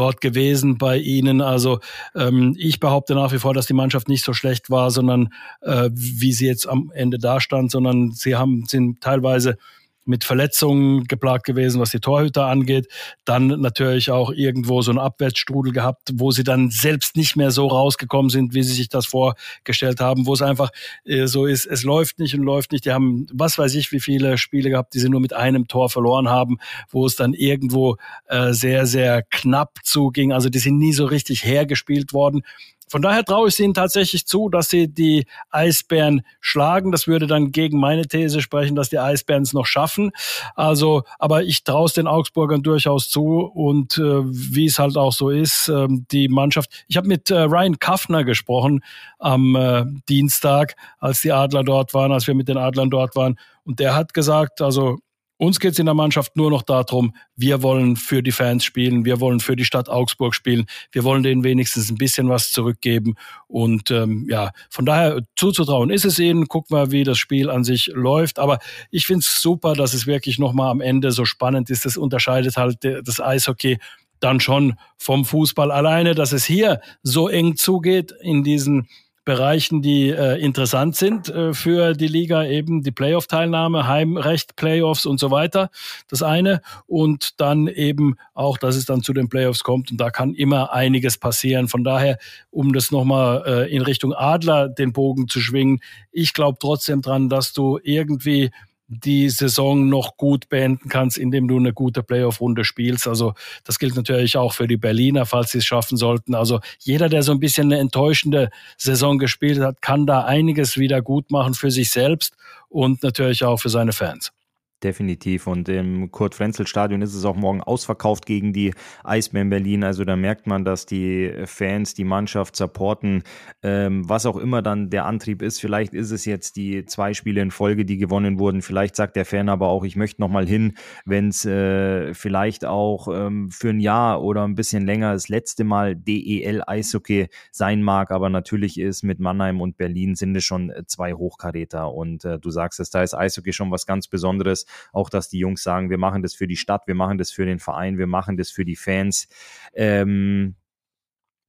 dort 0.00 0.22
gewesen 0.22 0.78
bei 0.78 0.96
ihnen. 0.96 1.42
Also 1.42 1.80
ähm, 2.14 2.56
ich 2.58 2.80
behaupte 2.80 3.14
nach 3.14 3.32
wie 3.32 3.38
vor, 3.38 3.52
dass 3.52 3.66
die 3.66 3.74
Mannschaft 3.74 4.08
nicht 4.08 4.24
so 4.24 4.32
schlecht 4.32 4.70
war, 4.70 4.90
sondern 4.90 5.28
äh, 5.60 5.90
wie 5.92 6.32
sie 6.32 6.46
jetzt 6.46 6.66
am 6.66 6.90
Ende 6.94 7.18
dastand, 7.18 7.70
sondern 7.70 8.12
sie 8.12 8.34
haben 8.34 8.64
sind 8.66 9.02
teilweise 9.02 9.58
mit 10.04 10.24
Verletzungen 10.24 11.04
geplagt 11.04 11.44
gewesen, 11.44 11.80
was 11.80 11.90
die 11.90 12.00
Torhüter 12.00 12.46
angeht. 12.46 12.88
Dann 13.24 13.48
natürlich 13.48 14.10
auch 14.10 14.32
irgendwo 14.32 14.82
so 14.82 14.90
einen 14.90 14.98
Abwärtsstrudel 14.98 15.72
gehabt, 15.72 16.10
wo 16.14 16.30
sie 16.30 16.44
dann 16.44 16.70
selbst 16.70 17.16
nicht 17.16 17.36
mehr 17.36 17.50
so 17.50 17.66
rausgekommen 17.66 18.30
sind, 18.30 18.54
wie 18.54 18.62
sie 18.62 18.74
sich 18.74 18.88
das 18.88 19.06
vorgestellt 19.06 20.00
haben, 20.00 20.26
wo 20.26 20.32
es 20.32 20.42
einfach 20.42 20.70
äh, 21.04 21.26
so 21.26 21.46
ist, 21.46 21.66
es 21.66 21.82
läuft 21.82 22.18
nicht 22.18 22.34
und 22.34 22.42
läuft 22.42 22.72
nicht. 22.72 22.84
Die 22.84 22.92
haben, 22.92 23.26
was 23.32 23.58
weiß 23.58 23.74
ich, 23.74 23.92
wie 23.92 24.00
viele 24.00 24.38
Spiele 24.38 24.70
gehabt, 24.70 24.94
die 24.94 24.98
sie 25.00 25.08
nur 25.08 25.20
mit 25.20 25.32
einem 25.32 25.68
Tor 25.68 25.90
verloren 25.90 26.28
haben, 26.28 26.58
wo 26.90 27.06
es 27.06 27.16
dann 27.16 27.34
irgendwo 27.34 27.96
äh, 28.26 28.52
sehr, 28.52 28.86
sehr 28.86 29.22
knapp 29.22 29.78
zuging. 29.84 30.32
Also 30.32 30.48
die 30.48 30.58
sind 30.58 30.78
nie 30.78 30.92
so 30.92 31.04
richtig 31.04 31.44
hergespielt 31.44 32.12
worden. 32.12 32.42
Von 32.90 33.02
daher 33.02 33.24
traue 33.24 33.48
ich 33.48 33.60
ihnen 33.60 33.72
tatsächlich 33.72 34.26
zu, 34.26 34.48
dass 34.48 34.68
sie 34.68 34.92
die 34.92 35.26
Eisbären 35.50 36.22
schlagen. 36.40 36.90
Das 36.90 37.06
würde 37.06 37.28
dann 37.28 37.52
gegen 37.52 37.78
meine 37.78 38.08
These 38.08 38.40
sprechen, 38.40 38.74
dass 38.74 38.88
die 38.88 38.98
Eisbären 38.98 39.44
es 39.44 39.52
noch 39.52 39.66
schaffen. 39.66 40.10
Also, 40.56 41.04
aber 41.20 41.44
ich 41.44 41.62
traue 41.62 41.86
es 41.86 41.92
den 41.92 42.08
Augsburgern 42.08 42.64
durchaus 42.64 43.08
zu 43.08 43.42
und 43.42 43.96
äh, 43.96 44.24
wie 44.24 44.66
es 44.66 44.80
halt 44.80 44.96
auch 44.96 45.12
so 45.12 45.30
ist, 45.30 45.68
äh, 45.68 45.86
die 46.10 46.28
Mannschaft. 46.28 46.84
Ich 46.88 46.96
habe 46.96 47.06
mit 47.06 47.30
äh, 47.30 47.42
Ryan 47.42 47.78
Kaffner 47.78 48.24
gesprochen 48.24 48.82
am 49.20 49.54
äh, 49.54 49.84
Dienstag, 50.08 50.74
als 50.98 51.20
die 51.20 51.30
Adler 51.30 51.62
dort 51.62 51.94
waren, 51.94 52.10
als 52.10 52.26
wir 52.26 52.34
mit 52.34 52.48
den 52.48 52.58
Adlern 52.58 52.90
dort 52.90 53.14
waren. 53.14 53.38
Und 53.62 53.78
der 53.78 53.94
hat 53.94 54.14
gesagt, 54.14 54.60
also 54.62 54.98
uns 55.40 55.58
geht 55.58 55.72
es 55.72 55.78
in 55.78 55.86
der 55.86 55.94
Mannschaft 55.94 56.36
nur 56.36 56.50
noch 56.50 56.60
darum, 56.60 57.14
wir 57.34 57.62
wollen 57.62 57.96
für 57.96 58.22
die 58.22 58.30
Fans 58.30 58.62
spielen, 58.62 59.06
wir 59.06 59.20
wollen 59.20 59.40
für 59.40 59.56
die 59.56 59.64
Stadt 59.64 59.88
Augsburg 59.88 60.34
spielen, 60.34 60.66
wir 60.92 61.02
wollen 61.02 61.22
denen 61.22 61.44
wenigstens 61.44 61.90
ein 61.90 61.96
bisschen 61.96 62.28
was 62.28 62.52
zurückgeben. 62.52 63.14
Und 63.46 63.90
ähm, 63.90 64.26
ja, 64.28 64.50
von 64.68 64.84
daher 64.84 65.22
zuzutrauen 65.36 65.88
ist 65.88 66.04
es 66.04 66.18
ihnen. 66.18 66.46
Gucken 66.46 66.76
wir, 66.76 66.90
wie 66.90 67.04
das 67.04 67.16
Spiel 67.16 67.48
an 67.48 67.64
sich 67.64 67.86
läuft. 67.86 68.38
Aber 68.38 68.58
ich 68.90 69.06
finde 69.06 69.20
es 69.20 69.40
super, 69.40 69.72
dass 69.72 69.94
es 69.94 70.06
wirklich 70.06 70.38
nochmal 70.38 70.70
am 70.70 70.82
Ende 70.82 71.10
so 71.10 71.24
spannend 71.24 71.70
ist. 71.70 71.86
Das 71.86 71.96
unterscheidet 71.96 72.58
halt 72.58 72.84
das 72.84 73.18
Eishockey 73.18 73.78
dann 74.20 74.40
schon 74.40 74.74
vom 74.98 75.24
Fußball 75.24 75.70
alleine, 75.70 76.14
dass 76.14 76.32
es 76.32 76.44
hier 76.44 76.82
so 77.02 77.28
eng 77.28 77.56
zugeht 77.56 78.12
in 78.20 78.44
diesen 78.44 78.88
Bereichen, 79.24 79.82
die 79.82 80.08
äh, 80.08 80.40
interessant 80.40 80.96
sind 80.96 81.28
äh, 81.28 81.52
für 81.52 81.92
die 81.92 82.08
Liga, 82.08 82.44
eben 82.44 82.82
die 82.82 82.90
Playoff-Teilnahme, 82.90 83.86
Heimrecht, 83.86 84.56
Playoffs 84.56 85.04
und 85.04 85.20
so 85.20 85.30
weiter. 85.30 85.70
Das 86.08 86.22
eine. 86.22 86.62
Und 86.86 87.40
dann 87.40 87.68
eben 87.68 88.16
auch, 88.34 88.56
dass 88.56 88.76
es 88.76 88.86
dann 88.86 89.02
zu 89.02 89.12
den 89.12 89.28
Playoffs 89.28 89.62
kommt. 89.62 89.90
Und 89.90 90.00
da 90.00 90.10
kann 90.10 90.34
immer 90.34 90.72
einiges 90.72 91.18
passieren. 91.18 91.68
Von 91.68 91.84
daher, 91.84 92.18
um 92.50 92.72
das 92.72 92.90
nochmal 92.90 93.44
äh, 93.46 93.74
in 93.74 93.82
Richtung 93.82 94.14
Adler 94.14 94.68
den 94.68 94.92
Bogen 94.92 95.28
zu 95.28 95.40
schwingen, 95.40 95.80
ich 96.12 96.32
glaube 96.32 96.58
trotzdem 96.58 97.02
dran, 97.02 97.28
dass 97.28 97.52
du 97.52 97.78
irgendwie 97.82 98.50
die 98.90 99.30
Saison 99.30 99.88
noch 99.88 100.16
gut 100.16 100.48
beenden 100.48 100.88
kannst, 100.88 101.16
indem 101.16 101.46
du 101.46 101.56
eine 101.56 101.72
gute 101.72 102.02
Playoff-Runde 102.02 102.64
spielst. 102.64 103.06
Also 103.06 103.34
das 103.64 103.78
gilt 103.78 103.94
natürlich 103.94 104.36
auch 104.36 104.52
für 104.52 104.66
die 104.66 104.76
Berliner, 104.76 105.26
falls 105.26 105.52
sie 105.52 105.58
es 105.58 105.64
schaffen 105.64 105.96
sollten. 105.96 106.34
Also 106.34 106.60
jeder, 106.80 107.08
der 107.08 107.22
so 107.22 107.30
ein 107.30 107.38
bisschen 107.38 107.68
eine 107.68 107.80
enttäuschende 107.80 108.50
Saison 108.76 109.18
gespielt 109.18 109.60
hat, 109.60 109.80
kann 109.80 110.06
da 110.06 110.24
einiges 110.24 110.76
wieder 110.76 111.02
gut 111.02 111.30
machen 111.30 111.54
für 111.54 111.70
sich 111.70 111.90
selbst 111.90 112.34
und 112.68 113.04
natürlich 113.04 113.44
auch 113.44 113.58
für 113.58 113.68
seine 113.68 113.92
Fans. 113.92 114.32
Definitiv. 114.82 115.46
Und 115.46 115.68
im 115.68 116.10
Kurt-Frenzel-Stadion 116.10 117.02
ist 117.02 117.14
es 117.14 117.26
auch 117.26 117.36
morgen 117.36 117.60
ausverkauft 117.60 118.24
gegen 118.24 118.54
die 118.54 118.72
Eisbären 119.04 119.50
Berlin. 119.50 119.84
Also 119.84 120.06
da 120.06 120.16
merkt 120.16 120.46
man, 120.46 120.64
dass 120.64 120.86
die 120.86 121.30
Fans 121.44 121.92
die 121.92 122.04
Mannschaft 122.04 122.56
supporten, 122.56 123.22
ähm, 123.62 124.08
was 124.08 124.24
auch 124.24 124.38
immer 124.38 124.62
dann 124.62 124.88
der 124.88 125.04
Antrieb 125.04 125.42
ist. 125.42 125.60
Vielleicht 125.60 125.92
ist 125.92 126.12
es 126.12 126.24
jetzt 126.24 126.56
die 126.56 126.86
zwei 126.86 127.12
Spiele 127.12 127.42
in 127.42 127.50
Folge, 127.50 127.84
die 127.84 127.98
gewonnen 127.98 128.38
wurden. 128.38 128.62
Vielleicht 128.62 128.96
sagt 128.96 129.16
der 129.16 129.26
Fan 129.26 129.50
aber 129.50 129.68
auch, 129.68 129.84
ich 129.84 129.96
möchte 129.96 130.22
nochmal 130.22 130.46
hin, 130.46 130.72
wenn 131.04 131.28
es 131.28 131.44
äh, 131.44 132.14
vielleicht 132.14 132.64
auch 132.64 133.08
ähm, 133.12 133.50
für 133.50 133.68
ein 133.68 133.80
Jahr 133.80 134.22
oder 134.22 134.44
ein 134.44 134.54
bisschen 134.54 134.86
länger 134.86 135.12
das 135.12 135.28
letzte 135.28 135.64
Mal 135.64 135.94
DEL 135.94 136.62
Eishockey 136.66 137.28
sein 137.52 137.82
mag. 137.82 138.10
Aber 138.12 138.30
natürlich 138.30 138.80
ist 138.80 139.02
mit 139.02 139.20
Mannheim 139.20 139.60
und 139.60 139.76
Berlin 139.76 140.14
sind 140.14 140.34
es 140.36 140.44
schon 140.44 140.72
zwei 140.86 141.12
Hochkaräter. 141.12 141.92
Und 141.92 142.24
äh, 142.24 142.38
du 142.38 142.48
sagst 142.48 142.80
es, 142.80 142.88
da 142.88 143.02
ist 143.02 143.12
Eishockey 143.12 143.52
schon 143.52 143.70
was 143.70 143.84
ganz 143.84 144.08
Besonderes 144.08 144.64
auch, 144.92 145.10
dass 145.10 145.28
die 145.28 145.38
Jungs 145.38 145.62
sagen, 145.62 145.90
wir 145.90 145.98
machen 145.98 146.22
das 146.22 146.34
für 146.34 146.46
die 146.46 146.56
Stadt, 146.56 146.86
wir 146.86 146.94
machen 146.94 147.18
das 147.18 147.30
für 147.30 147.46
den 147.46 147.58
Verein, 147.58 147.98
wir 147.98 148.06
machen 148.06 148.36
das 148.36 148.50
für 148.50 148.64
die 148.64 148.76
Fans. 148.76 149.28
Ähm, 149.74 150.56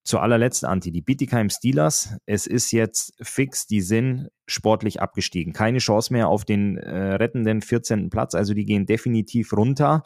zu 0.04 0.18
allerletzt, 0.20 0.66
Anti, 0.66 0.92
die 0.92 1.02
Bietigheim 1.02 1.52
Steelers, 1.52 2.16
es 2.26 2.48
ist 2.48 2.72
jetzt 2.72 3.14
fix, 3.22 3.68
die 3.68 3.82
sind 3.82 4.30
sportlich 4.48 5.00
abgestiegen. 5.00 5.54
Keine 5.54 5.78
Chance 5.78 6.12
mehr 6.12 6.28
auf 6.28 6.44
den 6.44 6.78
äh, 6.78 7.14
rettenden 7.14 7.62
14. 7.62 8.10
Platz, 8.10 8.34
also 8.34 8.56
die 8.56 8.66
gehen 8.66 8.88
definitiv 8.88 9.54
runter. 9.54 10.02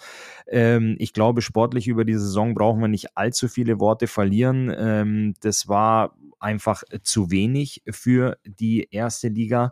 Ähm, 0.47 0.97
ich 0.99 1.13
glaube, 1.13 1.41
sportlich 1.41 1.87
über 1.87 2.03
die 2.03 2.15
Saison 2.15 2.55
brauchen 2.55 2.81
wir 2.81 2.89
nicht 2.89 3.17
allzu 3.17 3.47
viele 3.47 3.79
Worte 3.79 4.07
verlieren. 4.07 4.73
Ähm, 4.77 5.33
das 5.39 5.69
war 5.69 6.17
einfach 6.39 6.83
zu 7.01 7.31
wenig 7.31 7.81
für 7.89 8.37
die 8.43 8.89
erste 8.91 9.29
Liga. 9.29 9.71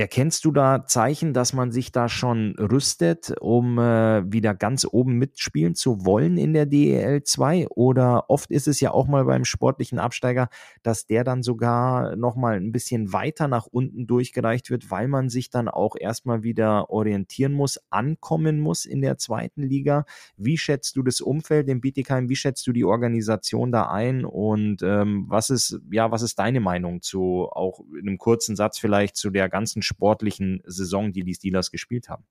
Erkennst 0.00 0.46
du 0.46 0.50
da 0.50 0.86
Zeichen, 0.86 1.34
dass 1.34 1.52
man 1.52 1.72
sich 1.72 1.92
da 1.92 2.08
schon 2.08 2.54
rüstet, 2.58 3.34
um 3.38 3.78
äh, 3.78 4.22
wieder 4.32 4.54
ganz 4.54 4.86
oben 4.90 5.18
mitspielen 5.18 5.74
zu 5.74 6.06
wollen 6.06 6.38
in 6.38 6.54
der 6.54 6.64
DEL 6.64 7.22
2? 7.22 7.68
Oder 7.68 8.30
oft 8.30 8.50
ist 8.50 8.66
es 8.66 8.80
ja 8.80 8.92
auch 8.92 9.08
mal 9.08 9.26
beim 9.26 9.44
sportlichen 9.44 9.98
Absteiger, 9.98 10.48
dass 10.82 11.04
der 11.04 11.22
dann 11.22 11.42
sogar 11.42 12.16
nochmal 12.16 12.56
ein 12.56 12.72
bisschen 12.72 13.12
weiter 13.12 13.46
nach 13.46 13.66
unten 13.66 14.06
durchgereicht 14.06 14.70
wird, 14.70 14.90
weil 14.90 15.06
man 15.06 15.28
sich 15.28 15.50
dann 15.50 15.68
auch 15.68 15.96
erstmal 16.00 16.42
wieder 16.42 16.88
orientieren 16.88 17.52
muss, 17.52 17.78
ankommen 17.90 18.58
muss 18.58 18.86
in 18.86 19.02
der 19.02 19.18
zweiten 19.18 19.64
Liga. 19.64 20.06
Wie 20.38 20.56
schätzt 20.56 20.96
du 20.96 21.02
das 21.02 21.20
Umfeld 21.20 21.68
in 21.68 21.82
Bietigheim? 21.82 22.30
Wie 22.30 22.36
schätzt 22.36 22.66
du 22.66 22.72
die 22.72 22.86
Organisation 22.86 23.70
da 23.70 23.90
ein? 23.90 24.24
Und 24.24 24.82
ähm, 24.82 25.26
was 25.28 25.50
ist, 25.50 25.78
ja, 25.90 26.10
was 26.10 26.22
ist 26.22 26.38
deine 26.38 26.60
Meinung 26.60 27.02
zu 27.02 27.50
auch 27.50 27.80
in 27.92 28.08
einem 28.08 28.16
kurzen 28.16 28.56
Satz 28.56 28.78
vielleicht 28.78 29.16
zu 29.16 29.28
der 29.28 29.50
ganzen 29.50 29.82
sportlichen 29.90 30.62
Saison, 30.64 31.12
die 31.12 31.24
die 31.24 31.34
Steelers 31.34 31.70
gespielt 31.70 32.08
haben 32.08 32.26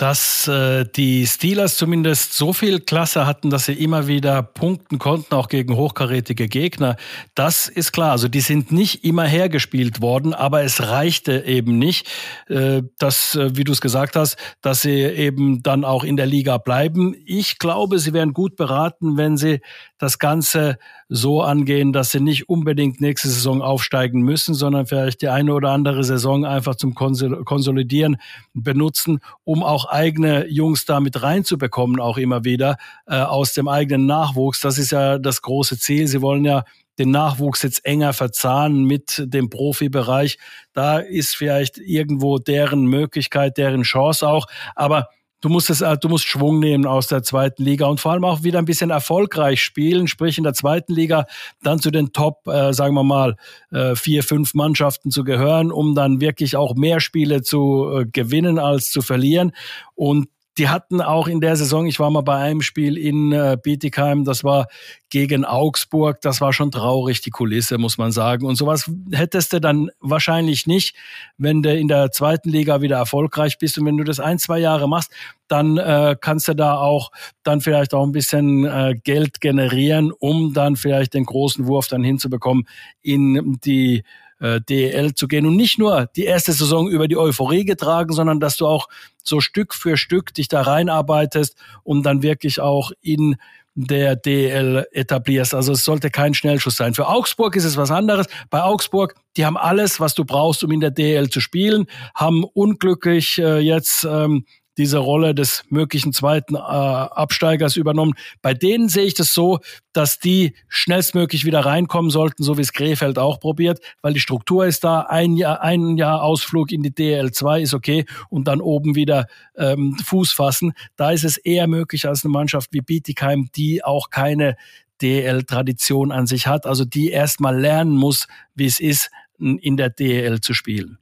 dass 0.00 0.48
äh, 0.48 0.86
die 0.96 1.26
Steelers 1.26 1.76
zumindest 1.76 2.32
so 2.32 2.54
viel 2.54 2.80
Klasse 2.80 3.26
hatten, 3.26 3.50
dass 3.50 3.66
sie 3.66 3.74
immer 3.74 4.06
wieder 4.06 4.42
punkten 4.42 4.98
konnten, 4.98 5.34
auch 5.34 5.48
gegen 5.48 5.76
hochkarätige 5.76 6.48
Gegner. 6.48 6.96
Das 7.34 7.68
ist 7.68 7.92
klar. 7.92 8.12
Also 8.12 8.26
die 8.26 8.40
sind 8.40 8.72
nicht 8.72 9.04
immer 9.04 9.24
hergespielt 9.24 10.00
worden, 10.00 10.32
aber 10.32 10.62
es 10.62 10.88
reichte 10.88 11.44
eben 11.44 11.78
nicht, 11.78 12.08
äh, 12.48 12.80
dass, 12.96 13.34
äh, 13.34 13.54
wie 13.56 13.64
du 13.64 13.72
es 13.72 13.82
gesagt 13.82 14.16
hast, 14.16 14.38
dass 14.62 14.80
sie 14.80 15.02
eben 15.02 15.62
dann 15.62 15.84
auch 15.84 16.02
in 16.02 16.16
der 16.16 16.26
Liga 16.26 16.56
bleiben. 16.56 17.14
Ich 17.26 17.58
glaube, 17.58 17.98
sie 17.98 18.14
wären 18.14 18.32
gut 18.32 18.56
beraten, 18.56 19.18
wenn 19.18 19.36
sie 19.36 19.60
das 19.98 20.18
Ganze 20.18 20.78
so 21.10 21.42
angehen, 21.42 21.92
dass 21.92 22.12
sie 22.12 22.20
nicht 22.20 22.48
unbedingt 22.48 23.00
nächste 23.00 23.28
Saison 23.28 23.60
aufsteigen 23.60 24.22
müssen, 24.22 24.54
sondern 24.54 24.86
vielleicht 24.86 25.20
die 25.20 25.28
eine 25.28 25.52
oder 25.52 25.70
andere 25.72 26.04
Saison 26.04 26.46
einfach 26.46 26.76
zum 26.76 26.94
Konsolidieren 26.94 28.16
benutzen, 28.54 29.18
um 29.44 29.62
auch 29.64 29.89
eigene 29.92 30.46
Jungs 30.48 30.84
da 30.84 31.00
mit 31.00 31.22
reinzubekommen, 31.22 32.00
auch 32.00 32.18
immer 32.18 32.44
wieder 32.44 32.76
äh, 33.06 33.16
aus 33.16 33.54
dem 33.54 33.68
eigenen 33.68 34.06
Nachwuchs. 34.06 34.60
Das 34.60 34.78
ist 34.78 34.92
ja 34.92 35.18
das 35.18 35.42
große 35.42 35.78
Ziel. 35.78 36.06
Sie 36.06 36.22
wollen 36.22 36.44
ja 36.44 36.64
den 36.98 37.10
Nachwuchs 37.10 37.62
jetzt 37.62 37.84
enger 37.84 38.12
verzahnen 38.12 38.84
mit 38.84 39.22
dem 39.24 39.48
Profibereich. 39.48 40.38
Da 40.72 40.98
ist 40.98 41.34
vielleicht 41.34 41.78
irgendwo 41.78 42.38
deren 42.38 42.84
Möglichkeit, 42.84 43.56
deren 43.56 43.82
Chance 43.82 44.28
auch. 44.28 44.46
Aber 44.74 45.08
Du 45.40 45.48
musst 45.48 45.70
es, 45.70 45.80
äh, 45.80 45.96
du 45.98 46.08
musst 46.08 46.26
Schwung 46.26 46.60
nehmen 46.60 46.86
aus 46.86 47.06
der 47.06 47.22
zweiten 47.22 47.62
Liga 47.62 47.86
und 47.86 48.00
vor 48.00 48.12
allem 48.12 48.24
auch 48.24 48.42
wieder 48.42 48.58
ein 48.58 48.64
bisschen 48.64 48.90
erfolgreich 48.90 49.62
spielen, 49.62 50.06
sprich 50.06 50.36
in 50.38 50.44
der 50.44 50.54
zweiten 50.54 50.92
Liga 50.94 51.26
dann 51.62 51.78
zu 51.78 51.90
den 51.90 52.12
Top, 52.12 52.46
äh, 52.46 52.72
sagen 52.72 52.94
wir 52.94 53.04
mal, 53.04 53.36
äh, 53.70 53.94
vier, 53.94 54.22
fünf 54.22 54.54
Mannschaften 54.54 55.10
zu 55.10 55.24
gehören, 55.24 55.72
um 55.72 55.94
dann 55.94 56.20
wirklich 56.20 56.56
auch 56.56 56.74
mehr 56.74 57.00
Spiele 57.00 57.42
zu 57.42 58.00
äh, 58.00 58.06
gewinnen 58.06 58.58
als 58.58 58.90
zu 58.90 59.00
verlieren. 59.00 59.52
Und 59.94 60.28
die 60.60 60.68
hatten 60.68 61.00
auch 61.00 61.26
in 61.26 61.40
der 61.40 61.56
Saison, 61.56 61.86
ich 61.86 61.98
war 62.00 62.10
mal 62.10 62.20
bei 62.20 62.36
einem 62.36 62.60
Spiel 62.60 62.98
in 62.98 63.32
äh, 63.32 63.56
Bietigheim, 63.60 64.24
das 64.26 64.44
war 64.44 64.66
gegen 65.08 65.46
Augsburg, 65.46 66.20
das 66.20 66.42
war 66.42 66.52
schon 66.52 66.70
traurig, 66.70 67.22
die 67.22 67.30
Kulisse, 67.30 67.78
muss 67.78 67.96
man 67.96 68.12
sagen. 68.12 68.44
Und 68.44 68.56
sowas 68.56 68.90
hättest 69.10 69.54
du 69.54 69.60
dann 69.62 69.88
wahrscheinlich 70.00 70.66
nicht, 70.66 70.94
wenn 71.38 71.62
du 71.62 71.74
in 71.74 71.88
der 71.88 72.10
zweiten 72.10 72.50
Liga 72.50 72.82
wieder 72.82 72.98
erfolgreich 72.98 73.56
bist. 73.56 73.78
Und 73.78 73.86
wenn 73.86 73.96
du 73.96 74.04
das 74.04 74.20
ein, 74.20 74.38
zwei 74.38 74.58
Jahre 74.58 74.86
machst, 74.86 75.10
dann 75.48 75.78
äh, 75.78 76.14
kannst 76.20 76.46
du 76.48 76.54
da 76.54 76.76
auch 76.76 77.10
dann 77.42 77.62
vielleicht 77.62 77.94
auch 77.94 78.04
ein 78.04 78.12
bisschen 78.12 78.66
äh, 78.66 78.94
Geld 79.02 79.40
generieren, 79.40 80.12
um 80.12 80.52
dann 80.52 80.76
vielleicht 80.76 81.14
den 81.14 81.24
großen 81.24 81.68
Wurf 81.68 81.88
dann 81.88 82.04
hinzubekommen 82.04 82.68
in 83.00 83.58
die 83.64 84.04
äh, 84.40 84.60
DEL 84.60 85.14
zu 85.14 85.28
gehen 85.28 85.46
und 85.46 85.56
nicht 85.56 85.78
nur 85.78 86.08
die 86.16 86.24
erste 86.24 86.52
Saison 86.52 86.88
über 86.88 87.08
die 87.08 87.16
Euphorie 87.16 87.64
getragen, 87.64 88.12
sondern 88.12 88.40
dass 88.40 88.56
du 88.56 88.66
auch 88.66 88.88
so 89.22 89.40
Stück 89.40 89.74
für 89.74 89.96
Stück 89.96 90.34
dich 90.34 90.48
da 90.48 90.62
reinarbeitest 90.62 91.56
und 91.82 92.04
dann 92.04 92.22
wirklich 92.22 92.60
auch 92.60 92.92
in 93.00 93.36
der 93.74 94.16
DL 94.16 94.86
etablierst. 94.92 95.54
Also 95.54 95.72
es 95.72 95.84
sollte 95.84 96.10
kein 96.10 96.34
Schnellschuss 96.34 96.76
sein. 96.76 96.94
Für 96.94 97.08
Augsburg 97.08 97.54
ist 97.56 97.64
es 97.64 97.76
was 97.76 97.90
anderes. 97.90 98.26
Bei 98.50 98.62
Augsburg, 98.62 99.14
die 99.36 99.46
haben 99.46 99.56
alles, 99.56 100.00
was 100.00 100.14
du 100.14 100.24
brauchst, 100.24 100.64
um 100.64 100.72
in 100.72 100.80
der 100.80 100.90
DL 100.90 101.30
zu 101.30 101.40
spielen, 101.40 101.86
haben 102.14 102.44
unglücklich 102.44 103.38
äh, 103.38 103.58
jetzt 103.58 104.04
ähm, 104.04 104.44
diese 104.80 104.96
Rolle 104.96 105.34
des 105.34 105.62
möglichen 105.68 106.14
zweiten 106.14 106.54
äh, 106.54 106.58
Absteigers 106.58 107.76
übernommen. 107.76 108.14
Bei 108.40 108.54
denen 108.54 108.88
sehe 108.88 109.04
ich 109.04 109.12
das 109.12 109.34
so, 109.34 109.58
dass 109.92 110.18
die 110.18 110.54
schnellstmöglich 110.68 111.44
wieder 111.44 111.60
reinkommen 111.60 112.10
sollten, 112.10 112.42
so 112.42 112.56
wie 112.56 112.62
es 112.62 112.72
Krefeld 112.72 113.18
auch 113.18 113.40
probiert, 113.40 113.80
weil 114.00 114.14
die 114.14 114.20
Struktur 114.20 114.64
ist 114.64 114.82
da. 114.82 115.02
Ein 115.02 115.36
Jahr, 115.36 115.60
ein 115.60 115.98
Jahr 115.98 116.22
Ausflug 116.22 116.72
in 116.72 116.82
die 116.82 116.92
DL2 116.92 117.60
ist 117.60 117.74
okay 117.74 118.06
und 118.30 118.48
dann 118.48 118.62
oben 118.62 118.94
wieder 118.94 119.26
ähm, 119.54 119.98
Fuß 120.02 120.32
fassen. 120.32 120.72
Da 120.96 121.10
ist 121.10 121.24
es 121.24 121.36
eher 121.36 121.66
möglich 121.66 122.08
als 122.08 122.24
eine 122.24 122.32
Mannschaft 122.32 122.72
wie 122.72 122.80
Bietigheim, 122.80 123.50
die 123.54 123.84
auch 123.84 124.08
keine 124.08 124.56
DL-Tradition 125.02 126.10
an 126.10 126.26
sich 126.26 126.46
hat, 126.46 126.64
also 126.64 126.86
die 126.86 127.10
erstmal 127.10 127.58
lernen 127.58 127.96
muss, 127.96 128.28
wie 128.54 128.66
es 128.66 128.80
ist, 128.80 129.10
in 129.38 129.76
der 129.76 129.90
DL 129.90 130.40
zu 130.40 130.54
spielen. 130.54 130.98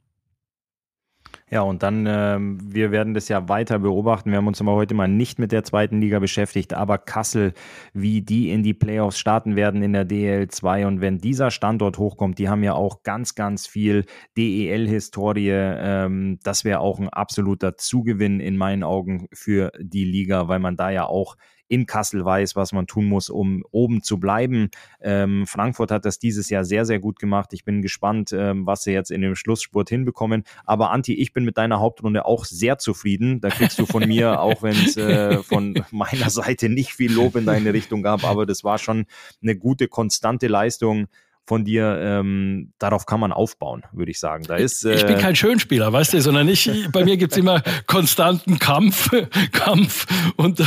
Ja, 1.51 1.61
und 1.61 1.81
dann, 1.81 2.05
äh, 2.05 2.37
wir 2.39 2.91
werden 2.91 3.15
das 3.15 3.27
ja 3.27 3.49
weiter 3.49 3.79
beobachten. 3.79 4.29
Wir 4.29 4.37
haben 4.37 4.47
uns 4.47 4.61
aber 4.61 4.73
heute 4.73 4.93
mal 4.93 5.07
nicht 5.07 5.39
mit 5.39 5.51
der 5.51 5.63
zweiten 5.63 5.99
Liga 5.99 6.19
beschäftigt, 6.19 6.75
aber 6.75 6.99
Kassel, 6.99 7.53
wie 7.93 8.21
die 8.21 8.51
in 8.51 8.61
die 8.61 8.75
Playoffs 8.75 9.17
starten 9.17 9.55
werden 9.55 9.81
in 9.81 9.93
der 9.93 10.07
DL2 10.07 10.85
und 10.85 11.01
wenn 11.01 11.17
dieser 11.17 11.49
Standort 11.49 11.97
hochkommt, 11.97 12.37
die 12.37 12.49
haben 12.49 12.61
ja 12.61 12.73
auch 12.73 13.01
ganz, 13.01 13.33
ganz 13.33 13.65
viel 13.65 14.05
DEL-Historie. 14.37 15.49
Ähm, 15.49 16.39
das 16.43 16.65
wäre 16.65 16.81
auch 16.81 16.99
ein 16.99 17.09
absoluter 17.09 17.77
Zugewinn 17.77 18.39
in 18.39 18.55
meinen 18.55 18.83
Augen 18.83 19.27
für 19.33 19.71
die 19.79 20.05
Liga, 20.05 20.47
weil 20.49 20.59
man 20.59 20.77
da 20.77 20.91
ja 20.91 21.05
auch 21.05 21.35
in 21.69 21.85
Kassel 21.85 22.25
weiß, 22.25 22.55
was 22.55 22.73
man 22.73 22.87
tun 22.87 23.05
muss, 23.05 23.29
um 23.29 23.63
oben 23.71 24.01
zu 24.03 24.19
bleiben. 24.19 24.69
Ähm, 24.99 25.47
Frankfurt 25.47 25.91
hat 25.91 26.03
das 26.03 26.19
dieses 26.19 26.49
Jahr 26.49 26.65
sehr, 26.65 26.83
sehr 26.83 26.99
gut 26.99 27.19
gemacht. 27.19 27.53
Ich 27.53 27.63
bin 27.63 27.81
gespannt, 27.81 28.33
ähm, 28.33 28.65
was 28.65 28.83
sie 28.83 28.91
jetzt 28.91 29.11
in 29.11 29.21
dem 29.21 29.35
Schlussspurt 29.35 29.87
hinbekommen. 29.89 30.43
Aber 30.65 30.91
Anti, 30.91 31.13
ich 31.13 31.31
bin 31.31 31.45
mit 31.45 31.57
deiner 31.57 31.79
Hauptrunde 31.79 32.25
auch 32.25 32.43
sehr 32.43 32.79
zufrieden. 32.79 33.39
Da 33.39 33.49
kriegst 33.49 33.79
du 33.79 33.85
von 33.85 34.05
mir, 34.07 34.41
auch 34.41 34.63
wenn 34.63 34.75
es 34.75 34.97
äh, 34.97 35.41
von 35.43 35.75
meiner 35.91 36.29
Seite 36.29 36.69
nicht 36.69 36.91
viel 36.91 37.13
Lob 37.13 37.35
in 37.35 37.45
deine 37.45 37.71
Richtung 37.73 38.01
gab, 38.01 38.23
aber 38.23 38.45
das 38.45 38.63
war 38.63 38.79
schon 38.79 39.05
eine 39.41 39.55
gute, 39.55 39.87
konstante 39.87 40.47
Leistung 40.47 41.07
von 41.49 41.65
dir, 41.65 41.97
ähm, 41.99 42.73
darauf 42.77 43.07
kann 43.07 43.19
man 43.19 43.31
aufbauen, 43.31 43.81
würde 43.91 44.11
ich 44.11 44.19
sagen. 44.19 44.43
Da 44.47 44.55
ist, 44.55 44.85
äh, 44.85 44.93
ich 44.93 45.05
bin 45.07 45.17
kein 45.17 45.35
Schönspieler, 45.35 45.91
weißt 45.91 46.13
du, 46.13 46.21
sondern 46.21 46.47
ich, 46.47 46.69
bei 46.91 47.03
mir 47.03 47.17
gibt's 47.17 47.37
immer 47.37 47.63
konstanten 47.87 48.59
Kampf, 48.59 49.09
Kampf 49.51 50.05
und 50.35 50.63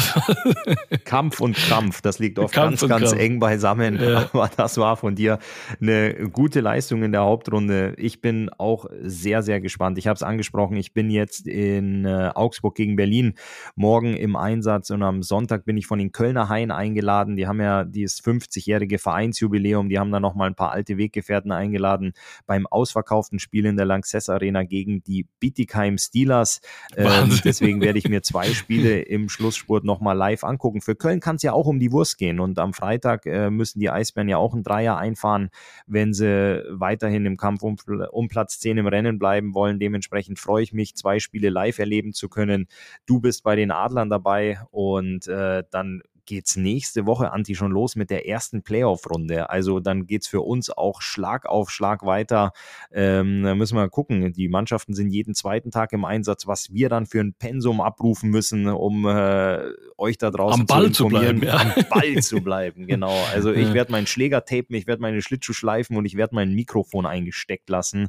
Kampf 1.05 1.41
und 1.41 1.55
Krampf. 1.55 2.03
Das 2.03 2.19
liegt 2.19 2.41
oft 2.41 2.53
Kampf 2.53 2.81
ganz, 2.81 2.91
ganz 2.91 3.11
Krampf. 3.11 3.23
eng 3.23 3.39
beisammen. 3.39 4.01
Ja. 4.03 4.29
Aber 4.33 4.51
das 4.57 4.77
war 4.77 4.97
von 4.97 5.15
dir 5.15 5.39
eine 5.81 6.29
gute 6.31 6.61
Leistung 6.61 7.05
in 7.05 7.13
der 7.13 7.21
Hauptrunde. 7.21 7.95
Ich 7.97 8.21
bin 8.21 8.51
auch 8.59 8.87
sehr, 9.03 9.45
sehr 9.45 9.61
gespannt. 9.61 9.99
Ich 9.99 10.09
habe 10.09 10.17
es 10.17 10.25
angesprochen, 10.25 10.77
ich 10.77 10.93
bin 10.93 11.11
jetzt 11.11 11.47
in 11.47 12.07
äh, 12.07 12.33
Augsburg 12.35 12.75
gegen 12.75 12.97
Berlin 12.97 13.35
morgen 13.77 14.17
im 14.17 14.35
Einsatz 14.35 14.91
und 14.91 15.05
am 15.05 15.23
Sonntag 15.23 15.65
bin 15.65 15.77
ich 15.77 15.87
von 15.87 16.01
den 16.01 16.11
Kölner 16.11 16.49
Hain 16.49 16.73
eingeladen. 16.73 17.37
Die 17.37 17.47
haben 17.47 17.61
ja 17.61 17.85
dieses 17.85 18.21
50-jährige 18.21 18.99
Vereinsjubiläum, 18.99 19.89
die 19.89 20.01
haben 20.01 20.11
da 20.11 20.19
nochmal 20.19 20.49
ein 20.49 20.57
paar 20.57 20.72
alte 20.73 20.97
Weggefährten 20.99 21.53
eingeladen 21.53 22.13
beim 22.47 22.67
ausverkauften 22.67 23.39
Spiel 23.39 23.67
in 23.67 23.77
der 23.77 23.87
Lanxess 23.87 24.29
Arena 24.29 24.65
gegen 24.65 25.03
die 25.05 25.27
Bietigheim 25.39 25.99
Steelers. 25.99 26.61
Ähm, 26.97 27.41
deswegen 27.45 27.81
werde 27.81 27.99
ich 27.99 28.09
mir 28.09 28.23
zwei 28.23 28.47
Spiele 28.53 29.01
im 29.01 29.29
Schlussspurt 29.29 29.85
nochmal 29.85 30.17
live 30.17 30.45
angucken. 30.45 30.81
Für 30.81 30.97
Köln 30.97 31.21
kann 31.21 31.37
es 31.37 31.43
ja 31.43 31.53
auch 31.53 31.67
um 31.67 31.79
die 31.79 31.93
Wurst 31.93 32.19
gehen 32.19 32.41
und 32.41 32.59
am 32.59 32.73
Freitag 32.73 33.27
äh, 33.27 33.51
müssen 33.51 33.81
die 33.81 33.91
Eisbären 33.91 34.29
ja 34.29 34.39
auch 34.39 34.55
ein 34.55 34.63
Dreier 34.63 34.97
einfahren, 34.97 35.51
wenn 35.87 36.13
sie 36.15 36.65
weiterhin 36.71 37.27
im 37.27 37.37
Kampf 37.37 37.63
um, 37.63 37.77
um 38.11 38.29
Platz 38.29 38.59
10 38.61 38.79
im 38.79 38.87
Rennen 38.87 39.19
bleiben 39.19 39.55
wollen. 39.55 39.79
Dementsprechend 39.79 40.39
freue 40.39 40.63
ich 40.63 40.73
mich, 40.73 40.97
zwei 40.97 41.19
Spiele 41.19 41.51
live 41.51 41.79
erleben 41.79 42.13
zu 42.13 42.29
können. 42.29 42.67
Du 43.07 43.21
bist 43.21 43.43
bei 43.43 43.57
den 43.57 43.71
Adlern 43.71 44.11
dabei 44.11 44.61
und 44.71 45.27
äh, 45.29 45.65
dann 45.71 46.03
geht's 46.33 46.57
nächste 46.57 47.05
Woche, 47.05 47.31
Anti, 47.31 47.55
schon 47.55 47.73
los 47.73 47.95
mit 47.95 48.09
der 48.09 48.27
ersten 48.27 48.63
Playoff-Runde. 48.63 49.51
Also 49.51 49.81
dann 49.81 50.07
geht's 50.07 50.27
für 50.27 50.41
uns 50.41 50.71
auch 50.71 51.03
Schlag 51.03 51.45
auf 51.45 51.69
Schlag 51.69 52.07
weiter. 52.07 52.53
Ähm, 52.91 53.43
da 53.43 53.55
müssen 53.55 53.77
wir 53.77 53.87
gucken. 53.91 54.33
Die 54.33 54.49
Mannschaften 54.49 54.95
sind 54.95 55.11
jeden 55.11 55.35
zweiten 55.35 55.71
Tag 55.71 55.93
im 55.93 56.07
Einsatz, 56.07 56.47
was 56.47 56.73
wir 56.73 56.89
dann 56.89 57.05
für 57.05 57.21
ein 57.21 57.35
Pensum 57.35 57.83
abrufen 57.83 58.31
müssen, 58.31 58.67
um 58.67 59.07
äh, 59.07 59.59
euch 59.99 60.17
da 60.17 60.31
draußen 60.31 60.63
am 60.63 60.67
Ball 60.67 60.91
zu, 60.91 61.05
informieren, 61.05 61.37
zu 61.37 61.41
bleiben. 61.43 61.67
Ja. 61.67 61.75
Am 61.75 61.85
Ball 61.91 62.23
zu 62.23 62.41
bleiben, 62.41 62.87
genau. 62.87 63.15
Also 63.35 63.53
ich 63.53 63.75
werde 63.75 63.93
meinen 63.93 64.07
Schläger 64.07 64.47
tapen, 64.47 64.75
ich 64.75 64.87
werde 64.87 65.03
meine 65.03 65.21
Schlittschuh 65.21 65.53
schleifen 65.53 65.99
und 65.99 66.07
ich 66.07 66.17
werde 66.17 66.35
mein 66.35 66.55
Mikrofon 66.55 67.05
eingesteckt 67.05 67.69
lassen, 67.69 68.09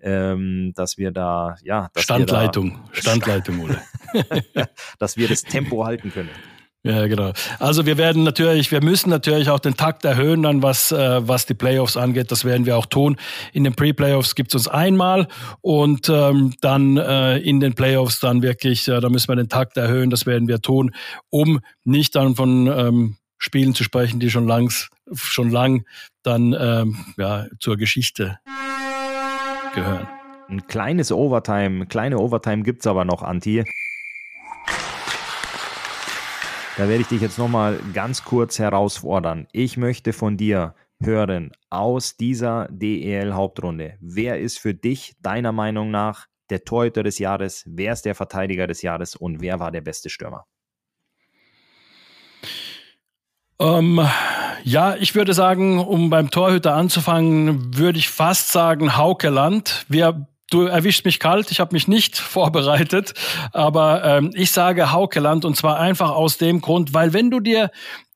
ähm, 0.00 0.72
dass 0.74 0.98
wir 0.98 1.12
da, 1.12 1.54
ja. 1.62 1.88
Standleitung, 1.96 2.80
da, 2.88 3.00
Standleitung, 3.00 3.60
Ole. 3.60 3.80
dass 4.98 5.16
wir 5.16 5.28
das 5.28 5.42
Tempo 5.42 5.84
halten 5.84 6.10
können. 6.10 6.30
Ja, 6.82 7.06
genau. 7.08 7.32
Also 7.58 7.84
wir 7.84 7.98
werden 7.98 8.22
natürlich, 8.22 8.72
wir 8.72 8.82
müssen 8.82 9.10
natürlich 9.10 9.50
auch 9.50 9.58
den 9.58 9.76
Takt 9.76 10.02
erhöhen, 10.06 10.42
dann 10.42 10.62
was 10.62 10.92
äh, 10.92 11.28
was 11.28 11.44
die 11.44 11.52
Playoffs 11.52 11.98
angeht. 11.98 12.30
Das 12.30 12.46
werden 12.46 12.64
wir 12.64 12.78
auch 12.78 12.86
tun. 12.86 13.16
In 13.52 13.64
den 13.64 13.74
Pre-Playoffs 13.74 14.34
gibt's 14.34 14.54
uns 14.54 14.66
einmal 14.66 15.28
und 15.60 16.08
ähm, 16.08 16.54
dann 16.62 16.96
äh, 16.96 17.36
in 17.36 17.60
den 17.60 17.74
Playoffs 17.74 18.20
dann 18.20 18.42
wirklich, 18.42 18.88
äh, 18.88 18.98
da 19.00 19.10
müssen 19.10 19.28
wir 19.28 19.36
den 19.36 19.50
Takt 19.50 19.76
erhöhen. 19.76 20.08
Das 20.08 20.24
werden 20.24 20.48
wir 20.48 20.62
tun, 20.62 20.94
um 21.28 21.60
nicht 21.84 22.16
dann 22.16 22.34
von 22.34 22.66
ähm, 22.66 23.16
Spielen 23.36 23.74
zu 23.74 23.84
sprechen, 23.84 24.18
die 24.18 24.30
schon 24.30 24.46
langs, 24.46 24.88
schon 25.12 25.50
lang 25.50 25.84
dann 26.22 26.56
ähm, 26.58 26.96
ja 27.18 27.46
zur 27.58 27.76
Geschichte 27.76 28.38
gehören. 29.74 30.08
Ein 30.48 30.66
kleines 30.66 31.12
Overtime, 31.12 31.86
kleine 31.86 32.18
Overtime 32.18 32.62
gibt's 32.62 32.86
aber 32.86 33.04
noch, 33.04 33.22
Anti. 33.22 33.64
Da 36.80 36.88
werde 36.88 37.02
ich 37.02 37.08
dich 37.08 37.20
jetzt 37.20 37.36
nochmal 37.36 37.78
ganz 37.92 38.24
kurz 38.24 38.58
herausfordern. 38.58 39.46
Ich 39.52 39.76
möchte 39.76 40.14
von 40.14 40.38
dir 40.38 40.74
hören 40.98 41.52
aus 41.68 42.16
dieser 42.16 42.68
DEL-Hauptrunde. 42.70 43.98
Wer 44.00 44.40
ist 44.40 44.58
für 44.58 44.72
dich 44.72 45.12
deiner 45.20 45.52
Meinung 45.52 45.90
nach 45.90 46.24
der 46.48 46.64
Torhüter 46.64 47.02
des 47.02 47.18
Jahres? 47.18 47.64
Wer 47.66 47.92
ist 47.92 48.06
der 48.06 48.14
Verteidiger 48.14 48.66
des 48.66 48.80
Jahres? 48.80 49.14
Und 49.14 49.42
wer 49.42 49.60
war 49.60 49.70
der 49.70 49.82
beste 49.82 50.08
Stürmer? 50.08 50.46
Ähm, 53.58 54.00
ja, 54.64 54.96
ich 54.96 55.14
würde 55.14 55.34
sagen, 55.34 55.80
um 55.80 56.08
beim 56.08 56.30
Torhüter 56.30 56.76
anzufangen, 56.76 57.76
würde 57.76 57.98
ich 57.98 58.08
fast 58.08 58.52
sagen 58.52 58.96
Hauke 58.96 59.28
Land. 59.28 59.84
Wir 59.90 60.26
Du 60.50 60.62
erwischst 60.62 61.04
mich 61.04 61.20
kalt, 61.20 61.52
ich 61.52 61.60
habe 61.60 61.74
mich 61.74 61.86
nicht 61.86 62.18
vorbereitet, 62.18 63.14
aber 63.52 64.04
ähm, 64.04 64.32
ich 64.34 64.50
sage 64.50 64.92
Haukeland 64.92 65.44
und 65.44 65.56
zwar 65.56 65.78
einfach 65.78 66.10
aus 66.10 66.38
dem 66.38 66.60
Grund, 66.60 66.92
weil 66.92 67.12
wenn 67.12 67.30
du 67.30 67.38
dir 67.40 67.70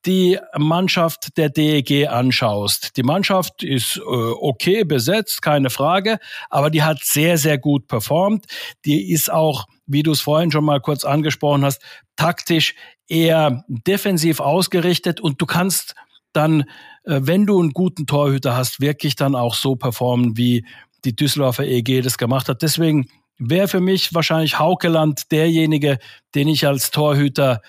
die 0.05 0.37
Mannschaft 0.55 1.37
der 1.37 1.49
DEG 1.49 2.07
anschaust, 2.07 2.95
die 2.97 3.03
Mannschaft 3.03 3.63
ist 3.63 3.97
äh, 3.97 4.01
okay 4.01 4.83
besetzt, 4.83 5.41
keine 5.41 5.69
Frage, 5.69 6.19
aber 6.49 6.69
die 6.69 6.83
hat 6.83 6.99
sehr, 7.03 7.37
sehr 7.37 7.57
gut 7.57 7.87
performt. 7.87 8.45
Die 8.85 9.11
ist 9.11 9.31
auch, 9.31 9.65
wie 9.87 10.03
du 10.03 10.11
es 10.11 10.21
vorhin 10.21 10.51
schon 10.51 10.65
mal 10.65 10.79
kurz 10.79 11.05
angesprochen 11.05 11.65
hast, 11.65 11.81
taktisch 12.17 12.75
eher 13.07 13.63
defensiv 13.67 14.39
ausgerichtet 14.39 15.21
und 15.21 15.41
du 15.41 15.45
kannst 15.45 15.95
dann, 16.33 16.61
äh, 17.05 17.21
wenn 17.21 17.45
du 17.45 17.59
einen 17.59 17.71
guten 17.71 18.05
Torhüter 18.05 18.55
hast, 18.55 18.81
wirklich 18.81 19.15
dann 19.15 19.35
auch 19.35 19.55
so 19.55 19.75
performen, 19.75 20.37
wie 20.37 20.65
die 21.05 21.15
Düsseldorfer 21.15 21.65
EG 21.65 22.01
das 22.01 22.17
gemacht 22.17 22.49
hat. 22.49 22.61
Deswegen 22.61 23.07
wäre 23.37 23.67
für 23.67 23.81
mich 23.81 24.13
wahrscheinlich 24.13 24.59
Haukeland 24.59 25.31
derjenige, 25.31 25.99
den 26.33 26.47
ich 26.47 26.67
als 26.67 26.91
Torhüter 26.91 27.61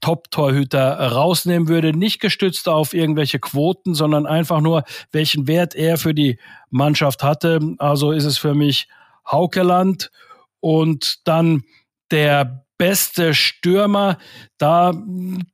Top-Torhüter 0.00 0.98
rausnehmen 1.12 1.66
würde, 1.66 1.96
nicht 1.96 2.20
gestützt 2.20 2.68
auf 2.68 2.92
irgendwelche 2.92 3.38
Quoten, 3.38 3.94
sondern 3.94 4.26
einfach 4.26 4.60
nur, 4.60 4.84
welchen 5.12 5.46
Wert 5.46 5.74
er 5.74 5.96
für 5.96 6.12
die 6.12 6.38
Mannschaft 6.68 7.22
hatte. 7.22 7.58
Also 7.78 8.12
ist 8.12 8.26
es 8.26 8.36
für 8.36 8.52
mich 8.52 8.86
Haukeland 9.26 10.10
und 10.60 11.26
dann 11.26 11.62
der 12.10 12.63
beste 12.78 13.34
Stürmer, 13.34 14.18
da 14.58 14.92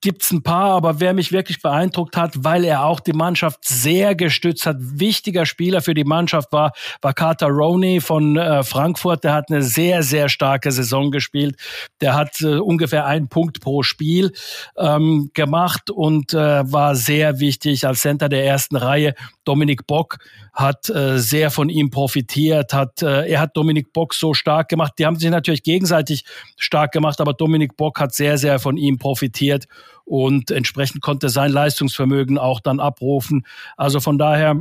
gibt's 0.01 0.31
ein 0.31 0.43
paar, 0.43 0.73
aber 0.73 1.01
wer 1.01 1.15
mich 1.15 1.33
wirklich 1.33 1.61
beeindruckt 1.63 2.17
hat, 2.17 2.45
weil 2.45 2.65
er 2.65 2.85
auch 2.85 3.01
die 3.01 3.13
Mannschaft 3.13 3.65
sehr 3.67 4.15
gestützt 4.15 4.67
hat, 4.67 4.77
wichtiger 4.79 5.47
Spieler 5.47 5.81
für 5.81 5.95
die 5.95 6.05
Mannschaft 6.05 6.53
war, 6.53 6.73
war 7.03 7.13
Carter 7.13 7.49
Roney 7.49 8.01
von 8.01 8.37
äh, 8.37 8.63
Frankfurt. 8.63 9.25
Der 9.25 9.33
hat 9.33 9.51
eine 9.51 9.63
sehr, 9.63 10.03
sehr 10.03 10.29
starke 10.29 10.71
Saison 10.71 11.11
gespielt. 11.11 11.57
Der 12.01 12.15
hat 12.15 12.41
äh, 12.43 12.59
ungefähr 12.59 13.07
einen 13.07 13.29
Punkt 13.29 13.61
pro 13.61 13.83
Spiel 13.83 14.33
ähm, 14.79 15.31
gemacht 15.35 15.91
und 15.91 16.33
äh, 16.35 16.71
war 16.71 16.95
sehr 16.95 17.41
wichtig 17.41 17.87
als 17.87 18.01
Center 18.01 18.29
der 18.29 18.45
ersten 18.45 18.77
Reihe. 18.77 19.15
Dominik 19.45 19.87
Bock 19.87 20.19
hat 20.53 20.89
äh, 20.91 21.19
sehr 21.19 21.51
von 21.51 21.69
ihm 21.69 21.91
profitiert, 21.91 22.73
hat, 22.73 23.03
äh, 23.03 23.29
er 23.29 23.41
hat 23.41 23.57
Dominik 23.57 23.93
Bock 23.93 24.15
so 24.15 24.35
stark 24.35 24.69
gemacht. 24.69 24.93
Die 24.99 25.07
haben 25.07 25.17
sich 25.17 25.31
natürlich 25.31 25.63
gegenseitig 25.63 26.25
stark 26.57 26.93
gemacht, 26.93 27.10
aber 27.19 27.33
Dominik 27.33 27.77
Bock 27.79 27.99
hat 27.99 28.15
sehr, 28.15 28.37
sehr 28.37 28.59
von 28.59 28.77
ihm 28.77 28.99
profitiert 28.99 29.67
und 30.05 30.51
entsprechend 30.51 31.01
konnte 31.01 31.31
sein 31.31 31.51
Leistungsvermögen 31.51 32.37
auch 32.37 32.61
dann 32.61 32.79
abrufen. 32.79 33.47
Also 33.79 34.01
von 34.01 34.19
daher 34.19 34.57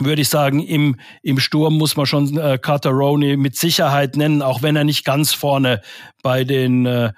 würde 0.00 0.22
ich 0.22 0.28
sagen, 0.28 0.60
im, 0.60 0.96
im 1.22 1.38
Sturm 1.38 1.76
muss 1.76 1.96
man 1.96 2.06
schon 2.06 2.36
äh, 2.36 2.58
Carteroni 2.58 3.36
mit 3.36 3.56
Sicherheit 3.56 4.16
nennen, 4.16 4.42
auch 4.42 4.62
wenn 4.62 4.76
er 4.76 4.84
nicht 4.84 5.04
ganz 5.04 5.32
vorne 5.32 5.80
bei 6.22 6.44
den, 6.44 6.86
äh, 6.86 7.12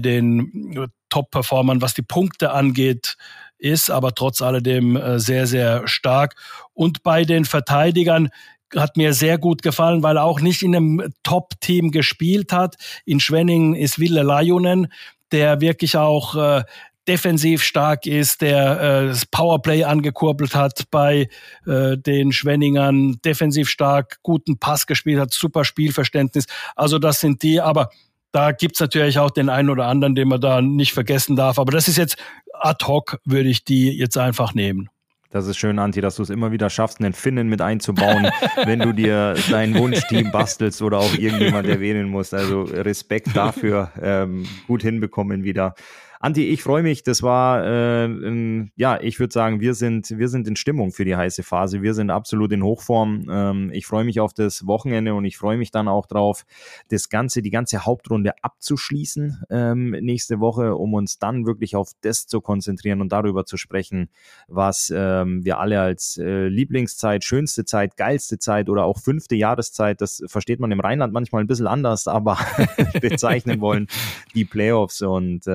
den 0.00 0.88
Top-Performern, 1.10 1.80
was 1.80 1.94
die 1.94 2.02
Punkte 2.02 2.52
angeht, 2.52 3.16
ist, 3.58 3.90
aber 3.90 4.14
trotz 4.14 4.40
alledem 4.40 4.96
äh, 4.96 5.18
sehr, 5.18 5.46
sehr 5.46 5.86
stark. 5.88 6.34
Und 6.74 7.02
bei 7.02 7.24
den 7.24 7.44
Verteidigern, 7.44 8.30
hat 8.76 8.96
mir 8.96 9.12
sehr 9.12 9.38
gut 9.38 9.62
gefallen, 9.62 10.02
weil 10.02 10.16
er 10.16 10.24
auch 10.24 10.40
nicht 10.40 10.62
in 10.62 10.76
einem 10.76 11.12
Top-Team 11.22 11.90
gespielt 11.90 12.52
hat. 12.52 12.76
In 13.04 13.20
Schwenningen 13.20 13.74
ist 13.74 13.98
Wille 13.98 14.22
Lajunen, 14.22 14.92
der 15.32 15.60
wirklich 15.60 15.96
auch 15.96 16.34
äh, 16.34 16.64
defensiv 17.08 17.62
stark 17.62 18.06
ist, 18.06 18.42
der 18.42 18.80
äh, 18.80 19.06
das 19.06 19.24
Powerplay 19.26 19.84
angekurbelt 19.84 20.54
hat 20.54 20.84
bei 20.90 21.28
äh, 21.66 21.96
den 21.96 22.32
Schwenningern, 22.32 23.18
defensiv 23.24 23.70
stark, 23.70 24.18
guten 24.22 24.58
Pass 24.58 24.86
gespielt 24.86 25.18
hat, 25.18 25.32
super 25.32 25.64
Spielverständnis. 25.64 26.44
Also 26.76 26.98
das 26.98 27.20
sind 27.20 27.42
die, 27.42 27.60
aber 27.60 27.88
da 28.30 28.52
gibt's 28.52 28.78
natürlich 28.78 29.18
auch 29.18 29.30
den 29.30 29.48
einen 29.48 29.70
oder 29.70 29.86
anderen, 29.86 30.14
den 30.14 30.28
man 30.28 30.40
da 30.40 30.60
nicht 30.60 30.92
vergessen 30.92 31.34
darf. 31.34 31.58
Aber 31.58 31.72
das 31.72 31.88
ist 31.88 31.96
jetzt 31.96 32.16
ad 32.52 32.84
hoc, 32.86 33.18
würde 33.24 33.48
ich 33.48 33.64
die 33.64 33.90
jetzt 33.90 34.18
einfach 34.18 34.52
nehmen. 34.52 34.90
Das 35.30 35.46
ist 35.46 35.58
schön, 35.58 35.78
Anti, 35.78 36.00
dass 36.00 36.16
du 36.16 36.22
es 36.22 36.30
immer 36.30 36.52
wieder 36.52 36.70
schaffst, 36.70 37.00
einen 37.00 37.12
Finnen 37.12 37.48
mit 37.48 37.60
einzubauen, 37.60 38.28
wenn 38.64 38.78
du 38.78 38.92
dir 38.92 39.34
dein 39.50 39.74
Wunschteam 39.74 40.30
bastelst 40.30 40.80
oder 40.80 40.98
auch 40.98 41.12
irgendjemand 41.14 41.68
erwähnen 41.68 42.08
musst. 42.08 42.32
Also 42.32 42.62
Respekt 42.62 43.36
dafür, 43.36 43.92
ähm, 44.00 44.46
gut 44.66 44.80
hinbekommen 44.80 45.44
wieder. 45.44 45.74
Anti, 46.20 46.48
ich 46.48 46.64
freue 46.64 46.82
mich. 46.82 47.04
Das 47.04 47.22
war, 47.22 47.64
äh, 47.64 48.06
ein, 48.06 48.72
ja, 48.74 49.00
ich 49.00 49.20
würde 49.20 49.32
sagen, 49.32 49.60
wir 49.60 49.74
sind, 49.74 50.10
wir 50.10 50.28
sind 50.28 50.48
in 50.48 50.56
Stimmung 50.56 50.90
für 50.90 51.04
die 51.04 51.14
heiße 51.14 51.44
Phase. 51.44 51.80
Wir 51.80 51.94
sind 51.94 52.10
absolut 52.10 52.50
in 52.52 52.64
Hochform. 52.64 53.26
Ähm, 53.30 53.70
ich 53.72 53.86
freue 53.86 54.04
mich 54.04 54.18
auf 54.18 54.34
das 54.34 54.66
Wochenende 54.66 55.14
und 55.14 55.24
ich 55.24 55.36
freue 55.36 55.56
mich 55.58 55.70
dann 55.70 55.86
auch 55.86 56.06
drauf, 56.06 56.44
das 56.88 57.08
Ganze, 57.08 57.40
die 57.40 57.50
ganze 57.50 57.86
Hauptrunde 57.86 58.32
abzuschließen 58.42 59.44
ähm, 59.48 59.90
nächste 59.90 60.40
Woche, 60.40 60.74
um 60.74 60.94
uns 60.94 61.20
dann 61.20 61.46
wirklich 61.46 61.76
auf 61.76 61.92
das 62.00 62.26
zu 62.26 62.40
konzentrieren 62.40 63.00
und 63.00 63.12
darüber 63.12 63.46
zu 63.46 63.56
sprechen, 63.56 64.08
was 64.48 64.92
ähm, 64.94 65.44
wir 65.44 65.60
alle 65.60 65.80
als 65.80 66.18
äh, 66.18 66.48
Lieblingszeit, 66.48 67.22
schönste 67.22 67.64
Zeit, 67.64 67.96
geilste 67.96 68.40
Zeit 68.40 68.68
oder 68.68 68.84
auch 68.84 68.98
fünfte 68.98 69.36
Jahreszeit, 69.36 70.00
das 70.00 70.24
versteht 70.26 70.58
man 70.58 70.72
im 70.72 70.80
Rheinland 70.80 71.12
manchmal 71.12 71.44
ein 71.44 71.46
bisschen 71.46 71.68
anders, 71.68 72.08
aber 72.08 72.38
bezeichnen 73.00 73.60
wollen, 73.60 73.86
die 74.34 74.44
Playoffs 74.44 75.00
und 75.02 75.46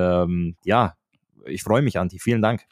ja, 0.64 0.96
ich 1.46 1.64
freue 1.64 1.82
mich, 1.82 2.00
Anti. 2.00 2.20
Vielen 2.20 2.42
Dank. 2.42 2.66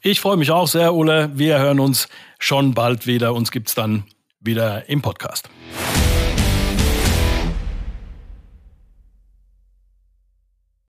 Ich 0.00 0.20
freue 0.20 0.36
mich 0.36 0.50
auch 0.50 0.68
sehr, 0.68 0.94
Ole. 0.94 1.30
Wir 1.34 1.58
hören 1.58 1.80
uns 1.80 2.08
schon 2.38 2.74
bald 2.74 3.06
wieder. 3.06 3.34
Uns 3.34 3.50
gibt 3.50 3.68
es 3.68 3.74
dann 3.74 4.04
wieder 4.40 4.88
im 4.88 5.00
Podcast. 5.00 5.48